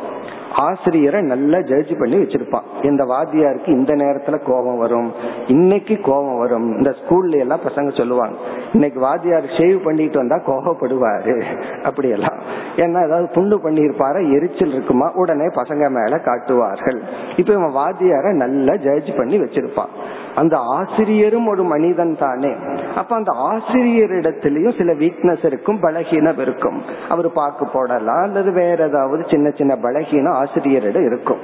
ஆசிரியரை 0.53 1.23
நல்லா 1.23 1.61
ஜட்ஜ் 1.61 1.99
பண்ணி 1.99 2.17
வச்சிருப்பான் 2.17 2.63
இந்த 2.83 3.05
வாத்தியாருக்கு 3.05 3.69
இந்த 3.69 3.95
நேரத்துல 3.95 4.43
கோபம் 4.45 4.79
வரும்? 4.79 5.13
இன்னைக்கு 5.47 6.01
கோபம் 6.03 6.39
வரும். 6.39 6.77
இந்த 6.77 6.91
ஸ்கூல்ல 6.91 7.39
எல்லாம் 7.39 7.61
பசங்க 7.69 7.97
சொல்லுவாங்க 7.97 8.37
இன்னைக்கு 8.73 9.01
வாத்தியார் 9.01 9.45
ஷேவ் 9.45 9.85
பண்ணிட்டு 9.85 10.19
வந்தா 10.19 10.37
கோபப்படுவாரு. 10.37 11.43
அப்படி 11.83 12.09
எல்லாம் 12.09 12.39
ஏன்னா 12.77 13.07
ஏதாவது 13.07 13.29
புண்ணு 13.35 13.59
பண்ணிருப்பாரு 13.65 14.33
எரிச்சல் 14.33 14.73
இருக்குமா? 14.73 15.11
உடனே 15.15 15.45
பசங்க 15.45 15.91
மேல 15.91 16.19
காட்டுவார்கள். 16.19 17.03
இப்ப 17.37 17.53
இவன் 17.53 17.75
வாத்தியார 17.75 18.33
நல்லா 18.33 18.77
ஜட்ஜ் 18.77 19.17
பண்ணி 19.17 19.39
வச்சிருப்பான் 19.41 19.93
அந்த 20.35 20.57
ஆசிரியரும் 20.59 21.47
ஒரு 21.47 21.65
மனிதன் 21.65 22.17
தானே. 22.19 22.55
அப்ப 22.97 23.17
அந்த 23.17 23.33
ஆசிரியரிடத்திலயும் 23.51 24.77
சில 24.79 24.93
வீக்னஸ் 24.93 25.47
இருக்கும் 25.47 25.83
பலகீனம் 25.83 26.39
இருக்கும். 26.39 26.83
அவர் 27.09 27.33
பாக்கு 27.33 27.67
போடலாம் 27.67 28.23
அல்லது 28.23 28.53
வேற 28.53 28.87
ஏதாவது 28.87 29.25
சின்ன 29.31 29.51
சின்ன 29.51 29.73
பலகீனம் 29.83 30.39
ஆசிரியரிடம் 30.43 31.07
இருக்கும். 31.07 31.43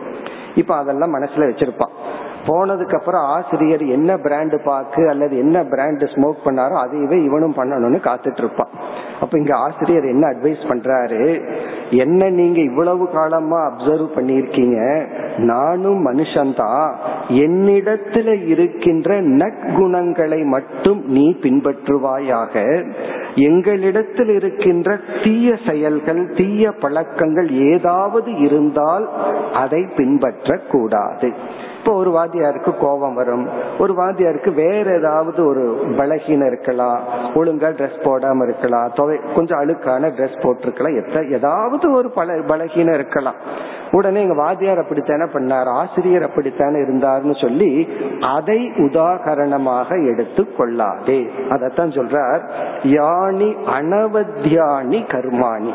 இப்ப 0.55 0.77
அதெல்லாம் 0.77 1.15
மனசுல 1.15 1.47
வச்சிருப்பான். 1.51 1.95
போனதுக்கு 2.47 2.95
அப்புறம் 2.95 3.23
ஆசிரியர் 3.23 3.87
என்ன 3.87 4.17
பிராண்டு 4.17 4.63
பாக்கு 4.65 5.09
அல்லது 5.09 5.39
என்ன 5.39 5.63
பிராண்டு 5.63 6.05
ஸ்மோக் 6.15 6.43
பண்ணாரோ 6.45 6.77
அதையவே 6.85 7.25
இவனும் 7.25 7.55
பண்ணணும்னு 7.55 7.99
காத்துட்டு 7.99 8.39
இருப்பான். 8.39 8.69
அப்ப 9.21 9.39
இங்க 9.39 9.57
ஆசிரியர் 9.57 10.05
என்ன 10.05 10.29
அட்வைஸ் 10.29 10.63
பண்றாரு? 10.69 11.51
என்ன 11.91 12.29
நீங்க 12.29 12.61
இவ்வளவு 12.61 13.11
காலமா 13.11 13.57
அப்சர்வ் 13.57 14.09
பண்ணிருக்கீங்க 14.17 15.07
நானும் 15.39 16.07
மனுஷன்தான். 16.07 16.95
என்னிடத்துல 17.29 18.47
இருக்கின்ற 18.47 19.23
நற்குணங்களை 19.23 20.45
மட்டும் 20.45 21.03
நீ 21.07 21.37
பின்பற்றுவாயாக. 21.41 22.85
எங்களிடத்தில் 23.35 24.29
இருக்கின்ற 24.29 25.01
தீய 25.25 25.57
செயல்கள் 25.67 26.33
தீய 26.35 26.73
பழக்கங்கள் 26.73 27.51
ஏதாவது 27.51 28.39
இருந்தால் 28.39 29.09
அதை 29.55 29.87
பின்பற்றக்கூடாது. 29.97 31.33
இப்போ 31.83 31.97
ஒரு 31.97 32.11
வாத்தியாருக்கு 32.11 32.77
கோபம் 32.79 33.15
வரும். 33.15 33.49
ஒரு 33.79 33.95
வாத்தியாருக்கு 33.95 34.55
வேற 34.55 34.97
ஏதாவது 34.97 35.47
ஒரு 35.47 35.83
பலகீனம் 35.97 36.47
இருக்கலாம். 36.47 37.01
ஒழுங்கா 37.35 37.71
ட்ரெஸ் 37.73 38.05
போடாம 38.05 38.43
இருக்கலாம். 38.43 38.91
தொகை 38.95 39.21
கொஞ்சம் 39.35 39.59
அழுக்கான 39.59 40.11
ட்ரெஸ் 40.11 40.41
போட்டிருக்கலாம். 40.43 41.07
எத்த 41.07 41.25
ஏதாவது 41.31 41.93
ஒரு 41.93 42.11
பல 42.11 42.33
பலகீனம் 42.33 42.95
இருக்கலாம். 42.95 43.35
உடனே 43.91 44.21
எங்க 44.21 44.35
வாத்தியார் 44.35 44.79
அப்படித்தானே 44.79 45.23
பண்ணார்? 45.23 45.65
ஆசிரியர் 45.65 46.23
அப்படித்தானே 46.23 46.79
இருந்தார்னு 46.79 47.41
சொல்லி 47.41 47.89
அதை 48.21 48.73
உதாகரணமாக 48.77 50.07
எடுத்து 50.07 50.57
கொள்ளாதே. 50.57 51.31
அதத்தான் 51.49 51.95
சொல்றார். 51.99 52.49
யானி 52.83 53.57
அனவத்தியானி 53.81 55.01
கர்மாணி 55.07 55.73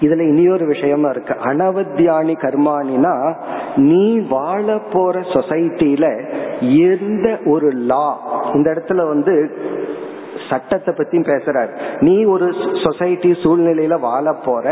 இதுல 0.00 0.20
இனியொரு 0.28 0.66
விஷயமா 0.66 1.08
இருக்கு. 1.08 1.34
அனவத்தியானி 1.44 2.34
கர்மானினா 2.44 3.14
நீ 3.76 4.18
வாழ 4.28 4.78
போற 4.92 5.20
சொசைட்டில 5.20 6.06
எந்த 6.90 7.38
ஒரு 7.44 7.70
லா 7.70 8.08
இந்த 8.54 8.70
இடத்துல 8.70 9.08
வந்து 9.08 9.34
சட்டத்தை 10.48 10.94
பத்தியும் 10.94 11.28
பேசுறாரு. 11.30 11.72
நீ 12.00 12.24
ஒரு 12.24 12.48
சொசைட்டி 12.84 13.30
சூழ்நிலையில 13.42 14.00
வாழ 14.00 14.32
போற. 14.44 14.64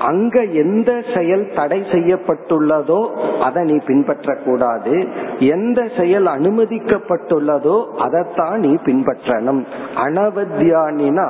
அங்க 0.00 0.42
எந்த 0.62 0.90
செயல் 1.14 1.44
தடை 1.54 1.80
செய்யப்பட்டுள்ளதோ 1.92 3.00
அதை 3.40 3.64
நீ 3.64 3.76
பின்பற்ற 3.86 4.36
கூடாது 4.44 4.94
எந்த 5.38 5.80
செயல் 5.98 6.26
அனுமதிக்கப்பட்டுள்ளதோ 6.26 7.76
அதைத்தான் 7.96 8.58
நீ 8.58 8.72
பின்பற்றணும். 8.84 9.62
அனவத்தியானினா 9.96 11.26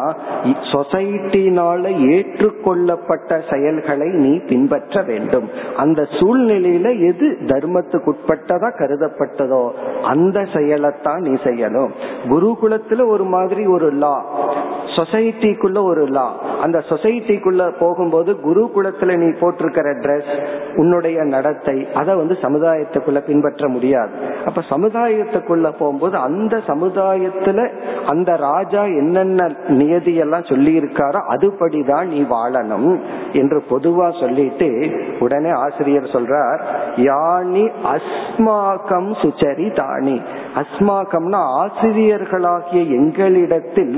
சொசைட்டினால 0.72 1.82
ஏற்றுக்கொள்ளப்பட்ட 2.10 3.40
செயல்களை 3.50 4.08
நீ 4.08 4.32
பின்பற்ற 4.48 5.02
வேண்டும். 5.02 5.48
அந்த 5.76 6.02
சூழ்நிலையில 6.02 6.88
எது 7.06 7.26
தர்மத்துக்குட்பட்டதா 7.46 8.68
கருதப்பட்டதோ 8.80 9.62
அந்த 10.02 10.38
செயலைத்தான் 10.52 11.20
நீ 11.20 11.34
செய்யணும். 11.44 11.92
குருகுலத்துல 12.28 13.06
ஒரு 13.08 13.24
மாதிரி 13.24 13.66
ஒரு 13.66 13.87
லா 13.92 14.14
சொசைட்டிக்குள்ள 14.96 15.82
ஒரு 15.82 16.04
லா 16.08 16.26
அந்த 16.62 16.78
சொசைட்டிக்குள்ள 16.88 17.62
போகும்போது 17.78 18.40
குரு 18.40 18.62
குலத்துல 18.74 19.16
நீ 19.16 19.28
போட்டிருக்கிற 19.40 19.88
ட்ரெஸ் 19.94 20.32
உன்னுடைய 20.76 21.22
நடத்தை 21.24 21.86
அதை 21.94 22.14
வந்து 22.14 22.34
சமுதாயத்துக்குள்ள 22.42 23.20
பின்பற்ற 23.26 23.68
முடியாது. 23.68 24.10
அப்ப 24.46 24.62
சமுதாயத்துக்குள்ள 24.70 25.66
போகும்போது 25.78 26.16
அந்த 26.18 26.56
சமுதாயத்துல 26.66 27.68
அந்த 28.06 28.36
ராஜா 28.36 28.82
என்னென்ன 28.82 29.46
நியதியெல்லாம் 29.68 30.48
சொல்லி 30.48 30.72
இருக்காரோ 30.78 31.20
அதுபடிதான் 31.28 32.04
நீ 32.04 32.20
வாழணும் 32.22 32.90
என்று 33.32 33.62
பொதுவா 33.70 34.08
சொல்லிட்டு 34.20 34.68
உடனே 35.18 35.50
ஆசிரியர் 35.50 36.12
சொல்றார் 36.12 36.62
யானி 36.96 37.64
அஸ்மாக்கம் 37.94 39.10
சுச்சரி 39.22 39.68
தானி 39.72 40.16
அஸ்மாக்கம்னா 40.56 41.42
ஆசிரியர்களாகிய 41.60 42.82
எங்களிடத்தில் 42.98 43.96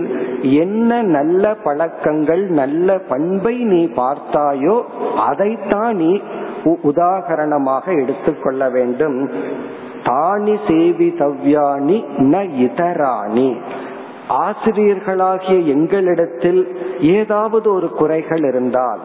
என்ன 0.61 1.03
நல்ல 1.03 1.55
பழக்கங்கள் 1.63 2.45
நல்ல 2.51 2.99
பண்பை 2.99 3.57
நீ 3.57 3.85
பார்த்தாயோ 3.85 4.83
அதைத்தான் 5.17 5.97
நீ 5.97 6.21
உதாகரணமாக 6.65 8.03
எடுத்துக்கொள்ள 8.03 8.69
வேண்டும். 8.69 9.31
தானி 10.05 10.55
சேவிதவ்யானி 10.67 12.05
ந 12.19 12.37
இதராணி. 12.67 13.57
ஆசிரியர்களாகிய 14.29 15.59
எங்களிடத்தில் 15.75 16.61
ஏதாவது 17.01 17.73
ஒரு 17.73 17.91
குறைகள் 17.91 18.45
இருந்தால் 18.45 18.99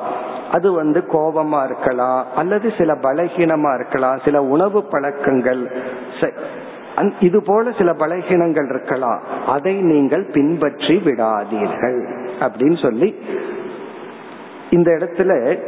அது 0.52 0.72
வந்து 0.72 1.04
கோபமா 1.12 1.64
இருக்கலாம் 1.64 2.26
அல்லது 2.36 2.74
சில 2.78 2.94
பலகீனமா 2.94 3.74
இருக்கலாம் 3.74 4.20
சில 4.26 4.42
உணவு 4.42 4.84
பழக்கங்கள் 4.84 5.72
இது 7.20 7.44
போல 7.44 7.72
சில 7.72 7.92
பலகீனங்கள் 7.92 8.70
இருக்கலாம். 8.70 9.22
அதை 9.48 9.82
நீங்கள் 9.82 10.26
பின்பற்றி 10.34 11.02
விடாதீர்கள். 11.06 12.00
அப்படின்னு 12.40 12.82
சொல்லி 12.82 13.16
இந்த 14.70 14.92
இடத்துல 14.92 15.60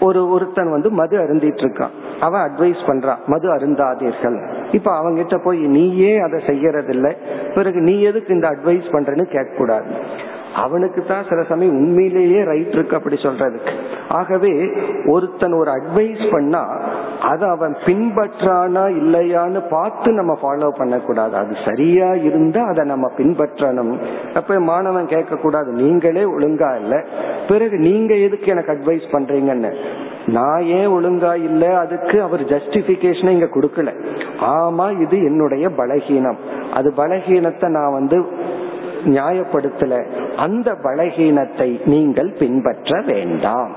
ஒரு 0.00 0.28
ஒருத்தன் 0.28 0.70
வந்து 0.70 0.90
மது 0.90 1.18
அருந்திட்டு 1.18 1.62
இருக்கான். 1.64 2.20
அவன் 2.20 2.40
அட்வைஸ் 2.40 2.82
பண்றான் 2.86 3.24
மது 3.26 3.54
அருந்தாதீர்கள். 3.54 4.52
இப்ப 4.72 4.90
அவங்கிட்ட 5.00 5.38
போய் 5.44 5.58
நீயே 5.58 6.18
அதை 6.18 6.42
செய்யறதில்ல? 6.46 7.16
பிறகு 7.54 7.80
நீ 7.80 8.00
எதுக்கு 8.00 8.34
இந்த 8.34 8.48
அட்வைஸ் 8.50 8.92
பண்றேன்னு 8.92 9.22
கேட்க 9.22 9.54
கூடாது 9.56 9.90
அவனுக்கு 10.54 11.04
தான் 11.04 11.24
சில 11.28 11.42
சமயம் 11.42 11.74
உண்மையிலேயே 11.74 12.44
ரைட் 12.44 12.72
இருக்கு 12.72 12.96
அப்படி 12.96 13.16
சொல்றதுக்கு. 13.16 13.72
ஆகவே 14.08 14.70
ஒருத்தன் 15.06 15.52
ஒரு 15.52 15.70
அட்வைஸ் 15.70 16.30
பண்ணா 16.30 16.66
அதை 17.20 17.48
அவன் 17.48 17.76
பின்பற்றானா 17.84 18.84
இல்லையான்னு 18.88 19.62
பார்த்து 19.70 20.12
நம்ம 20.12 20.38
ஃபாலோ 20.42 20.68
பண்ணக்கூடாது. 20.70 21.36
அது 21.36 21.54
சரியா 21.64 22.14
இருந்தா 22.14 22.64
அதை 22.64 22.84
நம்ம 22.84 23.10
பின்பற்றணும். 23.16 23.98
அப்ப 24.34 24.60
மாணவன் 24.60 25.06
கேட்க 25.06 25.36
கூடாது 25.36 25.72
நீங்களே 25.72 26.22
ஒழுங்கா 26.22 26.76
இல்ல. 26.76 27.04
பிறகு 27.48 27.78
நீங்க 27.78 28.14
எதுக்கு 28.14 28.46
எனக்கு 28.46 28.72
அட்வைஸ் 28.72 29.12
பண்றீங்கன்னு? 29.12 29.74
நான் 30.26 30.62
ஏன் 30.62 30.86
ஒழுங்கா 30.86 31.34
இல்ல? 31.34 31.78
அதுக்கு 31.78 32.22
அவர் 32.22 32.40
ஜஸ்டிபிகேஷனை 32.40 33.28
இங்க 33.28 33.44
கொடுக்கல. 33.44 33.92
ஆமா 34.40 35.00
இது 35.00 35.24
என்னுடைய 35.24 35.68
பலகீனம். 35.68 36.36
அது 36.72 36.92
பலகீனத்தை 36.96 37.68
நான் 37.68 37.92
வந்து 37.92 38.24
நியாயப்படுத்தல. 39.04 40.22
அந்த 40.36 40.72
பலகீனத்தை 40.82 41.86
நீங்கள் 41.86 42.30
பின்பற்ற 42.38 43.00
வேண்டாம். 43.06 43.72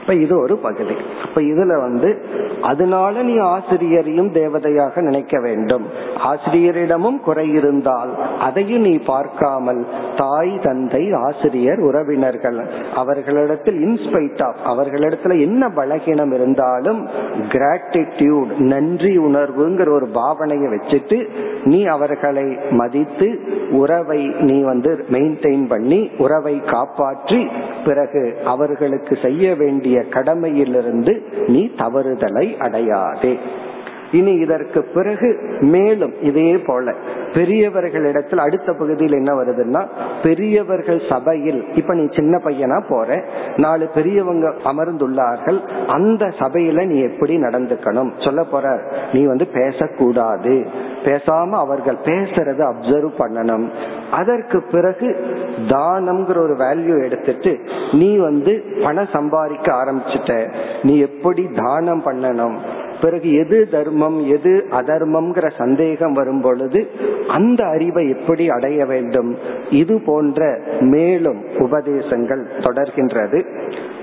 இப்ப 0.00 0.14
இது 0.14 0.38
ஒரு 0.38 0.56
பகுதி. 0.56 0.94
இப்ப 1.24 1.40
இதுல 1.40 1.80
வந்து 1.80 2.22
அதனால 2.62 3.22
நீ 3.22 3.38
ஆசிரியரையும் 3.38 4.32
தேவதையாக 4.32 5.00
நினைக்க 5.00 5.40
வேண்டும். 5.40 5.86
ஆசிரியரிடமும் 6.22 7.20
குறை 7.20 7.46
இருந்தால் 7.50 8.12
அதையும் 8.40 8.80
நீ 8.80 8.94
பார்க்காமல் 9.06 9.82
தாய் 10.16 10.52
தந்தை 10.62 11.02
ஆசிரியர் 11.12 11.80
உறவினர்கள் 11.80 12.58
அவர்களிடத்தில் 12.94 13.78
இன்ஸ்பைட் 13.86 14.42
ஆஃப் 14.42 14.60
அவர்களிடத்துல 14.64 15.40
என்ன 15.40 15.68
பலகீனம் 15.76 16.34
இருந்தாலும் 16.34 17.00
கிராட்டிடியூட் 17.48 18.52
நன்றி 18.56 19.18
உணர்வுங்கிற 19.18 19.90
ஒரு 19.90 20.08
பாவனையை 20.14 20.68
வச்சுட்டு 20.74 21.18
நீ 21.64 21.84
அவர்களை 21.86 22.46
மதித்து 22.70 23.28
உறவை 23.72 24.20
நீ 24.40 24.62
வந்து 24.62 24.92
மெயின்டைன் 25.10 25.66
பண்ணி 25.68 26.00
உறவை 26.18 26.54
காப்பாற்றி 26.66 27.40
பிறகு 27.84 28.24
அவர்களுக்கு 28.44 29.14
செய்ய 29.22 29.54
வேண்டிய 29.54 29.98
கடமையிலிருந்து 30.10 31.14
நீ 31.48 31.62
தவறுதலை 31.76 32.46
அடையாதே. 32.58 33.34
இனி 34.12 34.32
இதற்கு 34.34 34.82
பிறகு 34.82 35.28
மேலும் 35.60 36.14
இதே 36.20 36.58
போல 36.58 36.94
பெரியவர்களிடத்தில் 37.32 38.38
அடுத்த 38.38 38.72
பகுதியில் 38.72 39.12
என்ன 39.12 39.32
வருதுன்னா 39.34 39.82
பெரியவர்கள் 40.22 41.00
சபையில் 41.08 41.60
இப்ப 41.74 41.94
நீ 41.94 42.04
சின்ன 42.10 42.40
பையனா 42.44 42.82
போற 42.88 43.24
நாலு 43.56 43.86
பெரியவங்க 43.94 44.52
அமர்ந்துள்ளார்கள் 44.64 45.58
அந்த 45.86 46.24
சபையில 46.38 46.86
நீ 46.86 47.00
எப்படி 47.00 47.36
நடந்துக்கணும்? 47.36 48.10
சொல்ல 48.18 48.44
போற 48.44 48.80
நீ 49.12 49.24
வந்து 49.24 49.46
பேசக்கூடாது. 49.46 50.66
பேசாம 51.04 51.50
அவர்கள் 51.50 51.98
பேசுறத 52.04 52.60
அப்சர்வ் 52.72 53.10
பண்ணணும். 53.18 53.66
அதற்கு 54.10 54.62
பிறகு 54.62 55.08
தானம்ங்கிற 55.66 56.38
ஒரு 56.38 56.56
வேல்யூ 56.58 57.04
எடுத்துட்டு 57.04 57.58
நீ 57.92 58.16
வந்து 58.16 58.64
பணம் 58.82 59.12
சம்பாதிக்க 59.12 59.72
ஆரம்பிச்சிட்ட. 59.72 60.48
நீ 60.82 60.98
எப்படி 60.98 61.48
தானம் 61.54 62.02
பண்ணணும்? 62.06 62.56
பிறகு 63.02 63.28
எது 63.32 63.68
தர்மம் 63.70 64.18
எது 64.26 64.52
அதர்மம்ங்கிற 64.70 65.50
சந்தேகம் 65.58 66.12
வரும் 66.12 66.40
பொழுது 66.40 66.80
அந்த 67.28 67.60
அறிவை 67.64 68.04
எப்படி 68.08 68.44
அடைய 68.50 68.86
வேண்டும்? 68.86 69.30
இது 69.70 69.94
போன்ற 70.06 70.40
மேலும் 70.80 71.40
உபதேசங்கள் 71.58 72.42
தொடர்கின்றது. 72.58 73.40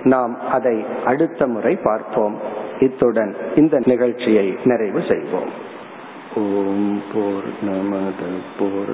நாம் 0.03 0.37
அதை 0.51 0.85
அடுத்த 1.05 1.47
முறை 1.47 1.73
பார்ப்போம். 1.83 2.35
இத்துடன் 2.79 3.35
இந்த 3.55 3.81
நிகழ்ச்சியை 3.85 4.47
நிறைவு 4.63 5.01
செய்வோம். 5.09 5.51
ஓம் 6.35 7.01
போர் 7.13 7.49
நமத 7.65 8.21
போர் 8.59 8.93